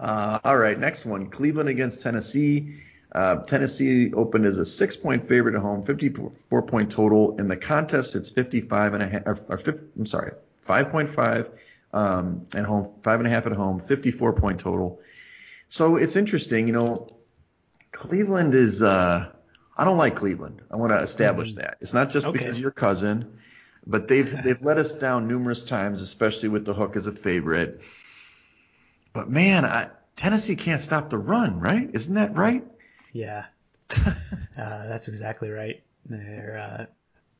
uh, 0.01 0.39
all 0.45 0.57
right, 0.57 0.79
next 0.79 1.05
one. 1.05 1.31
Cleveland 1.31 1.69
against 1.69 2.01
Tennessee. 2.01 2.77
Uh, 3.13 3.37
Tennessee 3.45 4.13
opened 4.13 4.45
as 4.45 4.59
a 4.59 4.65
six-point 4.65 5.29
favorite 5.29 5.55
at 5.55 5.61
home, 5.61 5.85
54-point 5.85 6.91
total. 6.91 7.37
In 7.39 7.49
the 7.49 7.57
contest, 7.57 8.17
it's 8.17 8.31
55 8.31 8.95
and 8.95 9.03
a 9.03 9.09
half. 9.09 9.23
Or, 9.27 9.39
or 9.49 9.59
50, 9.59 9.87
I'm 9.97 10.07
sorry, 10.07 10.33
5.5 10.67 11.51
um, 11.93 12.47
at 12.55 12.65
home, 12.65 12.93
five 13.03 13.21
and 13.21 13.27
a 13.27 13.31
half 13.31 13.47
at 13.47 13.53
home, 13.53 13.81
54-point 13.81 14.61
total. 14.61 15.01
So 15.69 15.97
it's 15.97 16.17
interesting, 16.17 16.67
you 16.67 16.73
know. 16.73 17.09
Cleveland 17.93 18.55
is. 18.55 18.83
Uh, 18.83 19.31
I 19.77 19.85
don't 19.85 19.99
like 19.99 20.17
Cleveland. 20.17 20.63
I 20.71 20.77
want 20.77 20.91
to 20.91 20.99
establish 20.99 21.51
mm-hmm. 21.51 21.61
that. 21.61 21.79
It's 21.81 21.95
not 21.95 22.11
just 22.11 22.27
okay. 22.27 22.39
because 22.39 22.59
your 22.59 22.73
cousin, 22.73 23.39
but 23.87 24.09
they've 24.09 24.31
they've 24.45 24.63
let 24.63 24.79
us 24.79 24.95
down 24.95 25.29
numerous 25.29 25.65
times, 25.65 26.03
especially 26.03 26.49
with 26.49 26.65
the 26.65 26.75
hook 26.75 26.97
as 26.97 27.07
a 27.07 27.13
favorite. 27.13 27.81
But 29.13 29.31
man, 29.31 29.65
I, 29.65 29.91
Tennessee 30.17 30.57
can't 30.57 30.81
stop 30.81 31.11
the 31.11 31.19
run, 31.19 31.61
right? 31.61 31.89
Isn't 31.93 32.15
that 32.15 32.37
right? 32.37 32.65
Yeah, 33.13 33.47
uh, 33.91 34.17
that's 34.57 35.09
exactly 35.09 35.51
right. 35.51 35.83
They're 36.07 36.59
uh, 36.59 36.87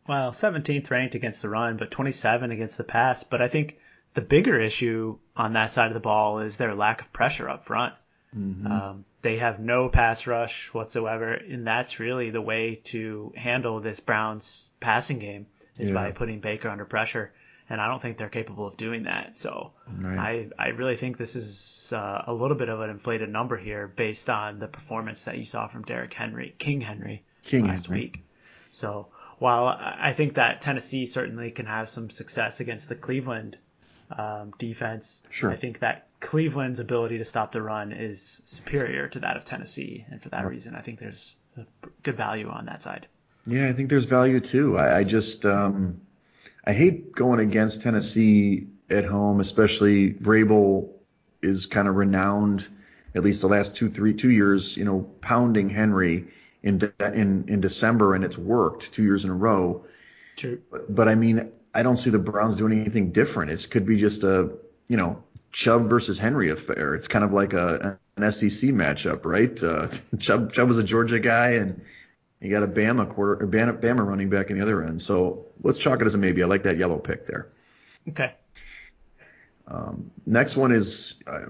well 0.07 0.31
17th 0.31 0.91
ranked 0.91 1.15
against 1.15 1.43
the 1.43 1.49
run, 1.49 1.77
but 1.77 1.91
27 1.91 2.51
against 2.51 2.79
the 2.79 2.85
pass. 2.85 3.25
But 3.25 3.43
I 3.43 3.49
think 3.49 3.79
the 4.15 4.21
bigger 4.21 4.61
issue 4.61 5.19
on 5.37 5.55
that 5.55 5.71
side 5.71 5.89
of 5.89 5.95
the 5.95 6.01
ball 6.01 6.41
is 6.41 6.57
their 6.57 6.75
lack 6.75 7.01
of 7.01 7.13
pressure 7.13 7.49
up 7.49 7.65
front. 7.65 7.95
Mm-hmm. 8.37 8.67
Um, 8.67 9.05
they 9.23 9.39
have 9.39 9.61
no 9.61 9.89
pass 9.89 10.27
rush 10.27 10.73
whatsoever, 10.73 11.33
and 11.33 11.67
that's 11.67 12.01
really 12.01 12.31
the 12.31 12.43
way 12.43 12.81
to 12.85 13.33
handle 13.37 13.81
this 13.81 14.01
Browns 14.01 14.71
passing 14.81 15.19
game 15.19 15.47
is 15.79 15.89
yeah. 15.89 15.95
by 15.95 16.11
putting 16.13 16.41
Baker 16.41 16.69
under 16.69 16.85
pressure. 16.85 17.33
And 17.69 17.81
I 17.81 17.89
don't 17.89 18.03
think 18.03 18.19
they're 18.19 18.29
capable 18.29 18.67
of 18.67 18.77
doing 18.77 19.05
that. 19.05 19.39
So 19.39 19.73
right. 19.89 20.51
I, 20.59 20.65
I 20.67 20.69
really 20.69 20.97
think 20.97 21.17
this 21.17 21.35
is 21.35 21.93
uh, 21.95 22.25
a 22.27 22.33
little 22.33 22.57
bit 22.57 22.69
of 22.69 22.81
an 22.81 22.91
inflated 22.91 23.31
number 23.31 23.57
here 23.57 23.89
based 23.89 24.29
on 24.29 24.59
the 24.59 24.69
performance 24.69 25.25
that 25.25 25.39
you 25.39 25.47
saw 25.47 25.67
from 25.67 25.83
Derrick 25.83 26.13
Henry, 26.13 26.55
King 26.59 26.83
Henry, 26.83 27.25
King 27.43 27.67
last 27.67 27.87
Henry. 27.87 28.03
week. 28.03 28.25
So 28.71 29.09
while 29.39 29.67
I 29.67 30.13
think 30.13 30.35
that 30.35 30.61
Tennessee 30.61 31.07
certainly 31.07 31.51
can 31.51 31.67
have 31.67 31.89
some 31.89 32.11
success 32.11 32.61
against 32.61 32.89
the 32.89 32.95
Cleveland 32.95 33.57
um, 34.11 34.53
defense, 34.59 35.23
sure. 35.31 35.51
I 35.51 35.57
think 35.57 35.79
that 35.81 36.09
Cleveland's 36.21 36.81
ability 36.81 37.19
to 37.19 37.25
stop 37.25 37.53
the 37.53 37.63
run 37.63 37.93
is 37.93 38.43
superior 38.45 39.09
to 39.09 39.21
that 39.21 39.37
of 39.37 39.45
Tennessee, 39.45 40.05
and 40.11 40.23
for 40.23 40.29
that 40.31 40.45
right. 40.45 40.51
reason, 40.51 40.75
I 40.75 40.81
think 40.81 40.99
there's 40.99 41.37
good 42.03 42.17
value 42.17 42.49
on 42.49 42.67
that 42.67 42.83
side. 42.83 43.07
Yeah, 43.47 43.69
I 43.69 43.73
think 43.73 43.91
there's 43.91 44.07
value 44.07 44.41
too. 44.41 44.79
I, 44.79 44.99
I 44.99 45.05
just 45.05 45.45
um, 45.45 46.01
I 46.65 46.73
hate 46.73 47.13
going 47.13 47.41
against 47.41 47.83
Tennessee 47.83 48.69
at 48.89 49.05
home, 49.05 49.41
especially 49.41 50.15
Vrabel 50.15 50.91
is 51.43 51.67
kind 51.67 51.89
of 51.89 51.97
renowned, 51.97 52.67
at 53.15 53.23
least 53.23 53.43
the 53.43 53.49
last 53.49 53.77
two, 53.77 53.91
three, 53.91 54.15
two 54.15 54.31
years, 54.31 54.77
you 54.77 54.85
know, 54.85 55.03
pounding 55.21 55.69
Henry 55.69 56.29
in 56.63 56.79
de- 56.79 56.93
in 57.13 57.45
in 57.49 57.61
December, 57.61 58.15
and 58.15 58.25
it's 58.25 58.39
worked 58.39 58.93
two 58.93 59.03
years 59.03 59.25
in 59.25 59.31
a 59.31 59.35
row. 59.35 59.85
True. 60.37 60.61
But, 60.71 60.93
but 60.95 61.09
I 61.09 61.15
mean, 61.15 61.53
I 61.75 61.83
don't 61.83 61.99
see 61.99 62.11
the 62.11 62.19
Browns 62.19 62.57
doing 62.57 62.81
anything 62.81 63.13
different. 63.13 63.51
It 63.51 63.69
could 63.71 63.85
be 63.85 63.99
just 63.99 64.25
a, 64.25 64.51
you 64.89 64.97
know, 64.97 65.23
Chubb 65.53 65.89
versus 65.89 66.19
Henry 66.19 66.51
affair. 66.51 66.95
It's 66.95 67.09
kind 67.09 67.25
of 67.25 67.33
like 67.33 67.53
a 67.53 67.99
an 68.17 68.33
SEC 68.33 68.71
matchup, 68.71 69.27
right? 69.27 69.63
Uh, 69.63 69.89
Chubb 70.19 70.53
Chubb 70.53 70.69
was 70.69 70.79
a 70.79 70.85
Georgia 70.85 71.21
guy, 71.21 71.53
and 71.53 71.83
you 72.45 72.51
got 72.51 72.63
a 72.63 72.69
Bama 72.69 73.09
quarter 73.09 73.47
Bama, 73.47 73.81
Bama 73.81 74.07
running 74.07 74.29
back 74.29 74.51
in 74.51 74.59
the 74.59 74.63
other 74.63 74.83
end. 74.83 75.01
So 75.01 75.47
let's 75.63 75.79
chalk 75.79 76.03
it 76.03 76.05
as 76.05 76.15
a 76.15 76.19
maybe. 76.19 76.43
I 76.43 76.47
like 76.47 76.65
that 76.65 76.77
yellow 76.77 76.99
pick 76.99 77.27
there. 77.27 77.49
Okay. 78.11 78.35
Um, 79.67 80.11
next 80.27 80.55
one 80.55 80.71
is 80.71 81.15
uh, 81.27 81.47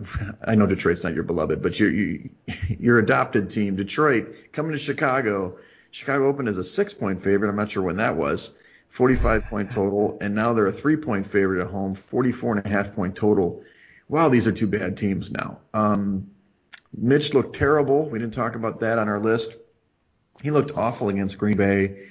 I 0.47 0.55
know 0.55 0.67
Detroit's 0.69 1.03
not 1.03 1.15
your 1.15 1.25
beloved, 1.25 1.63
but 1.63 1.81
your 1.81 1.91
you, 1.91 2.31
your 2.79 3.01
adopted 3.01 3.51
team, 3.51 3.75
Detroit, 3.75 4.37
coming 4.53 4.71
to 4.71 4.79
Chicago. 4.79 5.59
Chicago 5.91 6.29
opened 6.29 6.49
as 6.49 6.59
a 6.59 6.65
six 6.65 6.95
point 6.95 7.25
favorite. 7.25 7.49
I'm 7.49 7.57
not 7.57 7.73
sure 7.73 7.83
when 7.83 7.97
that 7.97 8.17
was. 8.17 8.55
45 8.91 9.47
point 9.47 9.71
total, 9.73 10.17
and 10.21 10.37
now 10.37 10.53
they're 10.53 10.69
a 10.69 10.73
three 10.73 10.97
point 10.97 11.27
favorite 11.27 11.61
at 11.61 11.73
home, 11.73 11.97
44 11.97 12.59
and 12.59 12.67
a 12.67 12.69
half 12.69 12.95
point 12.95 13.17
total. 13.17 13.65
Wow, 14.09 14.29
these 14.29 14.47
are 14.47 14.53
two 14.53 14.69
bad 14.69 14.97
teams 14.97 15.33
now. 15.33 15.59
Um, 15.73 16.31
Mitch 16.97 17.35
looked 17.35 17.57
terrible. 17.57 18.09
We 18.09 18.21
didn't 18.21 18.35
talk 18.35 18.55
about 18.55 18.79
that 18.81 19.01
on 19.01 19.09
our 19.09 19.19
list 19.19 19.55
he 20.43 20.51
looked 20.51 20.77
awful 20.77 21.09
against 21.09 21.39
Green 21.39 21.57
Bay. 21.57 22.09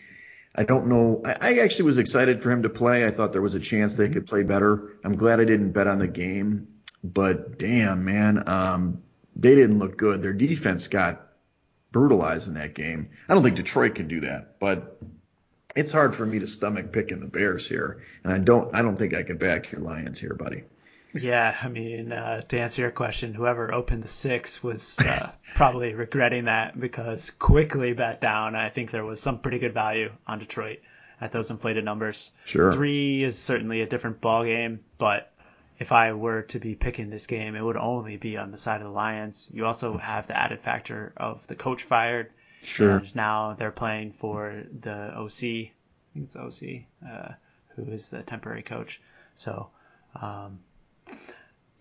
I 0.55 0.63
don't 0.63 0.88
know. 0.88 1.21
I, 1.25 1.38
I 1.41 1.53
actually 1.59 1.86
was 1.86 1.97
excited 1.97 2.43
for 2.43 2.51
him 2.51 2.63
to 2.63 2.69
play. 2.69 3.05
I 3.05 3.12
thought 3.12 3.31
there 3.31 3.41
was 3.41 3.55
a 3.55 3.59
chance 3.59 3.95
they 3.95 4.09
could 4.09 4.27
play 4.27 4.43
better. 4.43 4.97
I'm 5.03 5.15
glad 5.15 5.39
I 5.39 5.45
didn't 5.45 5.71
bet 5.71 5.88
on 5.88 5.99
the 5.99 6.07
game, 6.07 6.67
but 7.03 7.57
damn, 7.57 8.05
man, 8.05 8.47
um, 8.47 9.03
they 9.36 9.55
didn't 9.55 9.79
look 9.79 9.97
good. 9.97 10.21
Their 10.21 10.33
defense 10.33 10.88
got 10.88 11.27
brutalized 11.91 12.47
in 12.47 12.53
that 12.55 12.75
game. 12.75 13.09
I 13.27 13.33
don't 13.33 13.43
think 13.43 13.55
Detroit 13.55 13.95
can 13.95 14.07
do 14.07 14.21
that, 14.21 14.59
but 14.59 14.99
it's 15.75 15.91
hard 15.91 16.15
for 16.15 16.25
me 16.25 16.39
to 16.39 16.47
stomach 16.47 16.91
picking 16.91 17.19
the 17.19 17.27
Bears 17.27 17.67
here, 17.67 18.03
and 18.23 18.31
I 18.31 18.38
don't. 18.38 18.73
I 18.75 18.81
don't 18.81 18.95
think 18.95 19.13
I 19.13 19.23
can 19.23 19.38
back 19.38 19.71
your 19.71 19.81
Lions 19.81 20.19
here, 20.19 20.36
buddy. 20.36 20.63
Yeah, 21.13 21.56
I 21.62 21.67
mean, 21.67 22.12
uh, 22.12 22.41
to 22.41 22.60
answer 22.60 22.82
your 22.82 22.91
question, 22.91 23.34
whoever 23.34 23.73
opened 23.73 24.04
the 24.04 24.08
six 24.08 24.63
was 24.63 24.99
uh, 24.99 25.32
probably 25.56 25.93
regretting 25.93 26.45
that 26.45 26.80
because 26.80 27.30
quickly 27.32 27.93
bet 27.93 28.19
down. 28.19 28.56
I 28.56 28.69
think 28.69 28.91
there 28.91 29.06
was 29.06 29.21
some 29.21 29.39
pretty 29.39 29.60
good 29.60 29.73
value 29.73 30.12
on 30.26 30.39
Detroit 30.39 30.80
at 31.21 31.32
those 31.32 31.52
inflated 31.52 31.86
numbers. 31.86 32.32
Sure. 32.45 32.71
Three 32.71 33.23
is 33.23 33.38
certainly 33.38 33.82
a 33.82 33.86
different 33.86 34.21
ball 34.21 34.43
game, 34.43 34.80
but 34.97 35.32
if 35.78 35.91
I 35.91 36.13
were 36.13 36.43
to 36.43 36.60
be 36.60 36.73
picking 36.73 37.10
this 37.10 37.28
game, 37.28 37.56
it 37.56 37.62
would 37.62 37.78
only 37.78 38.17
be 38.17 38.38
on 38.38 38.52
the 38.52 38.58
side 38.58 38.82
of 38.82 38.88
the 38.88 38.93
Lions. 38.93 39.49
You 39.54 39.65
also 39.65 39.97
have 39.97 40.28
the 40.28 40.38
added 40.38 40.62
factor 40.62 41.13
of 41.15 41.45
the 41.45 41.56
coach 41.56 41.84
fired. 41.84 42.32
Sure. 42.63 42.97
And 42.97 43.15
now 43.15 43.54
they're 43.54 43.71
playing 43.71 44.13
for 44.13 44.63
the 44.82 45.15
OC. 45.15 45.43
I 45.43 46.13
think 46.13 46.26
it's 46.26 46.36
OC, 46.36 46.86
uh, 47.08 47.34
who 47.76 47.91
is 47.91 48.10
the 48.10 48.23
temporary 48.23 48.63
coach. 48.63 48.99
So. 49.36 49.69
Um, 50.15 50.60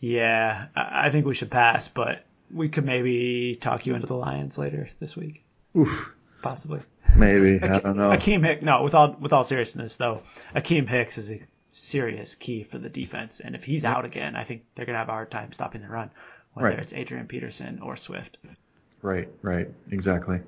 yeah, 0.03 0.67
I 0.75 1.11
think 1.11 1.27
we 1.27 1.35
should 1.35 1.51
pass, 1.51 1.87
but 1.87 2.25
we 2.53 2.69
could 2.69 2.85
maybe 2.85 3.55
talk 3.55 3.87
you 3.87 3.95
into 3.95 4.09
the 4.09 4.17
Lions 4.17 4.59
later 4.59 4.89
this 4.99 5.17
week. 5.17 5.45
Oof. 5.77 6.13
Possibly. 6.43 6.81
Maybe. 7.17 7.63
I 7.63 7.79
don't 7.79 7.97
know. 7.97 8.11
Akiem 8.11 8.45
Hicks, 8.45 8.63
no, 8.63 8.83
with 8.83 8.95
all 8.95 9.17
with 9.21 9.33
all 9.33 9.45
seriousness 9.45 9.95
though, 9.95 10.21
Akiem 10.57 10.89
Hicks 10.89 11.19
is 11.19 11.31
a 11.31 11.41
serious 11.71 12.35
key 12.35 12.65
for 12.65 12.79
the 12.79 12.89
defense, 12.89 13.39
and 13.39 13.55
if 13.55 13.63
he's 13.63 13.85
out 13.85 14.05
again, 14.05 14.35
I 14.35 14.43
think 14.43 14.65
they're 14.75 14.87
gonna 14.87 14.99
have 14.99 15.09
a 15.09 15.13
hard 15.13 15.31
time 15.31 15.53
stopping 15.53 15.83
the 15.83 15.89
run, 15.89 16.11
whether 16.55 16.71
right. 16.71 16.81
it's 16.81 16.93
Adrian 16.93 17.29
Peterson 17.29 17.79
or 17.81 17.95
Swift. 17.95 18.39
Right, 19.03 19.29
right, 19.41 19.69
exactly. 19.93 20.41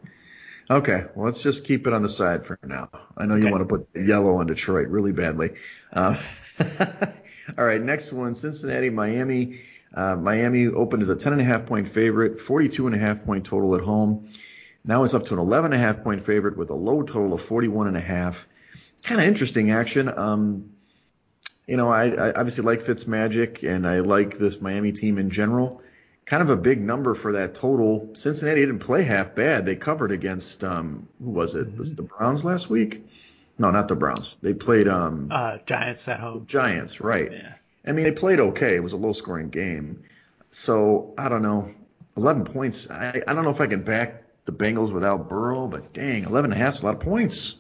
Okay, 0.71 1.05
well, 1.15 1.27
let's 1.27 1.43
just 1.43 1.65
keep 1.65 1.87
it 1.87 1.93
on 1.93 2.03
the 2.03 2.09
side 2.09 2.47
for 2.47 2.59
now. 2.65 2.89
I 3.17 3.27
know 3.27 3.35
okay. 3.35 3.47
you 3.47 3.53
want 3.53 3.69
to 3.69 3.79
put 3.79 3.89
yellow 3.95 4.37
on 4.37 4.47
Detroit 4.47 4.89
really 4.89 5.13
badly. 5.13 5.51
Uh, 5.93 6.17
All 7.59 7.65
right, 7.65 7.81
next 7.81 8.13
one, 8.13 8.35
Cincinnati, 8.35 8.89
Miami. 8.89 9.61
Uh, 9.93 10.17
Miami 10.17 10.67
opened 10.67 11.03
as 11.03 11.09
a 11.09 11.17
10.5 11.17 11.67
point 11.67 11.89
favorite, 11.89 12.39
42.5 12.39 13.25
point 13.27 13.45
total 13.45 13.75
at 13.75 13.83
home. 13.83 14.31
Now 14.85 15.05
it's 15.05 15.15
up 15.15 15.25
to 15.27 15.35
an 15.35 15.41
11.5 15.41 16.03
point 16.03 16.25
favorite 16.25 16.57
with 16.57 16.71
a 16.71 16.75
low 16.75 17.03
total 17.03 17.35
of 17.35 17.43
41.5. 17.43 18.45
Kind 19.03 19.21
of 19.21 19.27
interesting 19.27 19.71
action. 19.71 20.11
Um, 20.15 20.71
you 21.67 21.77
know, 21.77 21.91
I, 21.91 22.09
I 22.09 22.33
obviously 22.33 22.65
like 22.65 22.81
Fitzmagic 22.81 23.69
and 23.69 23.87
I 23.87 24.01
like 24.01 24.39
this 24.39 24.61
Miami 24.61 24.93
team 24.93 25.19
in 25.19 25.31
general. 25.31 25.83
Kind 26.27 26.43
of 26.43 26.51
a 26.51 26.57
big 26.57 26.81
number 26.81 27.15
for 27.15 27.33
that 27.33 27.55
total. 27.55 28.11
Cincinnati 28.15 28.61
didn't 28.61 28.79
play 28.79 29.03
half 29.03 29.35
bad. 29.35 29.67
They 29.67 29.77
covered 29.77 30.11
against 30.11 30.65
um, 30.65 31.09
who 31.23 31.31
was 31.31 31.55
it? 31.55 31.77
Was 31.77 31.93
it 31.93 31.97
the 31.97 32.03
Browns 32.03 32.45
last 32.45 32.71
week? 32.71 33.07
No, 33.59 33.71
not 33.71 33.89
the 33.89 33.95
Browns. 33.95 34.37
They 34.43 34.55
played 34.55 34.89
um 34.89 35.29
uh, 35.31 35.59
Giants 35.67 36.09
at 36.09 36.21
home. 36.21 36.47
Giants, 36.47 37.01
right? 37.01 37.31
Yeah. 37.31 37.53
I 37.87 37.93
mean, 37.93 38.05
they 38.05 38.13
played 38.13 38.41
okay. 38.41 38.75
It 38.75 38.83
was 38.83 38.95
a 38.95 38.97
low 38.97 39.13
scoring 39.13 39.51
game. 39.51 40.05
So 40.51 41.15
I 41.19 41.29
don't 41.29 41.43
know. 41.43 41.71
11 42.17 42.45
points. 42.45 42.91
I, 42.91 43.23
I 43.27 43.35
don't 43.35 43.45
know 43.45 43.51
if 43.51 43.61
I 43.61 43.67
can 43.67 43.83
back 43.83 44.23
the 44.45 44.53
Bengals 44.53 44.93
without 44.93 45.29
Burrow, 45.29 45.67
but 45.67 45.93
dang, 45.93 46.25
11 46.25 46.53
and 46.53 46.61
a 46.61 46.65
half 46.65 46.75
is 46.75 46.83
a 46.83 46.87
lot 46.87 46.95
of 46.95 47.01
points. 47.01 47.57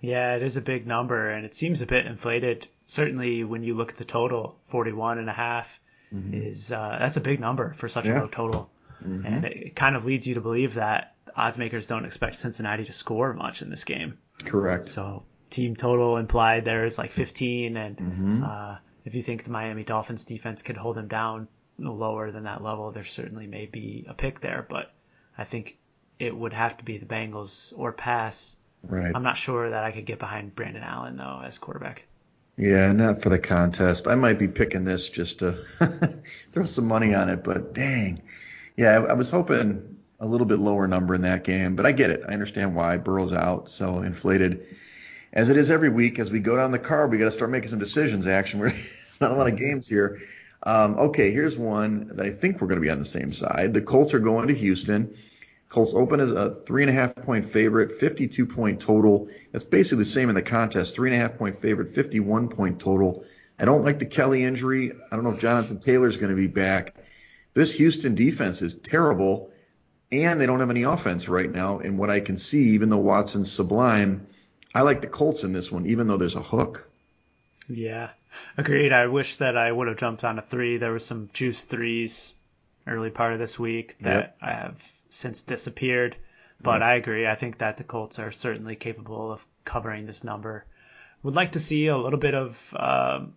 Yeah, 0.00 0.36
it 0.36 0.42
is 0.42 0.56
a 0.56 0.60
big 0.60 0.86
number, 0.86 1.30
and 1.30 1.44
it 1.44 1.54
seems 1.54 1.82
a 1.82 1.86
bit 1.86 2.06
inflated. 2.06 2.68
Certainly, 2.84 3.44
when 3.44 3.62
you 3.64 3.74
look 3.74 3.90
at 3.90 3.96
the 3.96 4.04
total, 4.04 4.56
41 4.68 5.18
and 5.18 5.28
a 5.28 5.32
half 5.32 5.80
mm-hmm. 6.14 6.34
is 6.34 6.72
uh, 6.72 6.96
that's 6.98 7.16
a 7.16 7.20
big 7.20 7.40
number 7.40 7.72
for 7.74 7.88
such 7.88 8.06
yeah. 8.06 8.18
a 8.18 8.22
low 8.22 8.28
total, 8.28 8.70
mm-hmm. 9.04 9.26
and 9.26 9.44
it 9.44 9.76
kind 9.76 9.96
of 9.96 10.04
leads 10.04 10.26
you 10.26 10.34
to 10.34 10.40
believe 10.40 10.74
that 10.74 11.14
odds 11.36 11.58
makers 11.58 11.86
don't 11.86 12.04
expect 12.04 12.38
Cincinnati 12.38 12.84
to 12.84 12.92
score 12.92 13.32
much 13.34 13.62
in 13.62 13.70
this 13.70 13.84
game. 13.84 14.18
Correct. 14.44 14.86
So 14.86 15.24
team 15.50 15.76
total 15.76 16.16
implied 16.16 16.64
there 16.64 16.84
is 16.84 16.98
like 16.98 17.12
15, 17.12 17.76
and 17.76 17.96
mm-hmm. 17.96 18.44
uh, 18.44 18.76
if 19.04 19.14
you 19.14 19.22
think 19.22 19.44
the 19.44 19.50
Miami 19.50 19.84
Dolphins 19.84 20.24
defense 20.24 20.62
could 20.62 20.76
hold 20.76 20.96
them 20.96 21.08
down 21.08 21.48
lower 21.78 22.30
than 22.30 22.44
that 22.44 22.62
level, 22.62 22.90
there 22.90 23.04
certainly 23.04 23.46
may 23.46 23.66
be 23.66 24.06
a 24.08 24.14
pick 24.14 24.40
there. 24.40 24.66
But 24.68 24.90
I 25.36 25.44
think 25.44 25.76
it 26.18 26.34
would 26.34 26.52
have 26.52 26.76
to 26.78 26.84
be 26.84 26.98
the 26.98 27.06
Bengals 27.06 27.72
or 27.76 27.92
pass. 27.92 28.56
Right. 28.82 29.12
I'm 29.14 29.22
not 29.22 29.36
sure 29.36 29.70
that 29.70 29.84
I 29.84 29.92
could 29.92 30.06
get 30.06 30.18
behind 30.18 30.54
Brandon 30.54 30.82
Allen 30.82 31.16
though 31.16 31.42
as 31.44 31.58
quarterback. 31.58 32.04
Yeah, 32.56 32.92
not 32.92 33.22
for 33.22 33.28
the 33.28 33.38
contest. 33.38 34.08
I 34.08 34.14
might 34.14 34.38
be 34.38 34.48
picking 34.48 34.84
this 34.84 35.10
just 35.10 35.40
to 35.40 35.64
throw 36.52 36.64
some 36.64 36.88
money 36.88 37.14
on 37.14 37.28
it, 37.28 37.44
but 37.44 37.74
dang. 37.74 38.22
Yeah, 38.76 38.98
I, 38.98 39.04
I 39.04 39.12
was 39.12 39.28
hoping 39.28 39.98
a 40.18 40.26
little 40.26 40.46
bit 40.46 40.58
lower 40.58 40.86
number 40.88 41.14
in 41.14 41.22
that 41.22 41.44
game, 41.44 41.76
but 41.76 41.84
I 41.84 41.92
get 41.92 42.10
it. 42.10 42.22
I 42.26 42.32
understand 42.32 42.74
why 42.74 42.96
Burrow's 42.96 43.34
out, 43.34 43.70
so 43.70 44.00
inflated. 44.00 44.66
As 45.34 45.50
it 45.50 45.58
is 45.58 45.70
every 45.70 45.90
week, 45.90 46.18
as 46.18 46.30
we 46.30 46.40
go 46.40 46.56
down 46.56 46.70
the 46.70 46.78
card, 46.78 47.10
we 47.10 47.18
got 47.18 47.26
to 47.26 47.30
start 47.30 47.50
making 47.50 47.68
some 47.68 47.78
decisions. 47.78 48.26
Action. 48.26 48.58
We're 48.60 48.72
not 49.20 49.32
a 49.32 49.34
lot 49.34 49.48
of 49.48 49.58
games 49.58 49.86
here. 49.86 50.22
Um, 50.62 50.98
okay, 50.98 51.30
here's 51.32 51.58
one 51.58 52.08
that 52.16 52.24
I 52.24 52.30
think 52.30 52.60
we're 52.60 52.66
going 52.66 52.80
to 52.80 52.84
be 52.84 52.90
on 52.90 52.98
the 52.98 53.04
same 53.04 53.32
side. 53.32 53.72
The 53.72 53.82
Colts 53.82 54.14
are 54.14 54.18
going 54.18 54.48
to 54.48 54.54
Houston. 54.54 55.14
Colts 55.68 55.94
open 55.94 56.20
as 56.20 56.30
a 56.30 56.54
three 56.54 56.82
and 56.82 56.90
a 56.90 56.92
half 56.92 57.16
point 57.16 57.44
favorite, 57.44 57.92
52 57.92 58.46
point 58.46 58.80
total. 58.80 59.28
That's 59.52 59.64
basically 59.64 60.04
the 60.04 60.10
same 60.10 60.28
in 60.28 60.34
the 60.34 60.42
contest. 60.42 60.94
Three 60.94 61.10
and 61.10 61.20
a 61.20 61.22
half 61.22 61.38
point 61.38 61.56
favorite, 61.56 61.88
51 61.88 62.48
point 62.48 62.80
total. 62.80 63.24
I 63.58 63.64
don't 63.64 63.84
like 63.84 63.98
the 63.98 64.06
Kelly 64.06 64.44
injury. 64.44 64.92
I 65.10 65.16
don't 65.16 65.24
know 65.24 65.32
if 65.32 65.40
Jonathan 65.40 65.80
Taylor 65.80 66.08
is 66.08 66.16
going 66.16 66.30
to 66.30 66.36
be 66.36 66.46
back. 66.46 66.94
This 67.54 67.74
Houston 67.76 68.14
defense 68.14 68.60
is 68.60 68.74
terrible, 68.74 69.50
and 70.12 70.40
they 70.40 70.46
don't 70.46 70.60
have 70.60 70.70
any 70.70 70.82
offense 70.82 71.26
right 71.28 71.50
now. 71.50 71.78
And 71.78 71.98
what 71.98 72.10
I 72.10 72.20
can 72.20 72.36
see, 72.36 72.70
even 72.70 72.90
though 72.90 72.98
Watson's 72.98 73.50
sublime, 73.50 74.26
I 74.74 74.82
like 74.82 75.00
the 75.00 75.06
Colts 75.06 75.42
in 75.42 75.52
this 75.52 75.72
one, 75.72 75.86
even 75.86 76.06
though 76.06 76.18
there's 76.18 76.36
a 76.36 76.42
hook. 76.42 76.88
Yeah, 77.66 78.10
agreed. 78.58 78.92
I 78.92 79.06
wish 79.06 79.36
that 79.36 79.56
I 79.56 79.72
would 79.72 79.88
have 79.88 79.96
jumped 79.96 80.22
on 80.22 80.38
a 80.38 80.42
three. 80.42 80.76
There 80.76 80.92
was 80.92 81.04
some 81.04 81.30
juice 81.32 81.64
threes 81.64 82.34
early 82.86 83.10
part 83.10 83.32
of 83.32 83.38
this 83.38 83.58
week 83.58 83.96
that 84.00 84.14
yep. 84.14 84.36
I 84.42 84.52
have 84.52 84.76
since 85.16 85.42
disappeared. 85.42 86.16
But 86.60 86.82
I 86.82 86.94
agree. 86.94 87.26
I 87.26 87.34
think 87.34 87.58
that 87.58 87.76
the 87.76 87.84
Colts 87.84 88.18
are 88.18 88.32
certainly 88.32 88.76
capable 88.76 89.30
of 89.30 89.44
covering 89.64 90.06
this 90.06 90.24
number. 90.24 90.64
Would 91.22 91.34
like 91.34 91.52
to 91.52 91.60
see 91.60 91.88
a 91.88 91.96
little 91.96 92.18
bit 92.18 92.34
of 92.34 92.74
um, 92.74 93.34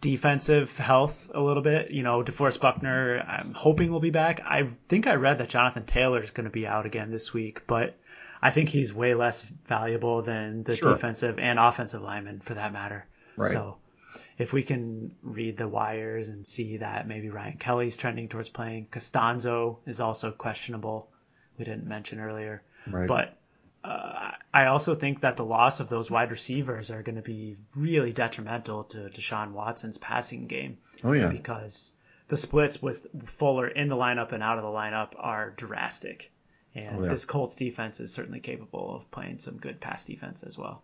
defensive 0.00 0.76
health, 0.78 1.30
a 1.34 1.40
little 1.40 1.62
bit. 1.62 1.90
You 1.90 2.02
know, 2.02 2.22
DeForest 2.22 2.60
Buckner, 2.60 3.20
I'm 3.20 3.52
hoping 3.54 3.90
will 3.90 4.00
be 4.00 4.10
back. 4.10 4.40
I 4.40 4.68
think 4.88 5.06
I 5.06 5.14
read 5.14 5.38
that 5.38 5.48
Jonathan 5.48 5.86
Taylor 5.86 6.22
is 6.22 6.30
going 6.30 6.44
to 6.44 6.50
be 6.50 6.66
out 6.66 6.86
again 6.86 7.10
this 7.10 7.32
week, 7.32 7.66
but 7.66 7.96
I 8.40 8.50
think 8.50 8.68
he's 8.68 8.92
way 8.92 9.14
less 9.14 9.42
valuable 9.42 10.22
than 10.22 10.62
the 10.62 10.76
sure. 10.76 10.92
defensive 10.92 11.38
and 11.38 11.58
offensive 11.58 12.02
lineman 12.02 12.40
for 12.40 12.54
that 12.54 12.72
matter. 12.72 13.06
Right. 13.36 13.50
So 13.50 13.78
if 14.38 14.52
we 14.52 14.62
can 14.62 15.14
read 15.22 15.56
the 15.56 15.68
wires 15.68 16.28
and 16.28 16.46
see 16.46 16.78
that 16.78 17.06
maybe 17.06 17.30
Ryan 17.30 17.56
Kelly's 17.56 17.96
trending 17.96 18.28
towards 18.28 18.48
playing, 18.48 18.88
Castonzo 18.90 19.78
is 19.86 20.00
also 20.00 20.32
questionable. 20.32 21.08
We 21.58 21.64
didn't 21.64 21.86
mention 21.86 22.18
earlier, 22.18 22.62
right. 22.90 23.06
but 23.06 23.36
uh, 23.84 24.32
I 24.52 24.66
also 24.66 24.94
think 24.94 25.20
that 25.20 25.36
the 25.36 25.44
loss 25.44 25.78
of 25.80 25.88
those 25.88 26.10
wide 26.10 26.30
receivers 26.30 26.90
are 26.90 27.02
going 27.02 27.16
to 27.16 27.22
be 27.22 27.56
really 27.76 28.12
detrimental 28.12 28.84
to 28.84 29.10
Deshaun 29.10 29.52
Watson's 29.52 29.98
passing 29.98 30.46
game. 30.46 30.78
Oh 31.04 31.12
yeah, 31.12 31.28
because 31.28 31.92
the 32.26 32.36
splits 32.36 32.82
with 32.82 33.06
Fuller 33.26 33.68
in 33.68 33.88
the 33.88 33.96
lineup 33.96 34.32
and 34.32 34.42
out 34.42 34.58
of 34.58 34.64
the 34.64 34.70
lineup 34.70 35.12
are 35.16 35.50
drastic, 35.50 36.32
and 36.74 36.98
oh, 36.98 37.02
yeah. 37.04 37.10
this 37.10 37.24
Colts 37.24 37.54
defense 37.54 38.00
is 38.00 38.12
certainly 38.12 38.40
capable 38.40 38.96
of 38.96 39.10
playing 39.12 39.38
some 39.38 39.58
good 39.58 39.80
pass 39.80 40.04
defense 40.04 40.42
as 40.42 40.58
well. 40.58 40.82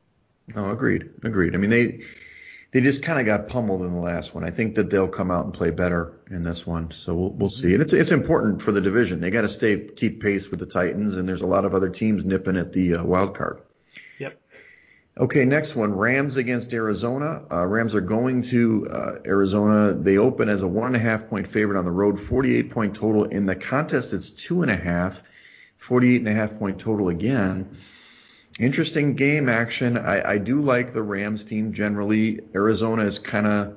Oh, 0.54 0.70
agreed, 0.70 1.10
agreed. 1.24 1.54
I 1.54 1.58
mean 1.58 1.70
they 1.70 2.02
they 2.72 2.80
just 2.80 3.02
kind 3.02 3.18
of 3.18 3.26
got 3.26 3.48
pummeled 3.48 3.82
in 3.82 3.92
the 3.92 4.00
last 4.00 4.34
one. 4.34 4.44
I 4.44 4.50
think 4.50 4.76
that 4.76 4.90
they'll 4.90 5.08
come 5.08 5.30
out 5.30 5.44
and 5.44 5.52
play 5.52 5.70
better 5.70 6.20
in 6.30 6.42
this 6.42 6.64
one. 6.66 6.92
So 6.92 7.14
we'll, 7.14 7.30
we'll 7.30 7.48
see. 7.48 7.72
And 7.72 7.82
it's 7.82 7.92
it's 7.92 8.12
important 8.12 8.62
for 8.62 8.70
the 8.70 8.80
division. 8.80 9.20
They 9.20 9.30
got 9.30 9.42
to 9.42 9.48
stay 9.48 9.78
keep 9.78 10.22
pace 10.22 10.50
with 10.50 10.60
the 10.60 10.66
Titans, 10.66 11.16
and 11.16 11.28
there's 11.28 11.42
a 11.42 11.46
lot 11.46 11.64
of 11.64 11.74
other 11.74 11.88
teams 11.88 12.24
nipping 12.24 12.56
at 12.56 12.72
the 12.72 12.96
uh, 12.96 13.04
wild 13.04 13.36
card. 13.36 13.62
Yep. 14.18 14.40
Okay, 15.18 15.44
next 15.44 15.74
one: 15.74 15.96
Rams 15.96 16.36
against 16.36 16.72
Arizona. 16.72 17.42
Uh, 17.50 17.66
Rams 17.66 17.96
are 17.96 18.00
going 18.00 18.42
to 18.42 18.86
uh, 18.88 19.14
Arizona. 19.26 19.92
They 19.92 20.18
open 20.18 20.48
as 20.48 20.62
a 20.62 20.68
one 20.68 20.86
and 20.86 20.96
a 20.96 21.00
half 21.00 21.28
point 21.28 21.48
favorite 21.48 21.78
on 21.78 21.84
the 21.84 21.90
road, 21.90 22.20
48 22.20 22.70
point 22.70 22.94
total. 22.94 23.24
In 23.24 23.46
the 23.46 23.56
contest, 23.56 24.12
it's 24.12 24.30
two 24.30 24.62
and 24.62 24.70
a 24.70 24.76
half, 24.76 25.24
48 25.78 26.20
and 26.20 26.28
a 26.28 26.34
half 26.34 26.56
point 26.56 26.78
total 26.78 27.08
again. 27.08 27.76
Interesting 28.58 29.14
game 29.14 29.48
action. 29.48 29.96
I, 29.96 30.32
I 30.32 30.38
do 30.38 30.60
like 30.60 30.92
the 30.92 31.02
Rams 31.02 31.44
team 31.44 31.72
generally. 31.72 32.40
Arizona 32.54 33.04
is 33.04 33.18
kind 33.18 33.46
of 33.46 33.76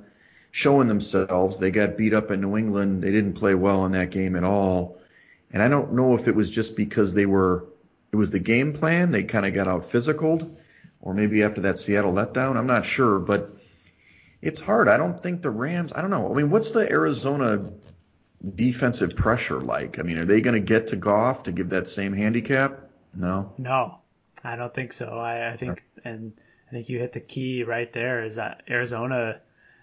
showing 0.51 0.87
themselves. 0.87 1.59
They 1.59 1.71
got 1.71 1.97
beat 1.97 2.13
up 2.13 2.31
in 2.31 2.41
New 2.41 2.57
England. 2.57 3.01
They 3.03 3.11
didn't 3.11 3.33
play 3.33 3.55
well 3.55 3.85
in 3.85 3.93
that 3.93 4.11
game 4.11 4.35
at 4.35 4.43
all. 4.43 4.99
And 5.51 5.61
I 5.61 5.67
don't 5.67 5.93
know 5.93 6.15
if 6.15 6.27
it 6.27 6.35
was 6.35 6.49
just 6.49 6.75
because 6.75 7.13
they 7.13 7.25
were, 7.25 7.65
it 8.11 8.15
was 8.15 8.31
the 8.31 8.39
game 8.39 8.73
plan. 8.73 9.11
They 9.11 9.23
kind 9.23 9.45
of 9.45 9.53
got 9.53 9.67
out 9.67 9.89
physical, 9.89 10.57
or 10.99 11.13
maybe 11.13 11.43
after 11.43 11.61
that 11.61 11.77
Seattle 11.77 12.13
letdown. 12.13 12.57
I'm 12.57 12.67
not 12.67 12.85
sure, 12.85 13.19
but 13.19 13.55
it's 14.41 14.59
hard. 14.59 14.89
I 14.89 14.97
don't 14.97 15.19
think 15.19 15.41
the 15.41 15.51
Rams, 15.51 15.93
I 15.93 16.01
don't 16.01 16.09
know. 16.09 16.29
I 16.29 16.35
mean, 16.35 16.49
what's 16.49 16.71
the 16.71 16.89
Arizona 16.89 17.71
defensive 18.55 19.15
pressure 19.15 19.61
like? 19.61 19.99
I 19.99 20.01
mean, 20.01 20.17
are 20.17 20.25
they 20.25 20.41
going 20.41 20.55
to 20.55 20.59
get 20.59 20.87
to 20.87 20.95
Goff 20.95 21.43
to 21.43 21.51
give 21.51 21.69
that 21.69 21.87
same 21.87 22.13
handicap? 22.13 22.89
No. 23.13 23.53
No. 23.57 23.99
I 24.43 24.55
don't 24.55 24.73
think 24.73 24.93
so. 24.93 25.07
I, 25.17 25.51
I 25.53 25.57
think, 25.57 25.83
and 26.03 26.33
I 26.67 26.71
think 26.71 26.89
you 26.89 26.99
hit 26.99 27.13
the 27.13 27.19
key 27.19 27.63
right 27.63 27.91
there 27.93 28.23
is 28.23 28.35
that 28.35 28.63
Arizona 28.69 29.39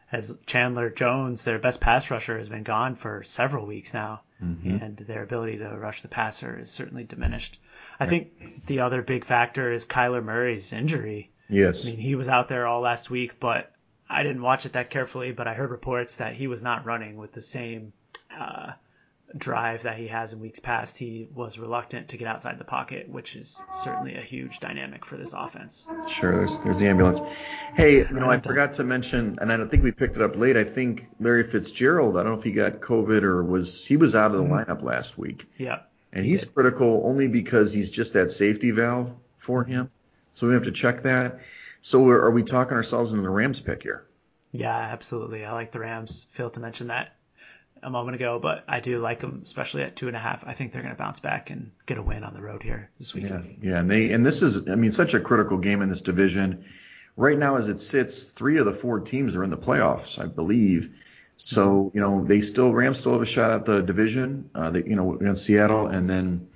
has 0.07 0.37
Chandler 0.45 0.91
Jones, 0.91 1.45
their 1.45 1.59
best 1.59 1.81
pass 1.81 2.11
rusher, 2.11 2.37
has 2.37 2.49
been 2.49 2.65
gone 2.65 2.97
for 2.97 3.23
several 3.23 3.65
weeks 3.65 3.95
now, 3.95 4.23
mm-hmm. 4.43 4.77
and 4.83 4.97
their 4.97 5.23
ability 5.23 5.59
to 5.59 5.69
rush 5.69 6.03
the 6.03 6.09
passer 6.09 6.59
is 6.59 6.71
certainly 6.71 7.05
diminished. 7.05 7.61
I 7.99 8.07
think 8.07 8.67
the 8.67 8.81
other 8.81 9.03
big 9.03 9.25
factor 9.25 9.73
is 9.73 9.87
Kyler 9.87 10.25
Murray's 10.25 10.73
injury. 10.73 11.31
Yes. 11.49 11.87
I 11.87 11.91
mean, 11.91 11.99
he 11.99 12.15
was 12.15 12.29
out 12.29 12.49
there 12.49 12.67
all 12.67 12.81
last 12.81 13.11
week, 13.11 13.39
but 13.39 13.73
I 14.09 14.25
didn't 14.25 14.43
watch 14.43 14.67
it 14.67 14.73
that 14.73 14.91
carefully, 14.91 15.33
but 15.33 15.47
I 15.47 15.55
heard 15.55 15.71
reports 15.71 16.17
that 16.17 16.35
he 16.35 16.49
was 16.49 16.63
not 16.63 16.87
running 16.87 17.17
with 17.17 17.33
the 17.33 17.43
same 17.43 17.93
uh, 18.37 18.73
drive 19.37 19.85
that 19.85 19.97
he 19.97 20.09
has 20.09 20.33
in 20.33 20.41
weeks 20.41 20.59
past, 20.59 20.99
he 20.99 21.29
was 21.35 21.59
reluctant 21.59 22.09
to 22.09 22.17
get 22.17 22.29
outside 22.29 22.59
the 22.59 22.65
pocket, 22.65 23.09
which 23.09 23.37
is 23.37 23.63
certainly 23.73 24.15
a 24.17 24.21
huge 24.21 24.61
dynamic 24.61 25.05
for 25.05 25.17
this 25.17 25.33
offense. 25.33 25.87
Sure, 26.09 26.35
there's 26.37 26.59
there's 26.61 26.79
the 26.79 26.89
ambulance. 26.89 27.21
Hey, 27.75 27.99
you 27.99 28.13
know, 28.13 28.31
I 28.31 28.39
forgot 28.39 28.75
to 28.75 28.85
mention, 28.85 29.39
and 29.41 29.53
I 29.53 29.57
don't 29.57 29.71
think 29.71 29.83
we 29.83 29.93
picked 29.93 30.17
it 30.17 30.23
up 30.23 30.37
late. 30.37 30.57
I 30.57 30.65
think 30.65 31.07
Larry 31.19 31.45
Fitzgerald. 31.45 32.17
I 32.17 32.23
don't 32.23 32.33
know 32.33 32.39
if 32.39 32.45
he 32.45 32.53
got 32.53 32.81
COVID 32.81 33.23
or 33.23 33.43
was 33.45 33.85
he 33.87 33.97
was 33.97 34.15
out 34.15 34.33
of 34.33 34.39
the 34.39 34.45
mm-hmm. 34.45 34.71
lineup 34.71 34.83
last 34.83 35.17
week. 35.17 35.49
Yeah. 35.57 35.81
And 36.13 36.25
he's 36.25 36.45
critical 36.45 37.03
only 37.05 37.29
because 37.29 37.73
he's 37.73 37.91
just 37.91 38.15
that 38.15 38.33
safety 38.33 38.73
valve 38.73 39.13
for 39.39 39.63
him. 39.63 39.91
So 40.35 40.49
we 40.49 40.55
have 40.55 40.65
to 40.65 40.73
check 40.73 41.03
that. 41.03 41.41
So 41.83 42.09
are 42.09 42.31
we 42.31 42.43
talking 42.43 42.77
ourselves 42.77 43.13
into 43.13 43.23
the 43.23 43.31
Rams 43.31 43.61
pick 43.61 43.85
here? 43.85 44.07
Yeah, 44.53 44.77
absolutely. 44.77 45.45
I 45.45 45.53
like 45.53 45.71
the 45.71 45.79
Rams. 45.79 46.27
Failed 46.33 46.55
to 46.55 46.61
mention 46.61 46.89
that 46.89 47.15
a 47.83 47.91
moment 47.91 48.15
ago, 48.15 48.39
but 48.41 48.65
I 48.69 48.81
do 48.81 48.99
like 48.99 49.21
them, 49.21 49.41
especially 49.43 49.83
at 49.83 49.97
two 49.97 50.09
and 50.09 50.17
a 50.17 50.21
half. 50.21 50.45
I 50.47 50.55
think 50.55 50.73
they're 50.73 50.83
going 50.83 50.95
to 50.95 50.99
bounce 50.99 51.21
back 51.21 51.51
and 51.51 51.71
get 51.87 51.99
a 51.99 52.03
win 52.03 52.25
on 52.25 52.35
the 52.35 52.43
road 52.43 52.63
here 52.63 52.91
this 52.99 53.15
weekend. 53.15 53.59
Yeah, 53.63 53.71
yeah, 53.71 53.81
and 53.81 53.91
they 53.91 54.13
and 54.13 54.25
this 54.25 54.43
is, 54.43 54.69
I 54.69 54.75
mean, 54.75 54.93
such 54.93 55.15
a 55.15 55.21
critical 55.21 55.59
game 55.59 55.83
in 55.83 55.89
this 55.89 56.03
division. 56.03 56.65
Right 57.17 57.39
now, 57.39 57.57
as 57.57 57.69
it 57.69 57.79
sits, 57.79 58.31
three 58.31 58.59
of 58.59 58.67
the 58.67 58.73
four 58.73 59.01
teams 59.01 59.37
are 59.37 59.45
in 59.45 59.51
the 59.51 59.59
playoffs, 59.59 60.19
I 60.19 60.27
believe. 60.27 60.95
So 61.37 61.91
you 61.95 62.01
know, 62.01 62.23
they 62.25 62.41
still 62.41 62.73
Rams 62.73 62.99
still 62.99 63.13
have 63.13 63.23
a 63.23 63.27
shot 63.27 63.51
at 63.51 63.65
the 63.65 63.83
division. 63.83 64.51
Uh, 64.55 64.71
they, 64.71 64.85
you 64.85 64.97
know, 64.97 65.15
against 65.15 65.45
Seattle, 65.45 65.87
and 65.87 66.09
then 66.09 66.49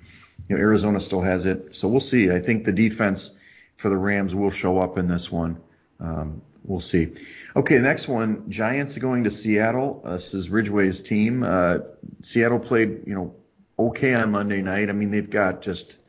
you 0.47 0.55
know 0.55 0.61
Arizona 0.61 0.99
still 0.99 1.21
has 1.21 1.45
it. 1.45 1.75
So 1.75 1.87
we'll 1.87 1.99
see. 1.99 2.31
I 2.31 2.39
think 2.39 2.63
the 2.63 2.71
defense 2.71 3.31
for 3.77 3.89
the 3.89 3.97
Rams 3.97 4.33
will 4.33 4.51
show 4.51 4.77
up 4.77 4.97
in 4.97 5.07
this 5.07 5.31
one. 5.31 5.57
Um, 5.99 6.41
we'll 6.65 6.79
see. 6.79 7.13
Okay, 7.55 7.79
next 7.79 8.07
one, 8.07 8.49
Giants 8.49 8.97
going 8.97 9.23
to 9.23 9.31
Seattle. 9.31 10.01
Uh, 10.03 10.13
this 10.13 10.33
is 10.33 10.49
Ridgeway's 10.49 11.01
team. 11.01 11.43
Uh, 11.43 11.79
Seattle 12.21 12.59
played, 12.59 13.03
you 13.05 13.15
know, 13.15 13.35
okay 13.77 14.13
on 14.13 14.31
Monday 14.31 14.61
night. 14.61 14.89
I 14.89 14.93
mean, 14.93 15.11
they've 15.11 15.29
got 15.29 15.61
just, 15.61 16.01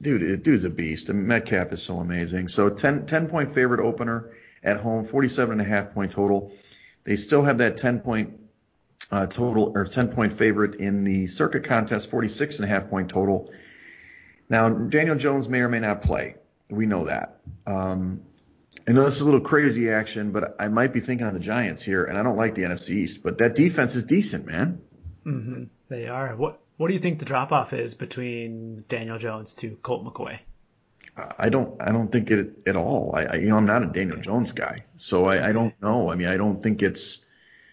dude, 0.00 0.42
dude's 0.42 0.64
a 0.64 0.70
beast. 0.70 1.10
I 1.10 1.12
mean, 1.12 1.26
Metcalf 1.26 1.72
is 1.72 1.82
so 1.82 1.98
amazing. 1.98 2.48
So 2.48 2.68
10, 2.68 3.06
10 3.06 3.28
point 3.28 3.52
favorite 3.52 3.80
opener 3.80 4.30
at 4.62 4.78
home, 4.78 5.04
47 5.04 5.52
and 5.52 5.60
a 5.60 5.64
half 5.64 5.92
point 5.92 6.12
total. 6.12 6.52
They 7.04 7.16
still 7.16 7.42
have 7.42 7.58
that 7.58 7.76
10 7.76 8.00
point 8.00 8.40
uh, 9.10 9.26
total 9.26 9.72
or 9.74 9.84
10 9.84 10.08
point 10.08 10.32
favorite 10.32 10.76
in 10.76 11.04
the 11.04 11.26
Circa 11.26 11.60
contest, 11.60 12.10
46 12.10 12.56
and 12.56 12.64
a 12.64 12.68
half 12.68 12.88
point 12.88 13.10
total. 13.10 13.52
Now, 14.48 14.68
Daniel 14.68 15.16
Jones 15.16 15.48
may 15.48 15.60
or 15.60 15.68
may 15.68 15.80
not 15.80 16.02
play. 16.02 16.36
We 16.68 16.86
know 16.86 17.04
that. 17.04 17.40
Um, 17.66 18.22
I 18.88 18.92
know 18.92 19.04
this 19.04 19.16
is 19.16 19.20
a 19.22 19.24
little 19.24 19.40
crazy 19.40 19.90
action, 19.90 20.30
but 20.30 20.56
I 20.60 20.68
might 20.68 20.92
be 20.92 21.00
thinking 21.00 21.26
on 21.26 21.34
the 21.34 21.40
Giants 21.40 21.82
here, 21.82 22.04
and 22.04 22.16
I 22.16 22.22
don't 22.22 22.36
like 22.36 22.54
the 22.54 22.62
NFC 22.62 22.90
East, 22.90 23.22
but 23.22 23.38
that 23.38 23.54
defense 23.56 23.96
is 23.96 24.04
decent, 24.04 24.46
man. 24.46 24.80
Mm-hmm. 25.24 25.64
They 25.88 26.06
are. 26.06 26.36
What 26.36 26.60
What 26.76 26.88
do 26.88 26.94
you 26.94 27.00
think 27.00 27.18
the 27.18 27.24
drop 27.24 27.50
off 27.52 27.72
is 27.72 27.94
between 27.94 28.84
Daniel 28.88 29.18
Jones 29.18 29.54
to 29.54 29.76
Colt 29.82 30.04
McCoy? 30.04 30.38
I 31.38 31.48
don't 31.48 31.80
I 31.80 31.92
don't 31.92 32.12
think 32.12 32.30
it 32.30 32.62
at 32.66 32.76
all. 32.76 33.14
I, 33.16 33.24
I 33.24 33.34
you 33.36 33.48
know 33.48 33.56
I'm 33.56 33.66
not 33.66 33.82
a 33.82 33.86
Daniel 33.86 34.18
Jones 34.18 34.52
guy, 34.52 34.84
so 34.96 35.24
I, 35.24 35.48
I 35.48 35.52
don't 35.52 35.74
know. 35.80 36.10
I 36.10 36.14
mean 36.14 36.28
I 36.28 36.36
don't 36.36 36.62
think 36.62 36.82
it's 36.82 37.24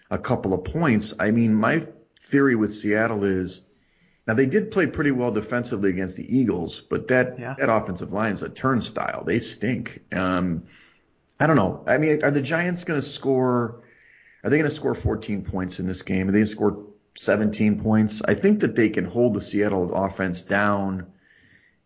a 0.10 0.18
couple 0.18 0.54
of 0.54 0.64
points. 0.64 1.14
I 1.20 1.32
mean 1.32 1.54
my 1.54 1.86
theory 2.22 2.56
with 2.56 2.74
Seattle 2.74 3.24
is 3.26 3.62
now 4.26 4.34
they 4.36 4.46
did 4.46 4.72
play 4.72 4.88
pretty 4.88 5.12
well 5.12 5.32
defensively 5.32 5.90
against 5.90 6.16
the 6.16 6.38
Eagles, 6.38 6.80
but 6.80 7.10
that 7.10 7.38
Yeah. 7.38 7.56
that 7.60 7.70
offensive 7.70 8.14
line 8.14 8.32
is 8.32 8.42
a 8.44 8.50
turnstile. 8.50 9.26
They 9.26 9.40
stink. 9.40 10.00
Um, 10.16 10.64
I 11.44 11.48
don't 11.48 11.58
know. 11.58 11.84
I 11.86 11.98
mean, 11.98 12.24
are 12.24 12.32
the 12.32 12.42
Giants 12.42 12.86
going 12.86 13.02
to 13.02 13.06
score? 13.06 13.84
Are 14.46 14.50
they 14.50 14.58
going 14.58 14.70
to 14.70 14.74
score 14.74 14.96
14 14.96 15.44
points 15.44 15.78
in 15.78 15.86
this 15.86 16.02
game? 16.02 16.30
Are 16.30 16.32
they 16.32 16.38
going 16.38 16.46
to 16.46 16.52
score 16.52 16.86
17 17.16 17.82
points? 17.82 18.22
I 18.26 18.34
think 18.34 18.62
that 18.62 18.78
they 18.78 18.88
can 18.88 19.04
hold 19.04 19.34
the 19.34 19.42
Seattle 19.42 19.94
offense 19.94 20.42
down. 20.42 21.12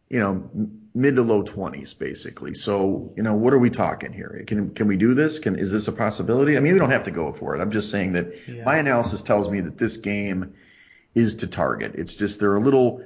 You 0.10 0.20
know, 0.20 0.70
mid 0.94 1.16
to 1.16 1.24
low 1.24 1.44
20s 1.44 1.98
basically. 1.98 2.54
So, 2.54 3.12
you 3.18 3.24
know, 3.24 3.34
what 3.34 3.52
are 3.52 3.58
we 3.58 3.72
talking 3.72 4.14
here? 4.14 4.44
Can 4.46 4.76
can 4.76 4.88
we 4.88 4.96
do 4.96 5.16
this? 5.16 5.40
Can 5.40 5.56
is 5.56 5.72
this 5.72 5.88
a 5.88 5.92
possibility? 5.92 6.56
I 6.56 6.60
mean, 6.60 6.74
we 6.74 6.80
don't 6.80 6.92
have 6.92 7.04
to 7.04 7.12
go 7.12 7.34
for 7.34 7.56
it. 7.56 7.60
I'm 7.60 7.72
just 7.72 7.90
saying 7.90 8.14
that 8.14 8.48
Yeah. 8.48 8.64
my 8.64 8.78
analysis 8.78 9.24
tells 9.24 9.50
me 9.50 9.62
that 9.62 9.80
this 9.80 9.98
game 9.98 10.54
is 11.16 11.38
to 11.38 11.48
target. 11.48 11.94
It's 11.96 12.14
just 12.14 12.40
they're 12.40 12.56
a 12.56 12.60
little. 12.60 13.04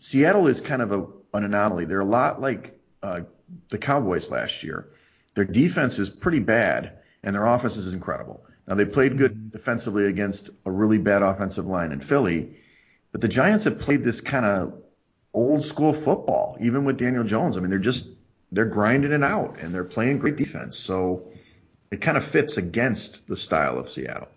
Seattle 0.00 0.48
is 0.48 0.60
kind 0.60 0.82
of 0.82 0.90
a, 0.90 1.06
an 1.32 1.44
anomaly. 1.44 1.84
They're 1.84 2.00
a 2.00 2.04
lot 2.04 2.40
like 2.40 2.76
uh, 3.04 3.20
the 3.68 3.78
Cowboys 3.78 4.32
last 4.32 4.64
year. 4.64 4.88
Their 5.34 5.44
defense 5.44 5.98
is 5.98 6.10
pretty 6.10 6.40
bad, 6.40 6.98
and 7.22 7.34
their 7.34 7.46
offense 7.46 7.76
is 7.76 7.94
incredible. 7.94 8.44
Now 8.66 8.74
they 8.74 8.84
played 8.84 9.18
good 9.18 9.50
defensively 9.50 10.06
against 10.06 10.50
a 10.64 10.70
really 10.70 10.98
bad 10.98 11.22
offensive 11.22 11.66
line 11.66 11.92
in 11.92 12.00
Philly, 12.00 12.54
but 13.10 13.20
the 13.20 13.28
Giants 13.28 13.64
have 13.64 13.78
played 13.78 14.04
this 14.04 14.20
kind 14.20 14.46
of 14.46 14.82
old 15.34 15.64
school 15.64 15.92
football, 15.92 16.56
even 16.60 16.84
with 16.84 16.98
Daniel 16.98 17.24
Jones. 17.24 17.56
I 17.56 17.60
mean, 17.60 17.70
they're 17.70 17.78
just 17.78 18.08
they're 18.52 18.66
grinding 18.66 19.12
it 19.12 19.22
out, 19.22 19.58
and 19.60 19.74
they're 19.74 19.84
playing 19.84 20.18
great 20.18 20.36
defense. 20.36 20.78
So 20.78 21.28
it 21.90 22.00
kind 22.00 22.16
of 22.16 22.24
fits 22.24 22.56
against 22.56 23.26
the 23.26 23.36
style 23.36 23.78
of 23.78 23.88
Seattle. 23.88 24.28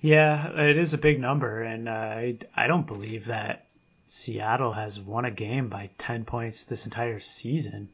Yeah, 0.00 0.60
it 0.60 0.76
is 0.76 0.94
a 0.94 0.98
big 0.98 1.20
number, 1.20 1.62
and 1.62 1.88
uh, 1.88 1.92
I 1.92 2.38
I 2.54 2.66
don't 2.66 2.86
believe 2.86 3.26
that 3.26 3.66
Seattle 4.06 4.72
has 4.72 4.98
won 4.98 5.24
a 5.24 5.30
game 5.30 5.68
by 5.68 5.90
10 5.98 6.24
points 6.24 6.64
this 6.64 6.84
entire 6.84 7.20
season. 7.20 7.90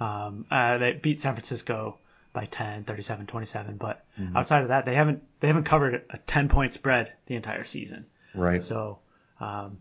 Um, 0.00 0.46
uh, 0.50 0.78
they 0.78 0.92
beat 0.92 1.20
San 1.20 1.34
Francisco 1.34 1.98
by 2.32 2.46
10, 2.46 2.84
37, 2.84 3.26
27, 3.26 3.76
but 3.76 4.04
outside 4.34 4.62
of 4.62 4.68
that, 4.68 4.84
they 4.86 4.94
haven't 4.94 5.22
they 5.40 5.48
haven't 5.48 5.64
covered 5.64 6.04
a 6.10 6.18
10 6.18 6.48
point 6.48 6.72
spread 6.72 7.12
the 7.26 7.34
entire 7.34 7.64
season. 7.64 8.06
Right. 8.34 8.62
So 8.62 8.98
um, 9.40 9.78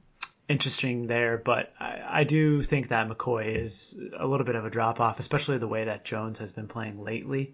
interesting 0.48 1.08
there, 1.08 1.38
but 1.38 1.72
I, 1.80 2.02
I 2.10 2.24
do 2.24 2.64
think 2.64 2.90
that 2.90 3.08
McCoy 3.08 3.56
is 3.56 3.98
a 4.18 4.26
little 4.26 4.46
bit 4.46 4.56
of 4.56 4.66
a 4.66 4.70
drop 4.70 5.00
off, 5.00 5.20
especially 5.20 5.58
the 5.60 5.68
way 5.68 5.86
that 5.86 6.04
Jones 6.04 6.40
has 6.40 6.52
been 6.52 6.68
playing 6.68 7.02
lately. 7.02 7.54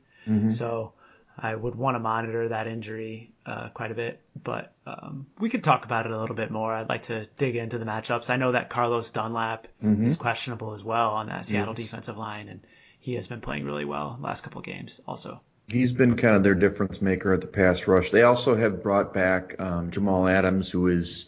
So 0.49 0.93
I 1.37 1.53
would 1.53 1.75
want 1.75 1.95
to 1.95 1.99
monitor 1.99 2.47
that 2.49 2.67
injury 2.67 3.31
uh, 3.45 3.69
quite 3.73 3.91
a 3.91 3.93
bit, 3.93 4.21
but 4.41 4.73
um, 4.87 5.25
we 5.39 5.49
could 5.49 5.63
talk 5.63 5.83
about 5.85 6.05
it 6.05 6.11
a 6.11 6.19
little 6.19 6.35
bit 6.35 6.49
more. 6.49 6.73
I'd 6.73 6.87
like 6.89 7.03
to 7.03 7.25
dig 7.37 7.55
into 7.57 7.77
the 7.77 7.85
matchups. 7.85 8.29
I 8.29 8.37
know 8.37 8.53
that 8.53 8.69
Carlos 8.69 9.09
Dunlap 9.09 9.67
is 9.83 10.15
questionable 10.15 10.73
as 10.73 10.83
well 10.83 11.09
on 11.11 11.27
that 11.27 11.45
Seattle 11.45 11.73
Yes. 11.77 11.87
defensive 11.87 12.17
line, 12.17 12.47
and 12.47 12.61
he 12.99 13.15
has 13.15 13.27
been 13.27 13.41
playing 13.41 13.65
really 13.65 13.85
well 13.85 14.17
last 14.21 14.43
couple 14.43 14.59
of 14.59 14.65
games 14.65 15.01
also. 15.07 15.41
He's 15.67 15.91
been 15.91 16.15
kind 16.15 16.35
of 16.35 16.43
their 16.43 16.55
difference 16.55 17.01
maker 17.01 17.33
at 17.33 17.41
the 17.41 17.47
pass 17.47 17.85
rush. 17.87 18.11
They 18.11 18.21
also 18.21 18.55
have 18.55 18.81
brought 18.83 19.13
back 19.13 19.55
um, 19.59 19.91
Jamal 19.91 20.27
Adams, 20.27 20.69
who 20.71 20.87
is 20.87 21.25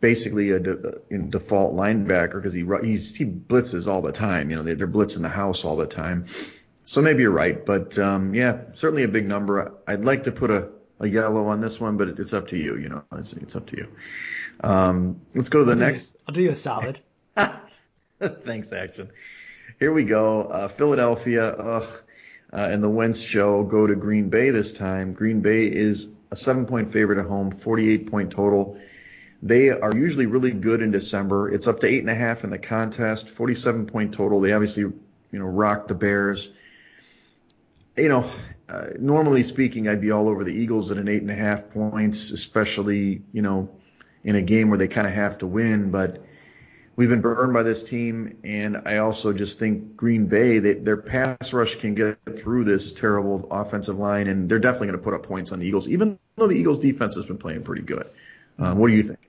basically 0.00 0.50
a 0.50 0.58
de- 0.60 0.98
default 1.30 1.74
linebacker 1.74 2.34
because 2.34 2.52
he 2.52 2.64
he's, 2.82 3.14
he 3.14 3.24
blitzes 3.24 3.86
all 3.86 4.02
the 4.02 4.12
time. 4.12 4.50
You 4.50 4.56
know, 4.56 4.62
they're 4.62 4.86
blitzing 4.88 5.22
the 5.22 5.28
house 5.28 5.64
all 5.64 5.76
the 5.76 5.86
time. 5.86 6.26
So 6.86 7.02
maybe 7.02 7.22
you're 7.22 7.32
right, 7.32 7.66
but 7.66 7.98
um, 7.98 8.32
yeah, 8.32 8.70
certainly 8.72 9.02
a 9.02 9.08
big 9.08 9.26
number. 9.26 9.74
I'd 9.88 10.04
like 10.04 10.22
to 10.22 10.32
put 10.32 10.52
a, 10.52 10.70
a 11.00 11.08
yellow 11.08 11.48
on 11.48 11.60
this 11.60 11.80
one, 11.80 11.96
but 11.96 12.08
it, 12.08 12.20
it's 12.20 12.32
up 12.32 12.46
to 12.48 12.56
you. 12.56 12.76
You 12.76 12.88
know, 12.88 13.02
it's, 13.12 13.32
it's 13.32 13.56
up 13.56 13.66
to 13.66 13.76
you. 13.76 13.88
Um, 14.60 15.20
let's 15.34 15.48
go 15.48 15.58
to 15.58 15.64
the 15.64 15.74
next. 15.74 16.16
I'll 16.28 16.34
do 16.34 16.42
you 16.42 16.50
a 16.50 16.56
solid. 16.56 17.00
Thanks, 18.20 18.72
action. 18.72 19.10
Here 19.80 19.92
we 19.92 20.04
go. 20.04 20.42
Uh, 20.42 20.68
Philadelphia, 20.68 21.48
ugh, 21.48 22.02
uh, 22.52 22.68
and 22.70 22.84
the 22.84 22.88
Wentz 22.88 23.20
show 23.20 23.64
go 23.64 23.88
to 23.88 23.96
Green 23.96 24.30
Bay 24.30 24.50
this 24.50 24.72
time. 24.72 25.12
Green 25.12 25.40
Bay 25.40 25.66
is 25.66 26.06
a 26.30 26.36
seven-point 26.36 26.92
favorite 26.92 27.18
at 27.18 27.26
home, 27.26 27.50
48-point 27.50 28.30
total. 28.30 28.78
They 29.42 29.70
are 29.70 29.92
usually 29.92 30.26
really 30.26 30.52
good 30.52 30.82
in 30.82 30.92
December. 30.92 31.50
It's 31.52 31.66
up 31.66 31.80
to 31.80 31.88
eight 31.88 32.00
and 32.00 32.10
a 32.10 32.14
half 32.14 32.44
in 32.44 32.50
the 32.50 32.58
contest, 32.58 33.26
47-point 33.26 34.14
total. 34.14 34.40
They 34.40 34.52
obviously, 34.52 34.84
you 34.84 34.94
know, 35.32 35.46
rocked 35.46 35.88
the 35.88 35.96
Bears. 35.96 36.48
You 37.96 38.08
know, 38.08 38.30
uh, 38.68 38.88
normally 38.98 39.42
speaking, 39.42 39.88
I'd 39.88 40.00
be 40.00 40.10
all 40.10 40.28
over 40.28 40.44
the 40.44 40.52
Eagles 40.52 40.90
at 40.90 40.98
an 40.98 41.08
eight 41.08 41.22
and 41.22 41.30
a 41.30 41.34
half 41.34 41.70
points, 41.70 42.30
especially, 42.30 43.22
you 43.32 43.42
know, 43.42 43.70
in 44.24 44.36
a 44.36 44.42
game 44.42 44.68
where 44.68 44.78
they 44.78 44.88
kind 44.88 45.06
of 45.06 45.12
have 45.14 45.38
to 45.38 45.46
win, 45.46 45.90
but 45.90 46.24
we've 46.96 47.08
been 47.08 47.20
burned 47.20 47.52
by 47.52 47.62
this 47.62 47.84
team, 47.84 48.38
and 48.42 48.82
I 48.86 48.98
also 48.98 49.32
just 49.32 49.58
think 49.58 49.96
Green 49.96 50.26
Bay, 50.26 50.58
they, 50.58 50.74
their 50.74 50.96
pass 50.96 51.52
rush 51.52 51.76
can 51.76 51.94
get 51.94 52.18
through 52.36 52.64
this 52.64 52.92
terrible 52.92 53.46
offensive 53.50 53.98
line, 53.98 54.26
and 54.26 54.48
they're 54.48 54.58
definitely 54.58 54.88
going 54.88 54.98
to 54.98 55.04
put 55.04 55.14
up 55.14 55.22
points 55.22 55.52
on 55.52 55.60
the 55.60 55.66
Eagles, 55.66 55.88
even 55.88 56.18
though 56.36 56.48
the 56.48 56.56
Eagles' 56.56 56.80
defense 56.80 57.14
has 57.14 57.24
been 57.24 57.38
playing 57.38 57.62
pretty 57.62 57.82
good. 57.82 58.10
Um, 58.58 58.78
what 58.78 58.88
do 58.88 58.94
you 58.94 59.02
think? 59.02 59.20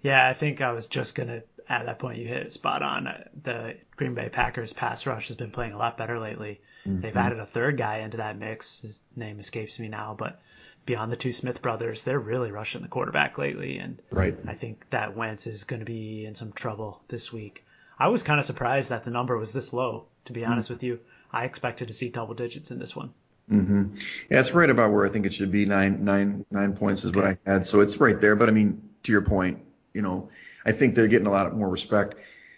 Yeah, 0.00 0.26
I 0.26 0.34
think 0.34 0.60
I 0.60 0.72
was 0.72 0.86
just 0.86 1.14
gonna 1.14 1.42
at 1.68 1.86
that 1.86 1.98
point 1.98 2.18
you 2.18 2.28
hit 2.28 2.46
it 2.46 2.52
spot 2.52 2.82
on. 2.82 3.06
Uh, 3.06 3.24
The 3.42 3.76
Green 3.96 4.14
Bay 4.14 4.28
Packers 4.28 4.72
pass 4.72 5.06
rush 5.06 5.28
has 5.28 5.36
been 5.36 5.50
playing 5.50 5.72
a 5.72 5.78
lot 5.78 5.96
better 5.96 6.18
lately. 6.18 6.60
They've 6.86 7.16
added 7.16 7.38
a 7.40 7.46
third 7.46 7.78
guy 7.78 7.98
into 7.98 8.18
that 8.18 8.38
mix. 8.38 8.82
His 8.82 9.00
name 9.16 9.38
escapes 9.38 9.78
me 9.78 9.88
now, 9.88 10.14
but 10.18 10.40
beyond 10.86 11.10
the 11.10 11.16
two 11.16 11.32
Smith 11.32 11.62
brothers, 11.62 12.04
they're 12.04 12.18
really 12.18 12.50
rushing 12.50 12.82
the 12.82 12.88
quarterback 12.88 13.38
lately, 13.38 13.78
and 13.78 14.00
Right. 14.10 14.36
I 14.46 14.54
think 14.54 14.88
that 14.90 15.16
Wentz 15.16 15.46
is 15.46 15.64
going 15.64 15.80
to 15.80 15.86
be 15.86 16.26
in 16.26 16.34
some 16.34 16.52
trouble 16.52 17.02
this 17.08 17.32
week. 17.32 17.64
I 17.98 18.08
was 18.08 18.22
kind 18.22 18.38
of 18.38 18.44
surprised 18.44 18.90
that 18.90 19.04
the 19.04 19.10
number 19.10 19.36
was 19.38 19.52
this 19.52 19.72
low. 19.72 20.06
To 20.26 20.32
be 20.32 20.44
honest 20.44 20.68
with 20.68 20.82
you, 20.82 21.00
I 21.32 21.44
expected 21.44 21.88
to 21.88 21.94
see 21.94 22.08
double 22.08 22.34
digits 22.34 22.70
in 22.70 22.78
this 22.78 22.94
one. 22.94 23.12
Mm-hmm. 23.50 23.94
Yeah, 24.30 24.40
it's 24.40 24.52
right 24.52 24.70
about 24.70 24.92
where 24.92 25.04
I 25.04 25.10
think 25.10 25.26
it 25.26 25.34
should 25.34 25.52
be. 25.52 25.64
Nine, 25.66 26.04
nine, 26.04 26.44
nine 26.50 26.74
points 26.74 27.04
is 27.04 27.12
what 27.12 27.24
I 27.26 27.38
had, 27.46 27.66
so 27.66 27.80
it's 27.80 27.98
right 27.98 28.18
there. 28.20 28.36
But 28.36 28.48
I 28.48 28.52
mean, 28.52 28.82
to 29.04 29.12
your 29.12 29.20
point, 29.22 29.60
you 29.92 30.02
know, 30.02 30.30
I 30.64 30.72
think 30.72 30.94
they're 30.94 31.08
getting 31.08 31.26
a 31.26 31.30
lot 31.30 31.54
more 31.54 31.68
respect. 31.68 32.14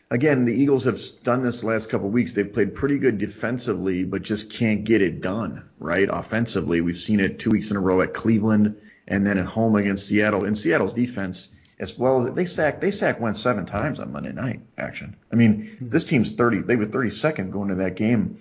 Again, 0.09 0.45
the 0.45 0.55
Eagles 0.55 0.85
have 0.85 1.01
done 1.25 1.43
this 1.43 1.63
the 1.63 1.67
last 1.67 1.89
couple 1.89 2.07
of 2.07 2.13
weeks. 2.13 2.33
They've 2.33 2.53
played 2.53 2.77
pretty 2.77 2.99
good 2.99 3.19
defensively, 3.19 4.05
but 4.05 4.23
just 4.23 4.53
can't 4.53 4.85
get 4.85 5.03
it 5.03 5.21
done, 5.21 5.69
right? 5.81 6.09
Offensively, 6.11 6.81
we've 6.81 6.97
seen 6.97 7.19
it 7.19 7.41
two 7.41 7.51
weeks 7.51 7.73
in 7.73 7.77
a 7.77 7.81
row 7.81 8.01
at 8.01 8.15
Cleveland 8.15 8.81
and 9.09 9.27
then 9.27 9.37
at 9.39 9.47
home 9.47 9.75
against 9.75 10.07
Seattle. 10.07 10.45
And 10.45 10.57
Seattle's 10.57 10.95
defense, 10.95 11.49
as 11.81 11.99
well, 11.99 12.33
they 12.33 12.45
sacked 12.45 12.81
they 12.81 12.93
sacked 12.93 13.21
Wentz 13.21 13.41
seven 13.41 13.67
times 13.67 13.99
on 13.99 14.13
Monday 14.13 14.33
night. 14.33 14.61
Action. 14.79 15.17
I 15.33 15.35
mean, 15.35 15.77
this 15.81 16.05
team's 16.05 16.33
30. 16.33 16.63
They 16.63 16.77
were 16.77 16.85
32nd 16.85 17.51
going 17.51 17.69
to 17.69 17.75
that 17.77 17.97
game 17.97 18.39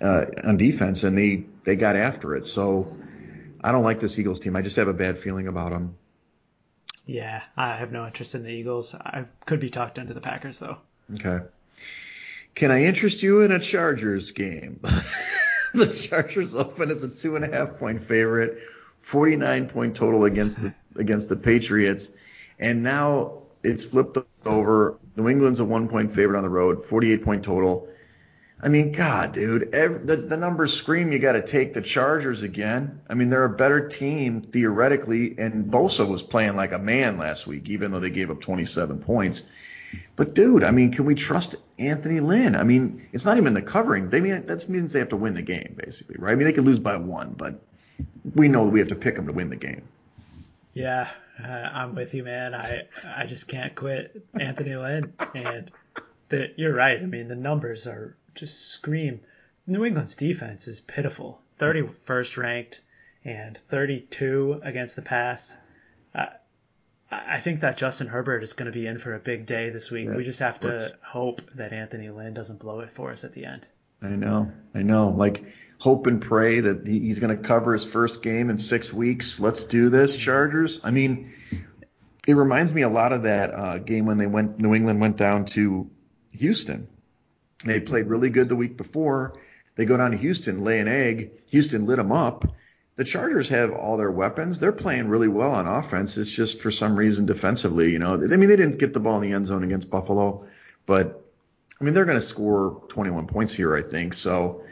uh, 0.00 0.26
on 0.44 0.58
defense, 0.58 1.02
and 1.02 1.18
they 1.18 1.44
they 1.64 1.74
got 1.74 1.96
after 1.96 2.36
it. 2.36 2.46
So 2.46 2.96
I 3.60 3.72
don't 3.72 3.82
like 3.82 3.98
this 3.98 4.16
Eagles 4.16 4.38
team. 4.38 4.54
I 4.54 4.62
just 4.62 4.76
have 4.76 4.88
a 4.88 4.94
bad 4.94 5.18
feeling 5.18 5.48
about 5.48 5.70
them. 5.70 5.96
Yeah, 7.04 7.42
I 7.56 7.76
have 7.76 7.90
no 7.90 8.06
interest 8.06 8.36
in 8.36 8.44
the 8.44 8.50
Eagles. 8.50 8.94
I 8.94 9.24
could 9.44 9.58
be 9.58 9.70
talked 9.70 9.98
into 9.98 10.14
the 10.14 10.20
Packers 10.20 10.60
though. 10.60 10.78
Okay. 11.14 11.40
Can 12.54 12.70
I 12.70 12.84
interest 12.84 13.22
you 13.22 13.40
in 13.40 13.52
a 13.52 13.58
Chargers 13.58 14.32
game? 14.32 14.80
the 15.74 15.86
Chargers 15.86 16.54
open 16.54 16.90
as 16.90 17.02
a 17.04 17.08
two 17.08 17.36
and 17.36 17.44
a 17.44 17.48
half 17.48 17.78
point 17.78 18.02
favorite, 18.02 18.58
49 19.02 19.68
point 19.68 19.96
total 19.96 20.24
against 20.24 20.62
the 20.62 20.74
against 20.96 21.28
the 21.28 21.36
Patriots, 21.36 22.10
and 22.58 22.82
now 22.82 23.42
it's 23.62 23.84
flipped 23.84 24.18
over. 24.44 24.98
New 25.16 25.28
England's 25.28 25.60
a 25.60 25.64
one 25.64 25.88
point 25.88 26.12
favorite 26.14 26.36
on 26.36 26.42
the 26.42 26.50
road, 26.50 26.84
48 26.84 27.24
point 27.24 27.44
total. 27.44 27.88
I 28.62 28.68
mean, 28.68 28.92
God, 28.92 29.32
dude, 29.32 29.74
every, 29.74 30.00
the, 30.04 30.16
the 30.16 30.36
numbers 30.36 30.74
scream 30.74 31.12
you 31.12 31.18
got 31.18 31.32
to 31.32 31.40
take 31.42 31.72
the 31.72 31.80
Chargers 31.80 32.42
again. 32.42 33.00
I 33.08 33.14
mean, 33.14 33.30
they're 33.30 33.44
a 33.44 33.48
better 33.56 33.88
team 33.88 34.42
theoretically, 34.42 35.34
and 35.38 35.72
Bosa 35.72 36.06
was 36.06 36.22
playing 36.22 36.56
like 36.56 36.72
a 36.72 36.78
man 36.78 37.16
last 37.16 37.46
week, 37.46 37.70
even 37.70 37.90
though 37.90 38.00
they 38.00 38.10
gave 38.10 38.30
up 38.30 38.42
27 38.42 38.98
points. 38.98 39.44
But 40.16 40.34
dude, 40.34 40.64
I 40.64 40.70
mean, 40.70 40.92
can 40.92 41.04
we 41.04 41.14
trust 41.14 41.56
Anthony 41.78 42.20
Lynn? 42.20 42.54
I 42.54 42.62
mean, 42.62 43.08
it's 43.12 43.24
not 43.24 43.36
even 43.36 43.54
the 43.54 43.62
covering. 43.62 44.10
They 44.10 44.20
mean 44.20 44.44
that 44.46 44.68
means 44.68 44.92
they 44.92 44.98
have 44.98 45.08
to 45.10 45.16
win 45.16 45.34
the 45.34 45.42
game, 45.42 45.74
basically, 45.76 46.16
right? 46.18 46.32
I 46.32 46.34
mean, 46.34 46.46
they 46.46 46.52
could 46.52 46.64
lose 46.64 46.78
by 46.78 46.96
one, 46.96 47.32
but 47.32 47.60
we 48.34 48.48
know 48.48 48.64
that 48.64 48.70
we 48.70 48.78
have 48.78 48.88
to 48.88 48.94
pick 48.94 49.16
them 49.16 49.26
to 49.26 49.32
win 49.32 49.48
the 49.48 49.56
game. 49.56 49.82
Yeah, 50.72 51.08
uh, 51.42 51.48
I'm 51.48 51.94
with 51.94 52.14
you, 52.14 52.22
man. 52.22 52.54
I 52.54 52.82
I 53.06 53.26
just 53.26 53.48
can't 53.48 53.74
quit 53.74 54.24
Anthony 54.38 54.76
Lynn, 54.76 55.12
and 55.34 55.70
the, 56.28 56.52
you're 56.56 56.74
right. 56.74 57.00
I 57.00 57.06
mean, 57.06 57.28
the 57.28 57.34
numbers 57.34 57.86
are 57.86 58.16
just 58.34 58.70
scream. 58.70 59.20
New 59.66 59.84
England's 59.84 60.14
defense 60.14 60.68
is 60.68 60.80
pitiful. 60.80 61.40
31st 61.58 62.36
ranked 62.38 62.80
and 63.24 63.58
32 63.68 64.60
against 64.64 64.96
the 64.96 65.02
pass. 65.02 65.56
Uh, 66.14 66.26
I 67.10 67.40
think 67.40 67.60
that 67.60 67.76
Justin 67.76 68.06
Herbert 68.06 68.42
is 68.42 68.52
going 68.52 68.66
to 68.66 68.72
be 68.72 68.86
in 68.86 68.98
for 68.98 69.14
a 69.14 69.18
big 69.18 69.44
day 69.44 69.70
this 69.70 69.90
week. 69.90 70.06
Yeah, 70.06 70.16
we 70.16 70.22
just 70.22 70.38
have 70.38 70.60
to 70.60 70.94
hope 71.02 71.42
that 71.56 71.72
Anthony 71.72 72.08
Lynn 72.08 72.34
doesn't 72.34 72.60
blow 72.60 72.80
it 72.80 72.90
for 72.90 73.10
us 73.10 73.24
at 73.24 73.32
the 73.32 73.46
end. 73.46 73.66
I 74.00 74.10
know, 74.10 74.52
I 74.74 74.82
know. 74.82 75.10
Like 75.10 75.44
hope 75.78 76.06
and 76.06 76.22
pray 76.22 76.60
that 76.60 76.86
he's 76.86 77.18
going 77.18 77.36
to 77.36 77.42
cover 77.42 77.72
his 77.72 77.84
first 77.84 78.22
game 78.22 78.48
in 78.48 78.58
six 78.58 78.92
weeks. 78.92 79.40
Let's 79.40 79.64
do 79.64 79.88
this, 79.88 80.16
Chargers. 80.16 80.80
I 80.84 80.90
mean, 80.92 81.32
it 82.26 82.34
reminds 82.34 82.72
me 82.72 82.82
a 82.82 82.88
lot 82.88 83.12
of 83.12 83.24
that 83.24 83.52
uh, 83.52 83.78
game 83.78 84.06
when 84.06 84.18
they 84.18 84.26
went. 84.26 84.60
New 84.60 84.74
England 84.74 85.00
went 85.00 85.16
down 85.16 85.46
to 85.46 85.90
Houston. 86.32 86.88
They 87.64 87.80
played 87.80 88.06
really 88.06 88.30
good 88.30 88.48
the 88.48 88.56
week 88.56 88.76
before. 88.76 89.38
They 89.74 89.84
go 89.84 89.96
down 89.96 90.12
to 90.12 90.16
Houston, 90.16 90.62
lay 90.62 90.78
an 90.78 90.88
egg. 90.88 91.32
Houston 91.50 91.86
lit 91.86 91.96
them 91.96 92.12
up. 92.12 92.44
The 93.00 93.04
Chargers 93.04 93.48
have 93.48 93.72
all 93.72 93.96
their 93.96 94.10
weapons. 94.10 94.60
They're 94.60 94.72
playing 94.72 95.08
really 95.08 95.26
well 95.28 95.52
on 95.52 95.66
offense. 95.66 96.18
It's 96.18 96.28
just 96.30 96.60
for 96.60 96.70
some 96.70 96.96
reason 96.96 97.24
defensively, 97.24 97.90
you 97.92 97.98
know. 97.98 98.12
I 98.12 98.18
mean, 98.36 98.50
they 98.50 98.56
didn't 98.56 98.78
get 98.78 98.92
the 98.92 99.00
ball 99.00 99.16
in 99.16 99.22
the 99.22 99.34
end 99.34 99.46
zone 99.46 99.64
against 99.64 99.90
Buffalo, 99.90 100.44
but 100.84 101.24
I 101.80 101.84
mean, 101.84 101.94
they're 101.94 102.04
going 102.04 102.18
to 102.18 102.26
score 102.26 102.82
21 102.90 103.26
points 103.26 103.54
here, 103.54 103.74
I 103.74 103.80
think. 103.80 104.12
So 104.12 104.64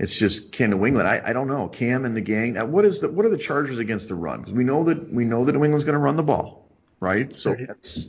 it's 0.00 0.18
just 0.18 0.50
can 0.50 0.70
New 0.70 0.84
England. 0.84 1.06
I, 1.06 1.22
I 1.26 1.32
don't 1.32 1.46
know. 1.46 1.68
Cam 1.68 2.04
and 2.04 2.16
the 2.16 2.20
gang. 2.22 2.54
Now, 2.54 2.66
what 2.66 2.84
is 2.84 2.98
the 2.98 3.08
what 3.08 3.24
are 3.24 3.28
the 3.30 3.38
Chargers 3.38 3.78
against 3.78 4.08
the 4.08 4.16
run? 4.16 4.40
Because 4.40 4.52
we 4.52 4.64
know 4.64 4.82
that 4.82 5.12
we 5.12 5.24
know 5.24 5.44
that 5.44 5.52
New 5.52 5.62
England's 5.62 5.84
going 5.84 5.92
to 5.92 6.00
run 6.00 6.16
the 6.16 6.24
ball, 6.24 6.68
right? 6.98 7.32
So 7.32 7.50
Thirty- 7.52 7.66
that's 7.66 8.08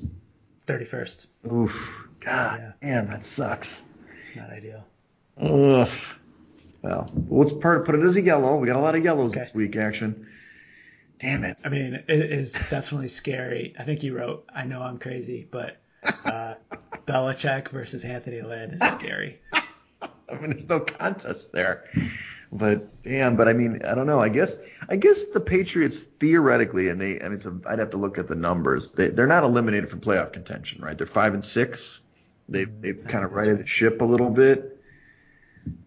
31st. 0.65 1.27
oof. 1.51 2.07
God, 2.19 2.73
Yeah. 2.81 2.87
man, 2.95 3.07
that 3.09 3.23
sucks. 3.23 3.83
Not 4.35 4.49
ideal. 4.49 4.83
Ugh. 5.39 5.87
Well, 6.86 7.11
let's 7.29 7.51
part 7.51 7.83
put 7.86 7.95
it 7.95 8.03
as 8.03 8.15
a 8.15 8.21
yellow. 8.21 8.57
We 8.57 8.67
got 8.67 8.75
a 8.75 8.79
lot 8.79 8.93
of 8.93 9.03
yellows 9.03 9.31
Okay. 9.31 9.39
this 9.39 9.55
week, 9.55 9.75
action. 9.75 10.27
Damn 11.17 11.43
it. 11.43 11.57
I 11.65 11.69
mean, 11.69 11.95
it 12.07 12.31
is 12.31 12.53
definitely 12.69 13.07
scary. 13.07 13.73
I 13.79 13.83
think 13.83 14.03
you 14.03 14.15
wrote, 14.15 14.45
I 14.53 14.65
know 14.65 14.83
I'm 14.83 14.99
crazy, 14.99 15.47
but 15.49 15.77
uh, 16.03 16.55
Belichick 17.07 17.69
versus 17.69 18.03
Anthony 18.03 18.41
Lynn 18.41 18.77
is 18.79 18.91
scary. 18.91 19.39
I 19.53 20.39
mean, 20.39 20.51
there's 20.51 20.69
no 20.69 20.81
contest 20.81 21.53
there. 21.53 21.89
But 22.51 23.01
damn, 23.01 23.36
but 23.36 23.47
I 23.47 23.53
mean, 23.53 23.81
I 23.83 23.95
don't 23.95 24.05
know. 24.05 24.21
I 24.21 24.29
guess, 24.29 24.57
I 24.88 24.95
guess 24.95 25.25
the 25.25 25.39
Patriots 25.39 26.03
theoretically, 26.03 26.89
and 26.89 27.01
they, 27.01 27.19
I 27.19 27.23
mean, 27.23 27.33
it's 27.33 27.47
a, 27.47 27.59
I'd 27.67 27.79
have 27.79 27.91
to 27.91 27.97
look 27.97 28.19
at 28.19 28.27
the 28.27 28.36
numbers. 28.36 28.91
They, 28.91 29.09
they're 29.09 29.25
not 29.25 29.43
eliminated 29.43 29.89
from 29.89 30.01
playoff 30.01 30.33
contention, 30.33 30.83
right? 30.83 30.95
They're 30.97 31.07
five 31.07 31.33
and 31.33 31.43
six. 31.43 32.01
They've, 32.47 32.69
they've 32.79 33.03
kind 33.07 33.25
of 33.25 33.31
righted 33.33 33.53
right. 33.55 33.61
the 33.61 33.67
ship 33.67 34.01
a 34.01 34.05
little 34.05 34.29
bit. 34.29 34.74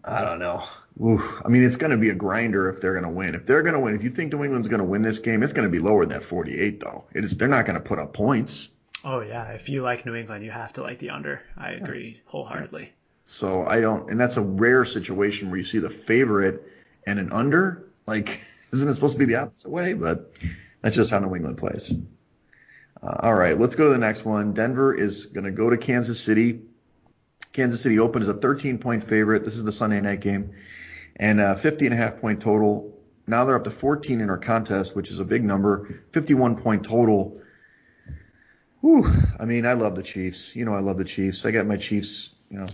I 0.03 0.23
don't 0.23 0.39
know. 0.39 0.63
Oof. 1.03 1.41
I 1.45 1.49
mean, 1.49 1.63
it's 1.63 1.75
going 1.75 1.91
to 1.91 1.97
be 1.97 2.09
a 2.09 2.15
grinder 2.15 2.69
if 2.69 2.81
they're 2.81 2.93
going 2.93 3.05
to 3.05 3.17
win. 3.17 3.35
If 3.35 3.45
they're 3.45 3.61
going 3.61 3.73
to 3.73 3.79
win, 3.79 3.95
if 3.95 4.03
you 4.03 4.09
think 4.09 4.33
New 4.33 4.43
England's 4.43 4.67
going 4.67 4.81
to 4.81 4.85
win 4.85 5.01
this 5.01 5.19
game, 5.19 5.43
it's 5.43 5.53
going 5.53 5.67
to 5.67 5.71
be 5.71 5.79
lower 5.79 6.05
than 6.05 6.19
that 6.19 6.23
48, 6.23 6.79
though. 6.79 7.05
It 7.13 7.23
is. 7.23 7.37
They're 7.37 7.47
not 7.47 7.65
going 7.65 7.75
to 7.75 7.83
put 7.83 7.99
up 7.99 8.13
points. 8.13 8.69
Oh, 9.03 9.21
yeah. 9.21 9.51
If 9.51 9.69
you 9.69 9.81
like 9.81 10.05
New 10.05 10.15
England, 10.15 10.43
you 10.43 10.51
have 10.51 10.73
to 10.73 10.81
like 10.81 10.99
the 10.99 11.11
under. 11.11 11.41
I 11.57 11.71
agree 11.71 12.21
wholeheartedly. 12.25 12.91
So 13.25 13.65
I 13.65 13.79
don't, 13.79 14.09
and 14.09 14.19
that's 14.19 14.37
a 14.37 14.41
rare 14.41 14.83
situation 14.83 15.49
where 15.49 15.57
you 15.57 15.63
see 15.63 15.79
the 15.79 15.89
favorite 15.89 16.63
and 17.05 17.19
an 17.19 17.31
under. 17.31 17.87
Like, 18.05 18.41
isn't 18.73 18.87
it 18.87 18.93
supposed 18.93 19.13
to 19.13 19.19
be 19.19 19.25
the 19.25 19.35
opposite 19.35 19.69
way? 19.69 19.93
But 19.93 20.33
that's 20.81 20.95
just 20.95 21.11
how 21.11 21.19
New 21.19 21.35
England 21.35 21.57
plays. 21.57 21.93
Uh, 23.01 23.15
all 23.19 23.33
right, 23.33 23.57
let's 23.57 23.75
go 23.75 23.85
to 23.85 23.91
the 23.91 23.97
next 23.97 24.25
one. 24.25 24.53
Denver 24.53 24.93
is 24.93 25.27
going 25.27 25.45
to 25.45 25.51
go 25.51 25.69
to 25.69 25.77
Kansas 25.77 26.19
City. 26.19 26.59
Kansas 27.59 27.81
City 27.81 27.99
open 27.99 28.21
as 28.21 28.29
a 28.29 28.33
13 28.33 28.77
point 28.77 29.03
favorite. 29.03 29.43
This 29.43 29.57
is 29.57 29.65
the 29.65 29.73
Sunday 29.73 29.99
night 29.99 30.21
game, 30.21 30.53
and 31.17 31.41
uh, 31.41 31.55
50 31.55 31.87
and 31.87 31.93
a 31.93 31.97
half 31.97 32.21
point 32.21 32.41
total. 32.41 32.97
Now 33.27 33.43
they're 33.43 33.57
up 33.57 33.65
to 33.65 33.69
14 33.69 34.21
in 34.21 34.29
our 34.29 34.37
contest, 34.37 34.95
which 34.95 35.11
is 35.11 35.19
a 35.19 35.25
big 35.25 35.43
number. 35.43 36.01
51 36.13 36.55
point 36.55 36.85
total. 36.85 37.41
Whew. 38.79 39.05
I 39.37 39.43
mean, 39.43 39.65
I 39.65 39.73
love 39.73 39.97
the 39.97 40.03
Chiefs. 40.03 40.55
You 40.55 40.63
know, 40.63 40.73
I 40.73 40.79
love 40.79 40.97
the 40.97 41.03
Chiefs. 41.03 41.45
I 41.45 41.51
got 41.51 41.65
my 41.65 41.75
Chiefs. 41.75 42.29
You 42.49 42.59
know, 42.59 42.67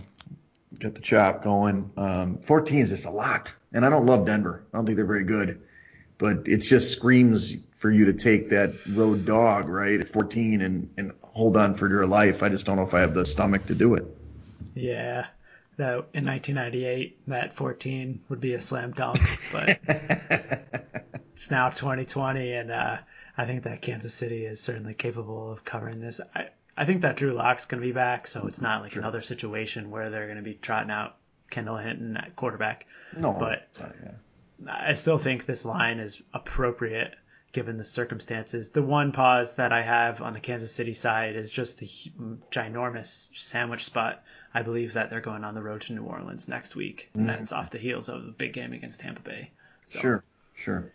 got 0.78 0.94
the 0.94 1.00
chop 1.00 1.42
going. 1.42 1.90
Um, 1.96 2.38
14 2.38 2.78
is 2.78 2.90
just 2.90 3.06
a 3.06 3.10
lot, 3.10 3.52
and 3.72 3.84
I 3.84 3.90
don't 3.90 4.06
love 4.06 4.24
Denver. 4.24 4.66
I 4.72 4.78
don't 4.78 4.86
think 4.86 4.94
they're 4.94 5.04
very 5.04 5.24
good, 5.24 5.62
but 6.16 6.46
it 6.46 6.58
just 6.58 6.92
screams 6.92 7.56
for 7.74 7.90
you 7.90 8.04
to 8.04 8.12
take 8.12 8.50
that 8.50 8.72
road 8.90 9.26
dog 9.26 9.68
right 9.68 9.98
at 9.98 10.06
14 10.06 10.60
and 10.60 10.90
and 10.96 11.10
hold 11.22 11.56
on 11.56 11.74
for 11.74 11.88
your 11.88 12.06
life. 12.06 12.44
I 12.44 12.50
just 12.50 12.66
don't 12.66 12.76
know 12.76 12.84
if 12.84 12.94
I 12.94 13.00
have 13.00 13.14
the 13.14 13.26
stomach 13.26 13.66
to 13.66 13.74
do 13.74 13.96
it. 13.96 14.15
Yeah. 14.74 15.26
That 15.76 16.06
in 16.14 16.24
1998, 16.24 17.18
that 17.28 17.54
14 17.56 18.22
would 18.30 18.40
be 18.40 18.54
a 18.54 18.60
slam 18.60 18.92
dunk, 18.92 19.18
but 19.52 19.78
it's 21.34 21.50
now 21.50 21.68
2020, 21.68 22.52
and 22.52 22.70
uh, 22.70 22.96
I 23.36 23.44
think 23.44 23.64
that 23.64 23.82
Kansas 23.82 24.14
City 24.14 24.46
is 24.46 24.58
certainly 24.58 24.94
capable 24.94 25.52
of 25.52 25.64
covering 25.66 26.00
this. 26.00 26.20
I, 26.34 26.48
I 26.78 26.86
think 26.86 27.02
that 27.02 27.16
Drew 27.16 27.32
Lock's 27.34 27.66
going 27.66 27.82
to 27.82 27.86
be 27.86 27.92
back, 27.92 28.26
so 28.26 28.46
it's 28.46 28.62
not 28.62 28.80
like 28.82 28.96
another 28.96 29.20
situation 29.20 29.90
where 29.90 30.08
they're 30.08 30.26
going 30.26 30.38
to 30.38 30.42
be 30.42 30.54
trotting 30.54 30.90
out 30.90 31.16
Kendall 31.50 31.76
Hinton 31.76 32.16
at 32.16 32.36
quarterback. 32.36 32.86
no, 33.16 33.34
But- 33.34 33.68
yeah. 33.78 34.12
I 34.66 34.94
still 34.94 35.18
think 35.18 35.44
this 35.44 35.66
line 35.66 35.98
is 35.98 36.22
appropriate 36.32 37.14
given 37.52 37.76
the 37.76 37.84
circumstances. 37.84 38.70
The 38.70 38.82
one 38.82 39.12
pause 39.12 39.56
that 39.56 39.70
I 39.72 39.82
have 39.82 40.22
on 40.22 40.32
the 40.32 40.40
Kansas 40.40 40.72
City 40.72 40.94
side 40.94 41.36
is 41.36 41.50
just 41.52 41.78
the 41.78 41.86
ginormous 42.50 43.28
sandwich 43.36 43.84
spot. 43.84 44.22
I 44.56 44.62
believe 44.62 44.94
that 44.94 45.10
they're 45.10 45.20
going 45.20 45.44
on 45.44 45.54
the 45.54 45.62
road 45.62 45.82
to 45.82 45.92
New 45.92 46.04
Orleans 46.04 46.48
next 46.48 46.74
week, 46.74 47.10
and 47.12 47.28
that's 47.28 47.52
off 47.52 47.70
the 47.70 47.76
heels 47.76 48.08
of 48.08 48.24
the 48.24 48.32
big 48.32 48.54
game 48.54 48.72
against 48.72 49.00
Tampa 49.00 49.20
Bay. 49.20 49.50
So 49.84 49.98
sure, 49.98 50.24
sure. 50.54 50.90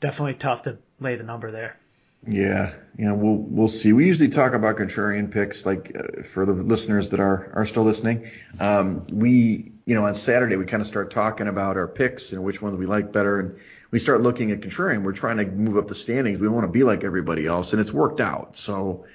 definitely 0.00 0.34
tough 0.34 0.64
to 0.64 0.76
lay 1.00 1.16
the 1.16 1.22
number 1.22 1.50
there. 1.50 1.78
Yeah, 2.26 2.74
you 2.98 3.06
know, 3.06 3.14
we'll 3.14 3.36
we'll 3.36 3.68
see. 3.68 3.94
We 3.94 4.04
usually 4.04 4.28
talk 4.28 4.52
about 4.52 4.76
contrarian 4.76 5.30
picks, 5.30 5.64
like 5.64 5.96
uh, 5.96 6.24
for 6.24 6.44
the 6.44 6.52
listeners 6.52 7.08
that 7.12 7.20
are 7.20 7.50
are 7.54 7.64
still 7.64 7.84
listening. 7.84 8.28
Um, 8.60 9.06
we, 9.10 9.72
you 9.86 9.94
know, 9.94 10.04
on 10.04 10.14
Saturday 10.14 10.56
we 10.56 10.66
kind 10.66 10.82
of 10.82 10.86
start 10.86 11.10
talking 11.10 11.48
about 11.48 11.78
our 11.78 11.88
picks 11.88 12.32
and 12.32 12.44
which 12.44 12.60
ones 12.60 12.76
we 12.76 12.84
like 12.84 13.12
better, 13.12 13.40
and 13.40 13.58
we 13.92 13.98
start 13.98 14.20
looking 14.20 14.50
at 14.52 14.60
contrarian. 14.60 15.04
We're 15.04 15.12
trying 15.12 15.38
to 15.38 15.46
move 15.46 15.78
up 15.78 15.88
the 15.88 15.94
standings. 15.94 16.38
We 16.38 16.48
want 16.48 16.64
to 16.64 16.70
be 16.70 16.84
like 16.84 17.02
everybody 17.02 17.46
else, 17.46 17.72
and 17.72 17.80
it's 17.80 17.94
worked 17.94 18.20
out. 18.20 18.58
So 18.58 19.06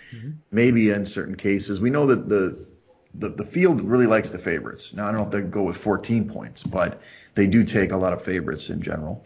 maybe 0.49 0.89
in 0.89 1.05
certain 1.05 1.36
cases, 1.36 1.80
we 1.80 1.91
know 1.91 2.07
that 2.07 2.28
the 2.28 2.65
the, 3.14 3.30
the 3.30 3.45
field 3.45 3.82
really 3.82 4.07
likes 4.07 4.30
the 4.30 4.39
favorites. 4.39 4.93
Now 4.93 5.07
I 5.07 5.12
don't 5.12 5.22
know 5.22 5.26
if 5.28 5.32
they 5.32 5.49
go 5.49 5.64
with 5.64 5.78
14 5.78 6.30
points, 6.30 6.64
but 6.64 7.01
they 7.36 7.47
do 7.47 7.64
take 7.64 7.91
a 7.91 7.97
lot 7.97 8.14
of 8.14 8.22
favorites 8.22 8.70
in 8.70 8.82
general. 8.82 9.26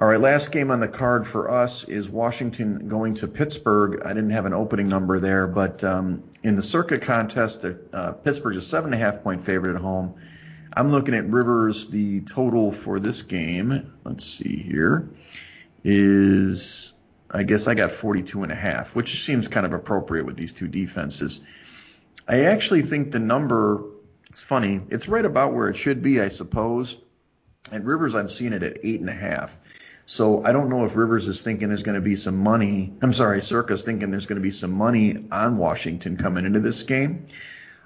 All 0.00 0.06
right, 0.06 0.20
last 0.20 0.52
game 0.52 0.70
on 0.70 0.78
the 0.78 0.86
card 0.86 1.26
for 1.26 1.50
us 1.50 1.82
is 1.84 2.08
Washington 2.08 2.88
going 2.88 3.14
to 3.14 3.26
Pittsburgh. 3.26 4.02
I 4.04 4.10
didn't 4.10 4.30
have 4.30 4.46
an 4.46 4.52
opening 4.52 4.88
number 4.88 5.18
there, 5.18 5.48
but 5.48 5.82
um, 5.82 6.22
in 6.44 6.54
the 6.54 6.62
Circa 6.62 6.98
contest, 6.98 7.64
uh, 7.92 8.12
Pittsburgh's 8.12 8.58
a 8.58 8.62
seven 8.62 8.92
and 8.92 9.02
a 9.02 9.04
half 9.04 9.24
point 9.24 9.44
favorite 9.44 9.74
at 9.74 9.80
home. 9.80 10.14
I'm 10.72 10.92
looking 10.92 11.14
at 11.14 11.28
Rivers. 11.28 11.88
The 11.88 12.20
total 12.20 12.70
for 12.70 13.00
this 13.00 13.22
game, 13.22 13.92
let's 14.04 14.24
see 14.24 14.56
here, 14.56 15.08
is 15.82 16.92
I 17.28 17.42
guess 17.42 17.66
I 17.66 17.74
got 17.74 17.90
42 17.90 18.44
and 18.44 18.52
a 18.52 18.54
half, 18.54 18.94
which 18.94 19.24
seems 19.24 19.48
kind 19.48 19.66
of 19.66 19.72
appropriate 19.72 20.26
with 20.26 20.36
these 20.36 20.52
two 20.52 20.68
defenses. 20.68 21.40
I 22.28 22.44
actually 22.44 22.82
think 22.82 23.10
the 23.10 23.18
number, 23.18 23.82
it's 24.28 24.42
funny, 24.42 24.82
it's 24.90 25.08
right 25.08 25.24
about 25.24 25.54
where 25.54 25.68
it 25.70 25.76
should 25.76 26.02
be, 26.02 26.20
I 26.20 26.28
suppose. 26.28 27.00
At 27.72 27.84
Rivers, 27.84 28.14
I've 28.14 28.30
seen 28.30 28.52
it 28.52 28.62
at 28.62 28.78
eight 28.84 29.00
and 29.00 29.08
a 29.08 29.14
half. 29.14 29.58
So 30.04 30.44
I 30.44 30.52
don't 30.52 30.68
know 30.70 30.84
if 30.84 30.96
Rivers 30.96 31.28
is 31.28 31.42
thinking 31.42 31.68
there's 31.68 31.82
going 31.82 31.94
to 31.94 32.00
be 32.00 32.16
some 32.16 32.38
money. 32.38 32.94
I'm 33.02 33.12
sorry, 33.12 33.42
Circa's 33.42 33.82
thinking 33.82 34.10
there's 34.10 34.26
going 34.26 34.40
to 34.40 34.42
be 34.42 34.50
some 34.50 34.72
money 34.72 35.26
on 35.30 35.56
Washington 35.58 36.16
coming 36.16 36.46
into 36.46 36.60
this 36.60 36.82
game. 36.82 37.26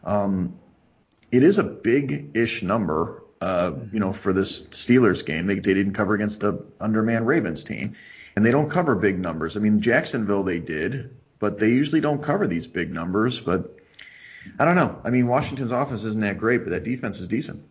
Um, 0.05 0.59
it 1.31 1.43
is 1.43 1.59
a 1.59 1.65
big-ish 1.65 2.63
number, 2.63 3.23
uh, 3.41 3.73
you 3.93 3.99
know, 3.99 4.13
for 4.13 4.33
this 4.33 4.63
Steelers 4.67 5.25
game. 5.25 5.47
They, 5.47 5.57
they 5.57 5.75
didn't 5.75 5.95
cover 5.95 6.15
against 6.15 6.41
the 6.41 6.65
underman 6.81 7.27
Ravens 7.27 7.65
team, 7.65 7.95
and 8.37 8.47
they 8.47 8.51
don't 8.51 8.71
cover 8.71 8.95
big 8.95 9.19
numbers. 9.19 9.57
I 9.57 9.61
mean, 9.61 9.81
Jacksonville 9.81 10.45
they 10.45 10.59
did, 10.61 11.17
but 11.39 11.59
they 11.59 11.71
usually 11.71 12.01
don't 12.01 12.23
cover 12.23 12.47
these 12.47 12.67
big 12.67 12.93
numbers. 12.93 13.41
But 13.41 13.79
I 14.59 14.65
don't 14.65 14.77
know. 14.77 15.01
I 15.05 15.11
mean, 15.11 15.27
Washington's 15.27 15.71
offense 15.73 16.05
isn't 16.05 16.21
that 16.21 16.39
great, 16.39 16.65
but 16.65 16.71
that 16.71 16.85
defense 16.85 17.21
is 17.21 17.29
decent. 17.29 17.63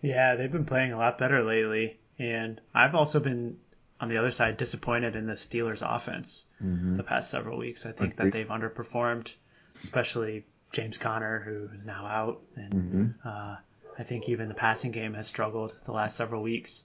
Yeah, 0.00 0.34
they've 0.36 0.50
been 0.52 0.64
playing 0.66 0.92
a 0.92 0.98
lot 0.98 1.18
better 1.18 1.42
lately, 1.42 1.98
and 2.18 2.60
I've 2.74 2.94
also 2.94 3.20
been 3.20 3.56
on 4.00 4.08
the 4.08 4.16
other 4.18 4.30
side 4.30 4.56
disappointed 4.56 5.16
in 5.16 5.26
the 5.26 5.34
Steelers' 5.34 5.82
offense 5.82 6.46
Mm-hmm. 6.62 6.94
the 6.96 7.02
past 7.02 7.30
several 7.30 7.58
weeks. 7.58 7.86
I 7.86 7.92
think 7.92 8.16
that 8.16 8.32
they've 8.32 8.48
underperformed, 8.48 9.34
especially 9.82 10.44
James 10.72 10.98
Conner, 10.98 11.40
who 11.40 11.68
is 11.76 11.86
now 11.86 12.06
out, 12.06 12.40
and 12.56 12.72
Mm-hmm. 12.74 13.28
uh, 13.28 13.56
I 13.98 14.02
think 14.02 14.28
even 14.28 14.48
the 14.48 14.54
passing 14.54 14.90
game 14.90 15.14
has 15.14 15.26
struggled 15.26 15.72
the 15.84 15.92
last 15.92 16.16
several 16.16 16.42
weeks. 16.42 16.84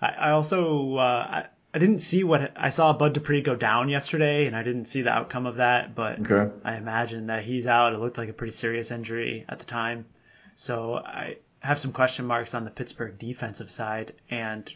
I, 0.00 0.08
I 0.08 0.30
also 0.32 0.96
uh, 0.96 1.00
I, 1.00 1.46
I 1.74 1.78
didn't 1.78 1.98
see 1.98 2.22
what 2.22 2.52
I 2.56 2.68
saw 2.68 2.92
Bud 2.92 3.14
Dupree 3.14 3.42
go 3.42 3.56
down 3.56 3.88
yesterday, 3.88 4.46
and 4.46 4.54
I 4.54 4.62
didn't 4.62 4.84
see 4.84 5.02
the 5.02 5.10
outcome 5.10 5.44
of 5.46 5.56
that, 5.56 5.94
but 5.96 6.20
Okay. 6.30 6.52
I 6.64 6.76
imagine 6.76 7.26
that 7.26 7.42
he's 7.42 7.66
out. 7.66 7.92
It 7.94 7.98
looked 7.98 8.16
like 8.16 8.28
a 8.28 8.32
pretty 8.32 8.52
serious 8.52 8.92
injury 8.92 9.44
at 9.48 9.58
the 9.58 9.64
time. 9.64 10.04
So 10.54 10.94
I 10.94 11.38
have 11.58 11.80
some 11.80 11.92
question 11.92 12.26
marks 12.26 12.54
on 12.54 12.64
the 12.64 12.70
Pittsburgh 12.70 13.18
defensive 13.18 13.70
side. 13.72 14.12
And 14.30 14.72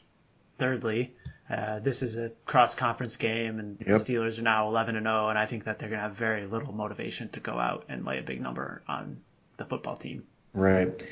thirdly, 0.58 1.14
Uh, 1.50 1.78
this 1.78 2.02
is 2.02 2.18
a 2.18 2.30
cross-conference 2.44 3.16
game, 3.16 3.58
and 3.58 3.78
Yep. 3.80 3.86
the 3.86 3.92
Steelers 3.94 4.38
are 4.38 4.42
now 4.42 4.68
11 4.68 4.96
and 4.96 5.06
0, 5.06 5.28
and 5.30 5.38
I 5.38 5.46
think 5.46 5.64
that 5.64 5.78
they're 5.78 5.88
going 5.88 5.98
to 5.98 6.02
have 6.02 6.12
very 6.14 6.44
little 6.46 6.74
motivation 6.74 7.30
to 7.30 7.40
go 7.40 7.58
out 7.58 7.84
and 7.88 8.04
lay 8.04 8.18
a 8.18 8.22
big 8.22 8.42
number 8.42 8.82
on 8.86 9.16
the 9.56 9.64
football 9.64 9.96
team. 9.96 10.24
Right. 10.52 11.02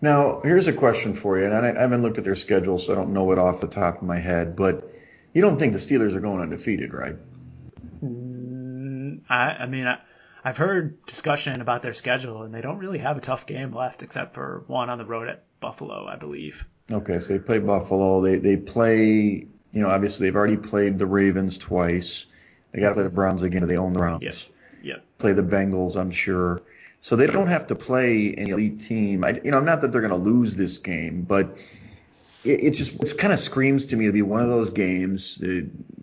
Now, 0.00 0.42
here's 0.44 0.68
a 0.68 0.72
question 0.72 1.14
for 1.14 1.38
you, 1.40 1.46
and 1.46 1.54
I, 1.54 1.70
I 1.70 1.80
haven't 1.80 2.02
looked 2.02 2.18
at 2.18 2.24
their 2.24 2.36
schedule, 2.36 2.78
so 2.78 2.92
I 2.92 2.94
don't 2.96 3.12
know 3.12 3.32
it 3.32 3.38
off 3.40 3.60
the 3.60 3.66
top 3.66 3.96
of 3.96 4.02
my 4.02 4.18
head, 4.20 4.54
but 4.54 4.89
you 5.32 5.42
don't 5.42 5.58
think 5.58 5.72
the 5.72 5.78
Steelers 5.78 6.14
are 6.14 6.20
going 6.20 6.40
undefeated, 6.40 6.92
right? 6.92 7.16
Mm, 8.02 9.20
I, 9.28 9.34
I 9.34 9.66
mean, 9.66 9.86
I, 9.86 9.98
I've 10.44 10.56
heard 10.56 11.04
discussion 11.06 11.60
about 11.60 11.82
their 11.82 11.92
schedule, 11.92 12.42
and 12.42 12.54
they 12.54 12.60
don't 12.60 12.78
really 12.78 12.98
have 12.98 13.16
a 13.16 13.20
tough 13.20 13.46
game 13.46 13.72
left, 13.72 14.02
except 14.02 14.34
for 14.34 14.64
one 14.66 14.90
on 14.90 14.98
the 14.98 15.04
road 15.04 15.28
at 15.28 15.44
Buffalo, 15.60 16.06
I 16.06 16.16
believe. 16.16 16.64
Okay, 16.90 17.20
so 17.20 17.34
they 17.34 17.38
play 17.38 17.58
Buffalo. 17.58 18.20
They 18.20 18.38
they 18.38 18.56
play, 18.56 19.06
you 19.72 19.80
know, 19.80 19.88
obviously 19.88 20.26
they've 20.26 20.36
already 20.36 20.56
played 20.56 20.98
the 20.98 21.06
Ravens 21.06 21.58
twice. 21.58 22.26
They 22.72 22.80
got 22.80 22.90
to 22.90 22.94
play 22.94 23.04
the 23.04 23.10
Browns 23.10 23.42
again. 23.42 23.66
They 23.66 23.76
own 23.76 23.92
the 23.92 23.98
Browns. 23.98 24.22
Yep. 24.22 24.34
Yep. 24.82 25.04
Play 25.18 25.32
the 25.32 25.42
Bengals, 25.42 25.96
I'm 25.96 26.10
sure. 26.10 26.62
So 27.02 27.16
they 27.16 27.26
don't 27.26 27.46
have 27.46 27.68
to 27.68 27.74
play 27.74 28.34
an 28.34 28.50
elite 28.50 28.80
team. 28.80 29.24
I, 29.24 29.40
you 29.42 29.50
know, 29.50 29.60
not 29.60 29.80
that 29.80 29.92
they're 29.92 30.02
going 30.02 30.12
to 30.12 30.16
lose 30.16 30.54
this 30.54 30.78
game, 30.78 31.22
but 31.22 31.56
it, 32.44 32.64
it 32.64 32.70
just 32.72 32.94
it 32.94 33.18
kind 33.18 33.32
of 33.32 33.40
screams 33.40 33.86
to 33.86 33.96
me 33.96 34.06
to 34.06 34.12
be 34.12 34.22
one 34.22 34.42
of 34.42 34.48
those 34.48 34.70
games. 34.70 35.40
Uh, 35.42 35.46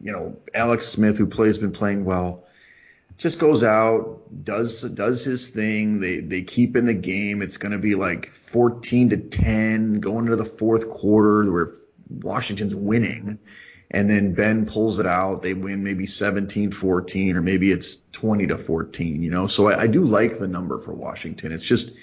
you 0.02 0.12
know, 0.12 0.38
Alex 0.54 0.88
Smith, 0.88 1.18
who 1.18 1.28
plays, 1.28 1.58
been 1.58 1.72
playing 1.72 2.06
well, 2.06 2.46
just 3.18 3.40
goes 3.40 3.64
out, 3.64 4.22
does 4.44 4.82
does 4.82 5.24
his 5.24 5.50
thing. 5.50 6.00
They 6.00 6.20
they 6.20 6.42
keep 6.44 6.76
in 6.76 6.86
the 6.86 6.94
game. 6.94 7.42
It's 7.42 7.58
going 7.58 7.72
to 7.72 7.78
be 7.78 7.96
like 7.96 8.34
14 8.36 9.10
to 9.10 9.18
10 9.18 10.00
going 10.00 10.26
into 10.26 10.36
the 10.36 10.46
fourth 10.46 10.90
quarter 10.90 11.52
where 11.52 11.74
Washington's 12.10 12.76
winning. 12.76 13.40
And 13.90 14.10
then 14.10 14.34
Ben 14.34 14.66
pulls 14.66 15.00
it 15.00 15.06
out. 15.06 15.42
They 15.42 15.54
win 15.54 15.82
maybe 15.82 16.06
17 16.06 16.74
14, 16.74 17.38
or 17.38 17.42
maybe 17.42 17.72
it's 17.72 18.00
20 18.12 18.48
to 18.48 18.58
14, 18.58 19.24
you 19.24 19.32
know. 19.32 19.48
So 19.48 19.70
I, 19.70 19.84
I 19.84 19.88
do 19.88 20.04
like 20.04 20.40
the 20.40 20.48
number 20.48 20.78
for 20.78 20.94
Washington. 20.94 21.54
It's 21.54 21.64
just, 21.64 21.94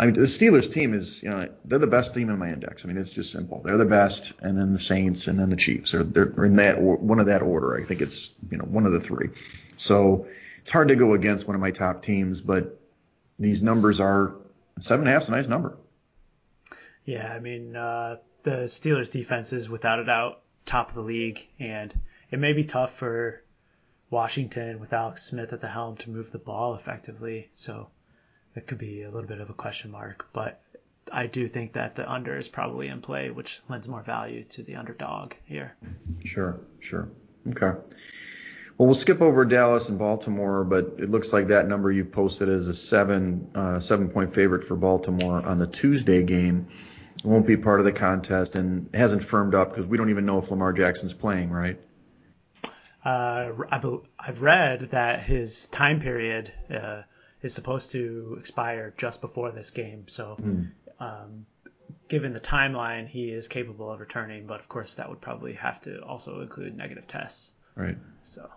I 0.00 0.06
mean, 0.06 0.14
the 0.14 0.22
Steelers 0.22 0.70
team 0.70 0.94
is, 0.94 1.20
you 1.22 1.28
know, 1.28 1.48
they're 1.64 1.80
the 1.80 1.88
best 1.88 2.14
team 2.14 2.30
in 2.30 2.38
my 2.38 2.50
index. 2.50 2.84
I 2.84 2.88
mean, 2.88 2.96
it's 2.96 3.10
just 3.10 3.32
simple. 3.32 3.60
They're 3.64 3.76
the 3.76 3.84
best, 3.84 4.32
and 4.40 4.56
then 4.56 4.72
the 4.72 4.78
Saints, 4.78 5.26
and 5.26 5.38
then 5.38 5.50
the 5.50 5.56
Chiefs. 5.56 5.90
They're, 5.90 6.04
they're 6.04 6.44
in 6.44 6.56
that 6.56 6.80
one 6.80 7.18
of 7.18 7.26
that 7.26 7.42
order. 7.42 7.76
I 7.76 7.84
think 7.84 8.00
it's, 8.00 8.30
you 8.48 8.58
know, 8.58 8.64
one 8.64 8.86
of 8.86 8.92
the 8.92 9.00
three. 9.00 9.30
So 9.76 10.28
it's 10.60 10.70
hard 10.70 10.88
to 10.88 10.96
go 10.96 11.14
against 11.14 11.48
one 11.48 11.56
of 11.56 11.60
my 11.60 11.72
top 11.72 12.02
teams, 12.02 12.40
but 12.40 12.80
these 13.40 13.60
numbers 13.60 13.98
are 13.98 14.34
seven 14.80 15.06
and 15.06 15.08
a 15.08 15.12
half 15.12 15.22
is 15.22 15.28
a 15.28 15.32
nice 15.32 15.48
number. 15.48 15.76
Yeah, 17.04 17.32
I 17.32 17.40
mean, 17.40 17.74
uh, 17.74 18.18
the 18.44 18.66
Steelers 18.66 19.10
defense 19.10 19.52
is 19.52 19.68
without 19.68 19.98
a 19.98 20.04
doubt 20.04 20.42
top 20.64 20.90
of 20.90 20.94
the 20.94 21.02
league, 21.02 21.44
and 21.58 21.92
it 22.30 22.38
may 22.38 22.52
be 22.52 22.62
tough 22.62 22.94
for 22.94 23.42
Washington 24.10 24.78
with 24.78 24.92
Alex 24.92 25.24
Smith 25.24 25.52
at 25.52 25.60
the 25.60 25.68
helm 25.68 25.96
to 25.96 26.10
move 26.10 26.30
the 26.30 26.38
ball 26.38 26.74
effectively. 26.74 27.48
So 27.54 27.88
it 28.58 28.66
could 28.66 28.78
be 28.78 29.02
a 29.04 29.10
little 29.10 29.28
bit 29.28 29.40
of 29.40 29.48
a 29.48 29.54
question 29.54 29.90
mark, 29.90 30.26
but 30.32 30.60
I 31.10 31.26
do 31.26 31.48
think 31.48 31.72
that 31.74 31.94
the 31.94 32.10
under 32.10 32.36
is 32.36 32.48
probably 32.48 32.88
in 32.88 33.00
play, 33.00 33.30
which 33.30 33.60
lends 33.68 33.88
more 33.88 34.02
value 34.02 34.42
to 34.42 34.62
the 34.62 34.74
underdog 34.74 35.34
here. 35.46 35.76
Sure, 36.24 36.60
sure. 36.80 37.08
Okay. 37.48 37.78
Well, 38.76 38.86
we'll 38.86 38.94
skip 38.94 39.22
over 39.22 39.44
Dallas 39.44 39.88
and 39.88 39.98
Baltimore, 39.98 40.64
but 40.64 40.96
it 40.98 41.08
looks 41.08 41.32
like 41.32 41.48
that 41.48 41.66
number 41.66 41.90
you 41.90 42.04
posted 42.04 42.48
as 42.48 42.68
a 42.68 42.74
seven 42.74 43.50
uh, 43.54 43.80
seven 43.80 44.08
point 44.08 44.34
favorite 44.34 44.64
for 44.64 44.76
Baltimore 44.76 45.44
on 45.44 45.58
the 45.58 45.66
Tuesday 45.66 46.22
game. 46.24 46.66
It 47.16 47.24
won't 47.24 47.46
be 47.46 47.56
part 47.56 47.80
of 47.80 47.86
the 47.86 47.92
contest 47.92 48.54
and 48.54 48.90
hasn't 48.94 49.24
firmed 49.24 49.54
up 49.54 49.70
because 49.70 49.86
we 49.86 49.96
don't 49.96 50.10
even 50.10 50.26
know 50.26 50.38
if 50.38 50.50
Lamar 50.50 50.72
Jackson's 50.72 51.14
playing, 51.14 51.50
right? 51.50 51.80
Uh, 53.04 53.50
I've 54.18 54.42
read 54.42 54.90
that 54.90 55.22
his 55.22 55.66
time 55.66 56.00
period 56.00 56.52
uh, 56.70 57.02
is 57.42 57.54
supposed 57.54 57.92
to 57.92 58.36
expire 58.38 58.94
just 58.96 59.20
before 59.20 59.50
this 59.52 59.70
game. 59.70 60.08
So, 60.08 60.36
um, 61.00 61.46
given 62.08 62.32
the 62.32 62.40
timeline, 62.40 63.06
he 63.06 63.30
is 63.30 63.48
capable 63.48 63.90
of 63.90 64.00
returning. 64.00 64.46
But 64.46 64.60
of 64.60 64.68
course, 64.68 64.94
that 64.94 65.08
would 65.08 65.20
probably 65.20 65.54
have 65.54 65.80
to 65.82 66.02
also 66.02 66.40
include 66.40 66.76
negative 66.76 67.06
tests. 67.06 67.54
Right. 67.76 67.96
So, 68.24 68.50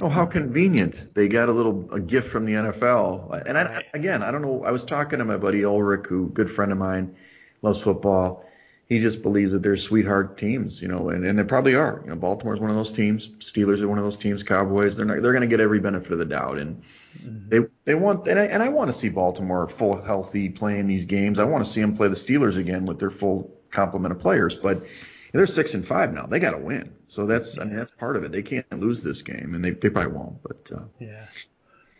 Oh, 0.00 0.08
how 0.08 0.26
convenient! 0.26 1.12
They 1.14 1.26
got 1.26 1.48
a 1.48 1.52
little 1.52 1.92
a 1.92 1.98
gift 1.98 2.28
from 2.30 2.44
the 2.44 2.52
NFL. 2.52 3.42
And 3.46 3.58
I, 3.58 3.82
again, 3.94 4.22
I 4.22 4.30
don't 4.30 4.42
know. 4.42 4.62
I 4.62 4.70
was 4.70 4.84
talking 4.84 5.18
to 5.18 5.24
my 5.24 5.36
buddy 5.36 5.64
Ulrich, 5.64 6.06
who 6.06 6.28
good 6.28 6.48
friend 6.48 6.70
of 6.70 6.78
mine, 6.78 7.16
loves 7.62 7.82
football. 7.82 8.47
He 8.88 9.00
just 9.00 9.22
believes 9.22 9.52
that 9.52 9.62
they're 9.62 9.76
sweetheart 9.76 10.38
teams, 10.38 10.80
you 10.80 10.88
know, 10.88 11.10
and, 11.10 11.22
and 11.24 11.38
they 11.38 11.44
probably 11.44 11.74
are. 11.74 12.00
You 12.04 12.10
know, 12.10 12.16
Baltimore's 12.16 12.58
one 12.58 12.70
of 12.70 12.76
those 12.76 12.90
teams. 12.90 13.28
Steelers 13.38 13.82
are 13.82 13.88
one 13.88 13.98
of 13.98 14.04
those 14.04 14.16
teams. 14.16 14.42
Cowboys, 14.42 14.96
they're 14.96 15.04
not, 15.04 15.20
they're 15.20 15.32
going 15.32 15.42
to 15.42 15.46
get 15.46 15.60
every 15.60 15.78
benefit 15.78 16.10
of 16.10 16.18
the 16.18 16.24
doubt, 16.24 16.58
and 16.58 16.82
they 17.22 17.60
they 17.84 17.94
want 17.94 18.26
and 18.28 18.38
I, 18.38 18.44
and 18.44 18.62
I 18.62 18.70
want 18.70 18.88
to 18.88 18.96
see 18.96 19.10
Baltimore 19.10 19.68
full 19.68 20.00
healthy 20.00 20.48
playing 20.48 20.86
these 20.86 21.04
games. 21.04 21.38
I 21.38 21.44
want 21.44 21.66
to 21.66 21.70
see 21.70 21.82
them 21.82 21.94
play 21.94 22.08
the 22.08 22.14
Steelers 22.14 22.56
again 22.56 22.86
with 22.86 22.98
their 22.98 23.10
full 23.10 23.54
complement 23.70 24.12
of 24.12 24.20
players, 24.20 24.56
but 24.56 24.86
they're 25.32 25.46
six 25.46 25.74
and 25.74 25.86
five 25.86 26.14
now. 26.14 26.24
They 26.24 26.40
got 26.40 26.52
to 26.52 26.58
win. 26.58 26.94
So 27.08 27.26
that's 27.26 27.58
I 27.58 27.64
mean 27.64 27.76
that's 27.76 27.90
part 27.90 28.16
of 28.16 28.24
it. 28.24 28.32
They 28.32 28.42
can't 28.42 28.80
lose 28.80 29.02
this 29.02 29.20
game, 29.20 29.54
and 29.54 29.62
they 29.62 29.70
they 29.70 29.90
probably 29.90 30.16
won't. 30.16 30.42
But 30.42 30.70
uh, 30.74 30.84
yeah. 30.98 31.26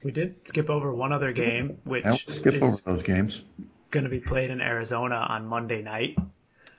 We 0.02 0.12
did 0.12 0.46
skip 0.46 0.70
over 0.70 0.94
one 0.94 1.12
other 1.12 1.32
game, 1.32 1.78
which 1.84 2.04
I'll 2.04 2.16
skip 2.16 2.62
over 2.62 2.76
those 2.84 3.02
games. 3.02 3.42
going 3.90 4.04
to 4.04 4.10
be 4.10 4.20
played 4.20 4.50
in 4.50 4.60
Arizona 4.60 5.16
on 5.16 5.46
Monday 5.46 5.82
night, 5.82 6.16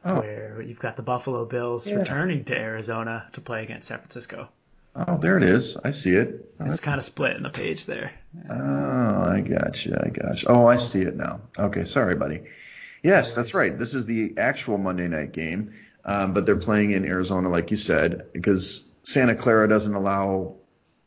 Oh. 0.05 0.19
where 0.21 0.61
you've 0.61 0.79
got 0.79 0.95
the 0.95 1.01
Buffalo 1.03 1.45
Bills 1.45 1.87
Yeah. 1.87 1.95
returning 1.97 2.45
to 2.45 2.57
Arizona 2.57 3.27
to 3.33 3.41
play 3.41 3.63
against 3.63 3.87
San 3.89 3.97
Francisco. 3.97 4.47
Oh, 4.95 5.17
there 5.17 5.37
it 5.37 5.43
is. 5.43 5.77
I 5.83 5.91
see 5.91 6.15
it. 6.15 6.53
Oh, 6.59 6.71
It's 6.71 6.79
kind 6.81 6.97
of 6.97 7.03
split 7.05 7.35
in 7.37 7.43
the 7.43 7.49
page 7.49 7.85
there. 7.85 8.11
oh, 8.49 9.21
I 9.23 9.41
gotcha. 9.41 10.01
I 10.03 10.09
gotcha. 10.09 10.47
Oh, 10.49 10.67
I 10.67 10.77
see 10.77 11.01
it 11.01 11.15
now. 11.15 11.41
Okay, 11.57 11.83
sorry, 11.83 12.15
buddy. 12.15 12.43
Yes, 13.03 13.35
that's 13.35 13.53
right. 13.53 13.77
This 13.77 13.93
is 13.93 14.05
the 14.05 14.33
actual 14.37 14.77
Monday 14.77 15.07
night 15.07 15.31
game, 15.31 15.73
um, 16.05 16.33
but 16.33 16.45
they're 16.45 16.55
playing 16.57 16.91
in 16.91 17.05
Arizona, 17.05 17.49
like 17.49 17.71
you 17.71 17.77
said, 17.77 18.27
because 18.33 18.83
Santa 19.03 19.35
Clara 19.35 19.69
doesn't 19.69 19.93
allow 19.93 20.55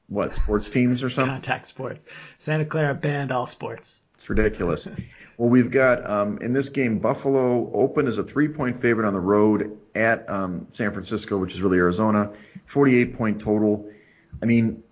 what 0.09 0.35
sports 0.35 0.69
teams 0.71 1.03
or 1.03 1.11
something. 1.11 1.33
Contact 1.35 1.67
sports. 1.67 2.05
Santa 2.39 2.65
Clara 2.65 2.95
banned 2.95 3.33
all 3.33 3.47
sports. 3.47 4.03
It's 4.15 4.29
ridiculous. 4.31 4.87
well, 5.43 5.51
we've 5.51 5.73
got 5.73 6.09
um, 6.09 6.39
in 6.39 6.53
this 6.53 6.69
game 6.69 7.01
Buffalo 7.01 7.69
open 7.75 8.07
as 8.07 8.17
a 8.17 8.23
three-point 8.23 8.81
favorite 8.81 9.09
on 9.09 9.13
the 9.13 9.19
road 9.19 9.77
at 9.93 10.31
um, 10.31 10.69
San 10.71 10.93
Francisco, 10.93 11.37
which 11.37 11.53
is 11.53 11.61
really 11.61 11.79
Arizona. 11.79 12.31
48-point 12.71 13.41
total. 13.41 13.91
I 14.41 14.47
mean, 14.47 14.85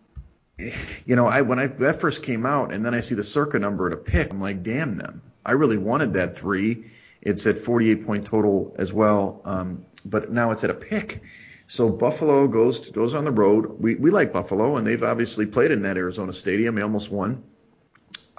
you 0.58 1.14
know, 1.14 1.28
I 1.28 1.42
when 1.42 1.60
I 1.60 1.68
that 1.68 2.00
first 2.00 2.24
came 2.24 2.46
out, 2.46 2.74
and 2.74 2.84
then 2.84 2.94
I 2.94 3.00
see 3.00 3.14
the 3.14 3.22
circa 3.22 3.60
number 3.60 3.86
at 3.86 3.92
a 3.92 3.96
pick, 3.96 4.32
I'm 4.32 4.40
like, 4.40 4.64
damn 4.64 4.96
them. 4.96 5.22
I 5.46 5.52
really 5.52 5.78
wanted 5.78 6.14
that 6.14 6.36
three. 6.36 6.86
It's 7.22 7.46
at 7.46 7.58
48-point 7.58 8.26
total 8.26 8.74
as 8.76 8.92
well, 8.92 9.42
um, 9.44 9.86
but 10.04 10.32
now 10.32 10.50
it's 10.50 10.64
at 10.64 10.70
a 10.70 10.74
pick. 10.74 11.22
So 11.68 11.90
Buffalo 11.90 12.48
goes 12.48 12.80
to, 12.80 12.90
goes 12.90 13.14
on 13.14 13.22
the 13.22 13.30
road. 13.30 13.80
We 13.80 13.94
we 13.94 14.10
like 14.10 14.32
Buffalo, 14.32 14.78
and 14.78 14.84
they've 14.84 15.04
obviously 15.04 15.46
played 15.46 15.70
in 15.70 15.82
that 15.82 15.96
Arizona 15.96 16.32
stadium. 16.32 16.74
They 16.74 16.82
almost 16.82 17.08
won. 17.08 17.44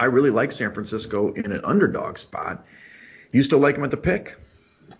I 0.01 0.05
really 0.05 0.31
like 0.31 0.51
San 0.51 0.73
Francisco 0.73 1.31
in 1.31 1.51
an 1.51 1.61
underdog 1.63 2.17
spot. 2.17 2.65
You 3.31 3.43
still 3.43 3.59
like 3.59 3.75
them 3.75 3.83
at 3.83 3.91
the 3.91 3.97
pick? 3.97 4.35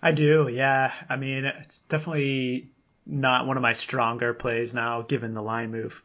I 0.00 0.12
do, 0.12 0.46
yeah. 0.46 0.92
I 1.08 1.16
mean, 1.16 1.44
it's 1.44 1.80
definitely 1.80 2.70
not 3.04 3.48
one 3.48 3.56
of 3.56 3.62
my 3.64 3.72
stronger 3.72 4.32
plays 4.32 4.74
now, 4.74 5.02
given 5.02 5.34
the 5.34 5.42
line 5.42 5.72
move. 5.72 6.00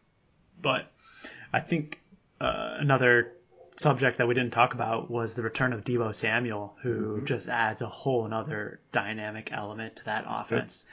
But 0.59 0.91
I 1.53 1.59
think 1.59 2.01
uh, 2.41 2.77
another 2.79 3.33
subject 3.75 4.17
that 4.17 4.27
we 4.27 4.33
didn't 4.33 4.53
talk 4.53 4.73
about 4.73 5.11
was 5.11 5.35
the 5.35 5.43
return 5.43 5.73
of 5.73 5.83
Deebo 5.83 6.11
Samuel, 6.15 6.75
who 6.81 7.21
just 7.23 7.47
adds 7.49 7.83
a 7.83 7.87
whole 7.87 8.25
another 8.25 8.79
dynamic 8.91 9.51
element 9.53 9.97
to 9.97 10.05
that 10.05 10.25
offense. 10.27 10.87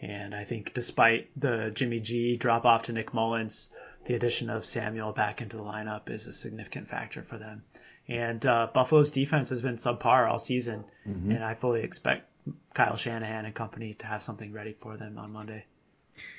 And 0.00 0.34
I 0.34 0.44
think 0.44 0.72
despite 0.72 1.28
the 1.36 1.70
Jimmy 1.74 2.00
G 2.00 2.38
drop 2.38 2.64
off 2.64 2.84
to 2.84 2.94
Nick 2.94 3.12
Mullens, 3.12 3.68
the 4.06 4.14
addition 4.14 4.50
of 4.50 4.64
Samuel 4.64 5.12
back 5.12 5.42
into 5.42 5.56
the 5.56 5.62
lineup 5.62 6.10
is 6.10 6.26
a 6.26 6.32
significant 6.32 6.88
factor 6.88 7.22
for 7.22 7.38
them. 7.38 7.62
And 8.08 8.44
uh, 8.44 8.68
Buffalo's 8.72 9.12
defense 9.12 9.50
has 9.50 9.62
been 9.62 9.76
subpar 9.76 10.28
all 10.28 10.38
season, 10.38 10.84
and 11.04 11.44
I 11.44 11.54
fully 11.54 11.82
expect 11.82 12.26
Kyle 12.74 12.96
Shanahan 12.96 13.44
and 13.44 13.54
company 13.54 13.94
to 13.94 14.06
have 14.06 14.22
something 14.22 14.52
ready 14.52 14.74
for 14.80 14.96
them 14.96 15.18
on 15.18 15.32
Monday. 15.32 15.64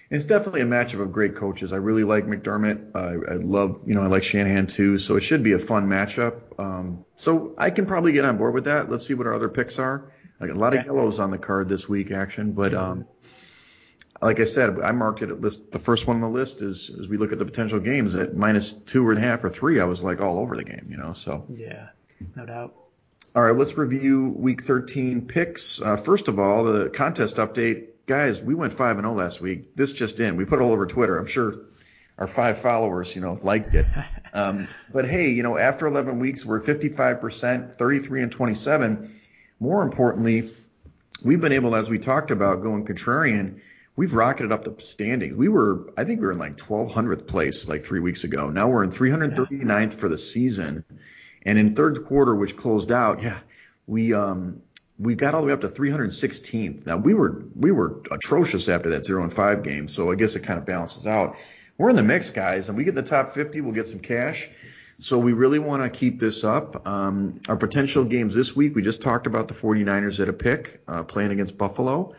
It's 0.10 0.26
definitely 0.26 0.62
a 0.62 0.66
matchup 0.66 1.02
of 1.02 1.14
great 1.14 1.36
coaches. 1.36 1.72
I 1.72 1.78
really 1.78 2.04
like 2.04 2.26
McDermott. 2.26 2.96
I, 2.96 3.34
I 3.34 3.36
love, 3.38 3.80
you 3.86 3.96
know, 3.96 4.04
I 4.04 4.08
like 4.08 4.24
Shanahan 4.24 4.68
too. 4.68 4.98
So 4.98 5.16
it 5.16 5.22
should 5.22 5.42
be 5.42 5.54
a 5.54 5.60
fun 5.60 5.88
matchup. 5.88 6.42
Um, 6.60 7.06
so 7.16 7.54
I 7.58 7.70
can 7.70 7.86
probably 7.86 8.12
get 8.12 8.26
on 8.26 8.38
board 8.38 8.54
with 8.54 8.66
that. 8.66 8.92
Let's 8.92 9.08
see 9.08 9.14
what 9.14 9.26
our 9.26 9.34
other 9.34 9.48
picks 9.48 9.80
are. 9.80 10.12
Like 10.42 10.50
a 10.50 10.56
lot 10.56 10.76
of 10.76 10.86
yellows 10.86 11.20
on 11.20 11.32
the 11.32 11.38
card 11.38 11.70
this 11.70 11.88
week, 11.88 12.12
action. 12.12 12.52
But 12.52 12.74
um, 12.74 13.06
like 14.22 14.40
I 14.40 14.46
said, 14.46 14.80
I 14.80 14.92
marked 14.92 15.22
it 15.22 15.30
at 15.30 15.42
list. 15.42 15.72
The 15.72 15.80
first 15.80 16.08
one 16.08 16.18
on 16.18 16.22
the 16.22 16.30
list 16.30 16.62
is 16.62 16.92
as 17.00 17.08
we 17.08 17.18
look 17.18 17.32
at 17.32 17.40
the 17.40 17.46
potential 17.46 17.80
games 17.80 18.14
at 18.16 18.36
minus 18.36 18.74
two 18.74 19.10
and 19.10 19.18
a 19.18 19.22
half 19.22 19.44
or 19.44 19.50
three. 19.50 19.80
I 19.80 19.86
was 19.86 20.04
like 20.04 20.22
all 20.22 20.38
over 20.38 20.56
the 20.56 20.64
game, 20.64 20.88
you 20.90 20.98
know. 20.98 21.14
So 21.14 21.46
Yeah, 21.50 21.90
no 22.36 22.46
doubt. 22.46 22.76
All 23.34 23.44
right, 23.44 23.56
let's 23.56 23.78
review 23.78 24.36
week 24.38 24.64
13 24.64 25.26
picks. 25.26 25.82
Uh, 25.82 25.96
first 25.96 26.28
of 26.28 26.38
all, 26.38 26.66
the 26.66 26.90
contest 26.90 27.38
update 27.38 27.88
guys, 28.06 28.42
we 28.42 28.54
went 28.54 28.74
five 28.74 28.98
and 28.98 29.06
zero 29.06 29.16
last 29.16 29.40
week. 29.40 29.76
This 29.76 29.94
just 29.94 30.20
in. 30.20 30.36
We 30.36 30.46
put 30.46 30.60
it 30.60 30.64
all 30.64 30.74
over 30.74 30.86
Twitter. 30.86 31.18
I'm 31.18 31.28
sure 31.28 31.56
our 32.18 32.28
five 32.28 32.60
followers, 32.60 33.16
you 33.16 33.22
know, 33.22 33.38
liked 33.42 33.74
it. 33.74 33.86
Um, 34.34 34.70
but 34.94 35.10
hey, 35.10 35.32
you 35.32 35.44
know, 35.44 35.58
after 35.58 35.88
11 35.88 36.18
weeks, 36.20 36.46
we're 36.46 36.62
55%, 36.62 37.76
33 37.76 38.22
and 38.24 38.32
27. 38.32 39.20
More 39.60 39.84
importantly, 39.84 40.54
we've 41.22 41.42
been 41.42 41.52
able, 41.52 41.76
as 41.76 41.90
we 41.90 42.00
talked 42.00 42.32
about, 42.32 42.64
going 42.64 42.86
contrarian. 42.86 43.60
We've 43.96 44.14
rocketed 44.14 44.52
up 44.52 44.64
the 44.64 44.82
standings. 44.84 45.36
We 45.36 45.50
were, 45.50 45.94
I 45.98 46.06
think 46.06 46.20
we 46.20 46.26
were 46.26 46.32
in 46.32 46.40
like 46.40 46.58
1200th 46.58 47.28
place 47.28 47.68
like 47.68 47.84
three 47.84 48.00
weeks 48.00 48.24
ago. 48.24 48.50
Now 48.50 48.70
we're 48.70 48.84
in 48.84 48.90
339th 48.90 49.94
for 49.94 50.08
the 50.08 50.18
season. 50.18 50.86
And 51.44 51.60
in 51.60 51.76
third 51.76 52.06
quarter, 52.06 52.36
which 52.36 52.56
closed 52.56 52.92
out, 52.92 53.22
yeah, 53.22 53.40
we, 53.88 54.14
um, 54.14 54.62
we 55.02 55.16
got 55.16 55.34
all 55.34 55.42
the 55.42 55.48
way 55.48 55.54
up 55.54 55.62
to 55.62 55.68
316th. 55.68 56.86
Now 56.86 56.98
we 56.98 57.14
were 57.14 57.44
we 57.56 57.72
were 57.72 58.02
atrocious 58.12 58.70
after 58.70 58.90
that 58.92 59.04
zero 59.06 59.24
and 59.24 59.34
five 59.34 59.64
game, 59.64 59.88
so 59.88 60.12
I 60.12 60.16
guess 60.16 60.36
it 60.36 60.42
kind 60.42 60.60
of 60.60 60.66
balances 60.66 61.08
out. 61.08 61.38
We're 61.78 61.90
in 61.90 61.96
the 61.96 62.04
mix, 62.04 62.30
guys, 62.30 62.70
and 62.70 62.78
we 62.78 62.84
get 62.84 62.94
the 62.94 63.02
top 63.02 63.32
50, 63.32 63.62
we'll 63.62 63.74
get 63.74 63.88
some 63.88 64.00
cash. 64.00 64.48
So 65.00 65.18
we 65.18 65.34
really 65.34 65.58
want 65.58 65.82
to 65.82 65.90
keep 65.90 66.20
this 66.20 66.44
up. 66.44 66.88
Um, 66.88 67.42
our 67.50 67.58
potential 67.58 68.04
games 68.04 68.36
this 68.36 68.56
week, 68.56 68.76
we 68.76 68.84
just 68.84 69.02
talked 69.02 69.26
about 69.26 69.48
the 69.48 69.56
49ers 69.56 70.20
at 70.20 70.30
a 70.30 70.34
pick, 70.34 70.80
uh, 70.88 71.02
playing 71.02 71.32
against 71.32 71.58
Buffalo. 71.58 72.14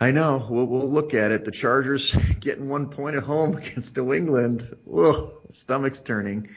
I 0.00 0.12
know. 0.12 0.46
We'll, 0.48 0.64
we'll 0.66 0.90
look 0.90 1.12
at 1.12 1.30
it. 1.30 1.44
The 1.44 1.50
Chargers 1.50 2.14
getting 2.40 2.70
one 2.70 2.88
point 2.88 3.16
at 3.16 3.22
home 3.22 3.56
against 3.56 3.96
New 3.96 4.14
England. 4.14 4.76
Whoa, 4.84 5.34
stomach's 5.52 6.00
turning. 6.00 6.48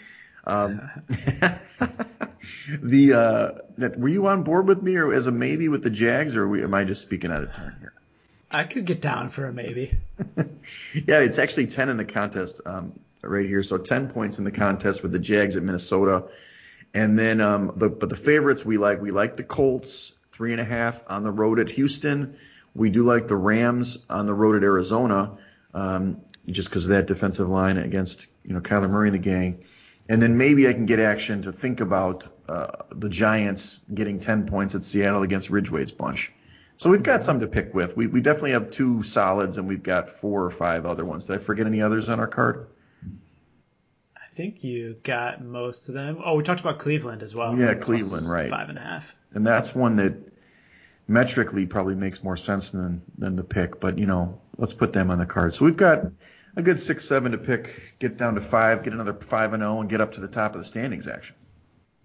Um, 0.45 0.89
the 2.81 3.13
uh, 3.13 3.51
were 3.97 4.09
you 4.09 4.27
on 4.27 4.43
board 4.43 4.67
with 4.67 4.81
me, 4.81 4.95
or 4.95 5.13
as 5.13 5.27
a 5.27 5.31
maybe 5.31 5.67
with 5.67 5.83
the 5.83 5.89
Jags, 5.89 6.37
or 6.37 6.55
am 6.55 6.73
I 6.73 6.85
just 6.85 7.01
speaking 7.01 7.31
out 7.31 7.43
of 7.43 7.53
turn 7.53 7.75
here? 7.79 7.93
I 8.49 8.65
could 8.65 8.85
get 8.85 9.01
down 9.01 9.29
for 9.29 9.45
a 9.45 9.53
maybe. 9.53 9.97
yeah, 10.37 11.19
it's 11.19 11.39
actually 11.39 11.67
ten 11.67 11.89
in 11.89 11.97
the 11.97 12.05
contest 12.05 12.61
um, 12.65 12.99
right 13.21 13.45
here, 13.45 13.63
so 13.63 13.77
ten 13.77 14.09
points 14.09 14.37
in 14.37 14.43
the 14.43 14.51
contest 14.51 15.01
with 15.01 15.11
the 15.11 15.19
Jags 15.19 15.55
at 15.55 15.63
Minnesota, 15.63 16.25
and 16.93 17.17
then 17.17 17.41
um, 17.41 17.73
the 17.77 17.89
but 17.89 18.09
the 18.09 18.15
favorites 18.15 18.65
we 18.65 18.77
like 18.77 19.01
we 19.01 19.11
like 19.11 19.37
the 19.37 19.43
Colts 19.43 20.13
three 20.31 20.51
and 20.51 20.61
a 20.61 20.65
half 20.65 21.03
on 21.07 21.23
the 21.23 21.31
road 21.31 21.59
at 21.59 21.69
Houston. 21.69 22.35
We 22.75 22.89
do 22.89 23.03
like 23.03 23.27
the 23.27 23.35
Rams 23.35 23.99
on 24.09 24.25
the 24.25 24.33
road 24.33 24.55
at 24.55 24.63
Arizona, 24.63 25.37
um, 25.73 26.21
just 26.47 26.69
because 26.69 26.85
of 26.85 26.89
that 26.89 27.07
defensive 27.07 27.47
line 27.47 27.77
against 27.77 28.27
you 28.43 28.53
know 28.53 28.61
Kyler 28.61 28.89
Murray 28.89 29.09
and 29.09 29.15
the 29.15 29.19
gang. 29.19 29.63
And 30.09 30.21
then 30.21 30.37
maybe 30.37 30.67
I 30.67 30.73
can 30.73 30.85
get 30.85 30.99
action 30.99 31.43
to 31.43 31.51
think 31.51 31.79
about 31.79 32.27
uh, 32.49 32.83
the 32.91 33.09
Giants 33.09 33.79
getting 33.93 34.19
10 34.19 34.47
points 34.47 34.75
at 34.75 34.83
Seattle 34.83 35.23
against 35.23 35.49
Ridgeway's 35.49 35.91
bunch. 35.91 36.31
So 36.75 36.89
we've 36.89 37.03
got 37.03 37.23
some 37.23 37.39
to 37.39 37.47
pick 37.47 37.73
with. 37.73 37.95
We, 37.95 38.07
we 38.07 38.19
definitely 38.19 38.51
have 38.51 38.69
two 38.69 39.03
solids 39.03 39.57
and 39.57 39.67
we've 39.67 39.83
got 39.83 40.09
four 40.09 40.43
or 40.43 40.51
five 40.51 40.85
other 40.85 41.05
ones. 41.05 41.25
Did 41.25 41.35
I 41.35 41.39
forget 41.39 41.67
any 41.67 41.81
others 41.81 42.09
on 42.09 42.19
our 42.19 42.27
card? 42.27 42.67
I 44.15 44.35
think 44.35 44.63
you 44.63 44.97
got 45.03 45.41
most 45.41 45.87
of 45.87 45.93
them. 45.93 46.19
Oh, 46.23 46.35
we 46.35 46.43
talked 46.43 46.59
about 46.59 46.79
Cleveland 46.79 47.21
as 47.21 47.33
well. 47.33 47.57
Yeah, 47.57 47.75
Cleveland, 47.75 48.29
right. 48.29 48.49
Five 48.49 48.69
and 48.69 48.77
a 48.77 48.81
half. 48.81 49.15
And 49.33 49.45
that's 49.45 49.73
one 49.73 49.95
that 49.97 50.22
metrically 51.07 51.65
probably 51.65 51.95
makes 51.95 52.23
more 52.23 52.37
sense 52.37 52.69
than 52.71 53.01
than 53.17 53.35
the 53.35 53.43
pick, 53.43 53.79
but 53.79 53.97
you 53.97 54.05
know, 54.05 54.39
let's 54.57 54.73
put 54.73 54.93
them 54.93 55.11
on 55.11 55.19
the 55.19 55.25
card. 55.25 55.53
So 55.53 55.65
we've 55.65 55.77
got 55.77 56.05
a 56.55 56.61
good 56.61 56.79
six, 56.79 57.07
seven 57.07 57.31
to 57.31 57.37
pick, 57.37 57.95
get 57.99 58.17
down 58.17 58.35
to 58.35 58.41
five, 58.41 58.83
get 58.83 58.93
another 58.93 59.13
five 59.13 59.53
and 59.53 59.61
zero, 59.61 59.77
oh, 59.77 59.81
and 59.81 59.89
get 59.89 60.01
up 60.01 60.13
to 60.13 60.21
the 60.21 60.27
top 60.27 60.53
of 60.55 60.61
the 60.61 60.65
standings. 60.65 61.07
Action. 61.07 61.35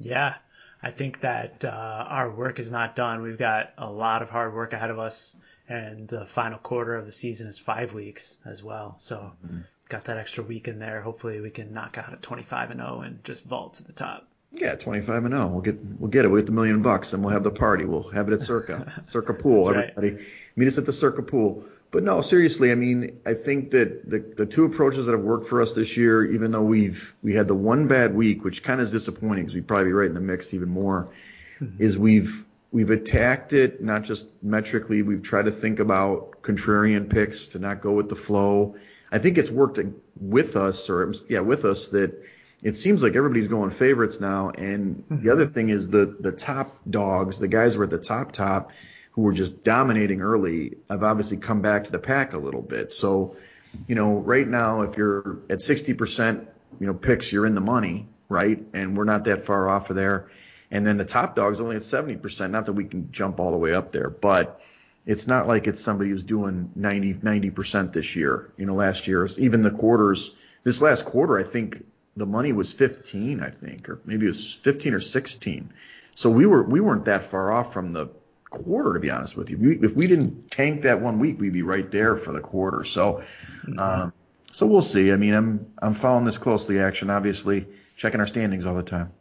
Yeah, 0.00 0.36
I 0.82 0.90
think 0.90 1.20
that 1.20 1.64
uh, 1.64 1.68
our 1.68 2.30
work 2.30 2.58
is 2.58 2.70
not 2.70 2.96
done. 2.96 3.22
We've 3.22 3.38
got 3.38 3.72
a 3.78 3.90
lot 3.90 4.22
of 4.22 4.30
hard 4.30 4.54
work 4.54 4.72
ahead 4.72 4.90
of 4.90 4.98
us, 4.98 5.36
and 5.68 6.08
the 6.08 6.24
final 6.24 6.58
quarter 6.58 6.94
of 6.94 7.06
the 7.06 7.12
season 7.12 7.48
is 7.48 7.58
five 7.58 7.92
weeks 7.92 8.38
as 8.44 8.62
well. 8.62 8.94
So, 8.98 9.32
mm-hmm. 9.44 9.60
got 9.88 10.04
that 10.04 10.18
extra 10.18 10.44
week 10.44 10.68
in 10.68 10.78
there. 10.78 11.00
Hopefully, 11.00 11.40
we 11.40 11.50
can 11.50 11.72
knock 11.72 11.98
out 11.98 12.12
a 12.12 12.16
25 12.16 12.70
and 12.70 12.80
0 12.80 13.00
and 13.00 13.24
just 13.24 13.44
vault 13.44 13.74
to 13.74 13.84
the 13.84 13.92
top. 13.92 14.28
Yeah, 14.52 14.74
25 14.76 15.24
and 15.26 15.34
0. 15.34 15.46
We'll 15.48 15.60
get 15.60 15.78
we'll 15.98 16.10
get 16.10 16.24
it. 16.24 16.28
We'll 16.28 16.40
get 16.40 16.46
the 16.46 16.52
million 16.52 16.80
bucks, 16.82 17.12
and 17.12 17.22
we'll 17.22 17.32
have 17.32 17.44
the 17.44 17.50
party. 17.50 17.84
We'll 17.84 18.08
have 18.10 18.28
it 18.28 18.34
at 18.34 18.42
Circa 18.42 19.00
Circa 19.02 19.34
Pool. 19.34 19.68
Everybody, 19.68 20.26
meet 20.56 20.68
us 20.68 20.78
at 20.78 20.86
the 20.86 20.92
Circa 20.92 21.22
Pool. 21.22 21.64
But 21.90 22.02
no, 22.02 22.20
seriously, 22.20 22.70
I 22.70 22.74
mean, 22.74 23.18
I 23.24 23.32
think 23.32 23.70
that 23.70 24.08
the, 24.08 24.18
the 24.18 24.44
two 24.44 24.64
approaches 24.64 25.06
that 25.06 25.12
have 25.12 25.22
worked 25.22 25.46
for 25.46 25.62
us 25.62 25.74
this 25.74 25.96
year, 25.96 26.24
even 26.32 26.50
though 26.50 26.62
we've 26.62 27.14
we 27.22 27.34
had 27.34 27.48
the 27.48 27.54
one 27.54 27.88
bad 27.88 28.14
week, 28.14 28.44
which 28.44 28.62
kind 28.62 28.80
of 28.80 28.84
is 28.84 28.92
disappointing 28.92 29.44
because 29.44 29.54
we'd 29.54 29.66
probably 29.66 29.86
be 29.86 29.92
right 29.92 30.08
in 30.08 30.14
the 30.14 30.20
mix 30.20 30.52
even 30.52 30.68
more, 30.68 31.08
mm-hmm. 31.60 31.82
is 31.82 31.96
we've 31.96 32.44
we've 32.72 32.90
attacked 32.90 33.54
it 33.54 33.82
not 33.82 34.02
just 34.02 34.28
metrically. 34.42 35.02
We've 35.02 35.22
tried 35.22 35.46
to 35.46 35.52
think 35.52 35.78
about 35.78 36.42
contrarian 36.42 37.08
picks 37.08 37.46
to 37.48 37.58
not 37.58 37.80
go 37.80 37.92
with 37.92 38.08
the 38.08 38.16
flow. 38.16 38.76
I 39.10 39.18
think 39.18 39.38
it's 39.38 39.50
worked 39.50 39.78
with 40.20 40.56
us, 40.56 40.90
or 40.90 41.14
yeah, 41.28 41.40
with 41.40 41.64
us 41.64 41.88
that 41.88 42.22
it 42.62 42.74
seems 42.74 43.02
like 43.02 43.14
everybody's 43.14 43.48
going 43.48 43.70
favorites 43.70 44.20
now. 44.20 44.50
And 44.50 44.96
mm-hmm. 44.96 45.24
the 45.24 45.32
other 45.32 45.46
thing 45.46 45.68
is 45.68 45.88
the 45.88 46.16
the 46.20 46.32
top 46.32 46.76
dogs, 46.88 47.38
the 47.38 47.48
guys 47.48 47.74
who 47.74 47.80
are 47.80 47.84
at 47.84 47.90
the 47.90 47.98
top 47.98 48.32
top 48.32 48.72
who 49.18 49.22
were 49.22 49.32
just 49.32 49.64
dominating 49.64 50.20
early 50.20 50.76
have 50.88 51.02
obviously 51.02 51.36
come 51.36 51.60
back 51.60 51.84
to 51.84 51.90
the 51.90 51.98
pack 51.98 52.34
a 52.34 52.38
little 52.38 52.62
bit. 52.62 52.92
So, 52.92 53.36
you 53.88 53.96
know, 53.96 54.18
right 54.18 54.46
now, 54.46 54.82
if 54.82 54.96
you're 54.96 55.38
at 55.50 55.58
60%, 55.58 56.46
you 56.78 56.86
know, 56.86 56.94
picks, 56.94 57.32
you're 57.32 57.44
in 57.44 57.56
the 57.56 57.60
money, 57.60 58.06
right? 58.28 58.64
And 58.74 58.96
we're 58.96 59.02
not 59.02 59.24
that 59.24 59.42
far 59.42 59.68
off 59.68 59.90
of 59.90 59.96
there. 59.96 60.30
And 60.70 60.86
then 60.86 60.98
the 60.98 61.04
top 61.04 61.34
dog's 61.34 61.60
only 61.60 61.74
at 61.74 61.82
70%. 61.82 62.52
Not 62.52 62.66
that 62.66 62.74
we 62.74 62.84
can 62.84 63.10
jump 63.10 63.40
all 63.40 63.50
the 63.50 63.58
way 63.58 63.74
up 63.74 63.90
there, 63.90 64.08
but 64.08 64.60
it's 65.04 65.26
not 65.26 65.48
like 65.48 65.66
it's 65.66 65.80
somebody 65.80 66.10
who's 66.10 66.22
doing 66.22 66.70
90, 66.76 67.14
90% 67.14 67.92
this 67.92 68.14
year. 68.14 68.52
You 68.56 68.66
know, 68.66 68.74
last 68.74 69.08
year, 69.08 69.26
even 69.36 69.62
the 69.62 69.72
quarters, 69.72 70.32
this 70.62 70.80
last 70.80 71.06
quarter, 71.06 71.38
I 71.38 71.42
think 71.42 71.84
the 72.18 72.26
money 72.26 72.52
was 72.52 72.72
15, 72.72 73.40
I 73.40 73.50
think, 73.50 73.88
or 73.88 74.00
maybe 74.04 74.26
it 74.26 74.30
was 74.30 74.54
15 74.54 74.94
or 74.94 75.00
16. 75.00 75.72
So 76.14 76.30
we 76.30 76.46
were, 76.46 76.62
we 76.62 76.80
weren't 76.80 77.04
that 77.06 77.22
far 77.24 77.52
off 77.52 77.72
from 77.72 77.92
the, 77.92 78.10
quarter, 78.50 78.94
to 78.94 79.00
be 79.00 79.10
honest 79.10 79.36
with 79.36 79.50
you. 79.50 79.58
We, 79.58 79.78
if 79.80 79.94
we 79.94 80.06
didn't 80.06 80.50
tank 80.50 80.82
that 80.82 81.00
one 81.00 81.18
week, 81.18 81.40
we'd 81.40 81.52
be 81.52 81.62
right 81.62 81.90
there 81.90 82.16
for 82.16 82.32
the 82.32 82.40
quarter. 82.40 82.84
So, 82.84 83.22
mm-hmm. 83.62 83.78
um, 83.78 84.12
so 84.52 84.66
we'll 84.66 84.82
see. 84.82 85.12
I 85.12 85.16
mean, 85.16 85.34
I'm 85.34 85.72
I'm 85.80 85.94
following 85.94 86.24
this 86.24 86.38
closely. 86.38 86.78
Action, 86.78 87.10
obviously, 87.10 87.66
checking 87.96 88.20
our 88.20 88.26
standings 88.26 88.66
all 88.66 88.74
the 88.74 88.82
time. 88.82 89.12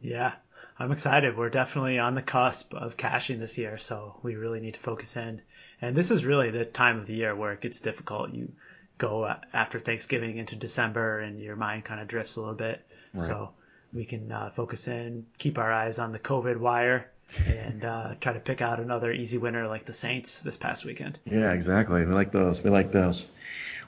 Yeah, 0.00 0.32
I'm 0.78 0.92
excited. 0.92 1.36
We're 1.36 1.50
definitely 1.50 1.98
on 1.98 2.14
the 2.14 2.22
cusp 2.22 2.74
of 2.74 2.96
cashing 2.96 3.40
this 3.40 3.58
year, 3.58 3.78
so 3.78 4.18
we 4.22 4.36
really 4.36 4.60
need 4.60 4.74
to 4.74 4.80
focus 4.80 5.16
in. 5.16 5.42
And 5.82 5.96
this 5.96 6.10
is 6.10 6.24
really 6.24 6.50
the 6.50 6.64
time 6.64 6.98
of 6.98 7.06
the 7.06 7.14
year 7.14 7.34
where 7.34 7.52
it 7.52 7.60
gets 7.60 7.80
difficult. 7.80 8.32
You 8.32 8.52
go 9.00 9.34
after 9.52 9.80
Thanksgiving 9.80 10.38
into 10.38 10.54
December, 10.54 11.18
and 11.18 11.40
your 11.40 11.56
mind 11.56 11.84
kind 11.84 12.00
of 12.00 12.06
drifts 12.06 12.36
a 12.36 12.40
little 12.40 12.54
bit. 12.54 12.80
Right. 13.14 13.26
So 13.26 13.50
we 13.92 14.04
can 14.04 14.30
uh, 14.30 14.50
focus 14.54 14.86
in, 14.86 15.26
keep 15.38 15.58
our 15.58 15.72
eyes 15.72 15.98
on 15.98 16.12
the 16.12 16.20
COVID 16.20 16.58
wire, 16.58 17.10
and 17.46 17.84
uh, 17.84 18.14
try 18.20 18.32
to 18.32 18.40
pick 18.40 18.60
out 18.60 18.78
another 18.78 19.10
easy 19.12 19.38
winner 19.38 19.66
like 19.66 19.84
the 19.84 19.92
Saints 19.92 20.40
this 20.40 20.56
past 20.56 20.84
weekend. 20.84 21.18
Yeah, 21.24 21.52
exactly. 21.52 22.04
We 22.04 22.12
like 22.12 22.30
those. 22.30 22.62
We 22.62 22.70
like 22.70 22.92
those. 22.92 23.28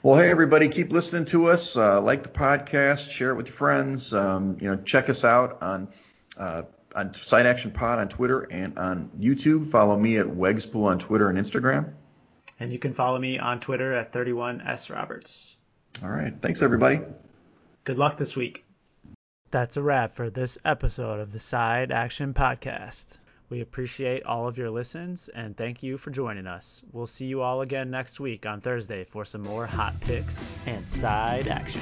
Well, 0.01 0.17
hey 0.17 0.29
everybody, 0.29 0.67
keep 0.67 0.91
listening 0.91 1.25
to 1.25 1.47
us. 1.47 1.77
Uh, 1.77 2.01
like 2.01 2.23
the 2.23 2.29
podcast, 2.29 3.09
share 3.09 3.29
it 3.29 3.35
with 3.35 3.47
your 3.47 3.55
friends. 3.55 4.13
Um, 4.13 4.57
you 4.59 4.67
know, 4.67 4.75
check 4.83 5.09
us 5.09 5.23
out 5.23 5.61
on 5.61 5.87
uh, 6.37 6.63
on 6.93 7.13
Side 7.13 7.45
Action 7.45 7.71
Pod 7.71 7.99
on 7.99 8.09
Twitter 8.09 8.41
and 8.51 8.77
on 8.77 9.11
YouTube. 9.17 9.69
Follow 9.69 9.97
me 9.97 10.17
at 10.17 10.25
Wegspool 10.25 10.85
on 10.85 10.99
Twitter 10.99 11.29
and 11.29 11.37
Instagram. 11.39 11.93
And 12.59 12.71
you 12.71 12.79
can 12.79 12.93
follow 12.93 13.19
me 13.19 13.39
on 13.39 13.59
Twitter 13.59 13.93
at 13.93 14.13
31s 14.13 14.93
Roberts. 14.93 15.57
All 16.01 16.09
right. 16.09 16.33
Thanks 16.41 16.61
everybody. 16.61 17.01
Good 17.83 17.97
luck 17.97 18.17
this 18.17 18.35
week. 18.35 18.63
That's 19.51 19.77
a 19.77 19.83
wrap 19.83 20.15
for 20.15 20.29
this 20.29 20.57
episode 20.65 21.19
of 21.19 21.31
the 21.31 21.39
Side 21.39 21.91
Action 21.91 22.33
Podcast. 22.33 23.17
We 23.49 23.61
appreciate 23.61 24.23
all 24.23 24.47
of 24.47 24.57
your 24.57 24.71
listens 24.71 25.29
and 25.29 25.55
thank 25.55 25.83
you 25.83 25.99
for 25.99 26.09
joining 26.09 26.47
us. 26.47 26.81
We'll 26.91 27.05
see 27.05 27.27
you 27.27 27.41
all 27.41 27.61
again 27.61 27.91
next 27.91 28.19
week 28.19 28.47
on 28.47 28.61
Thursday 28.61 29.03
for 29.03 29.25
some 29.25 29.43
more 29.43 29.67
hot 29.67 29.99
picks 30.01 30.51
and 30.65 30.87
side 30.87 31.47
action. 31.47 31.81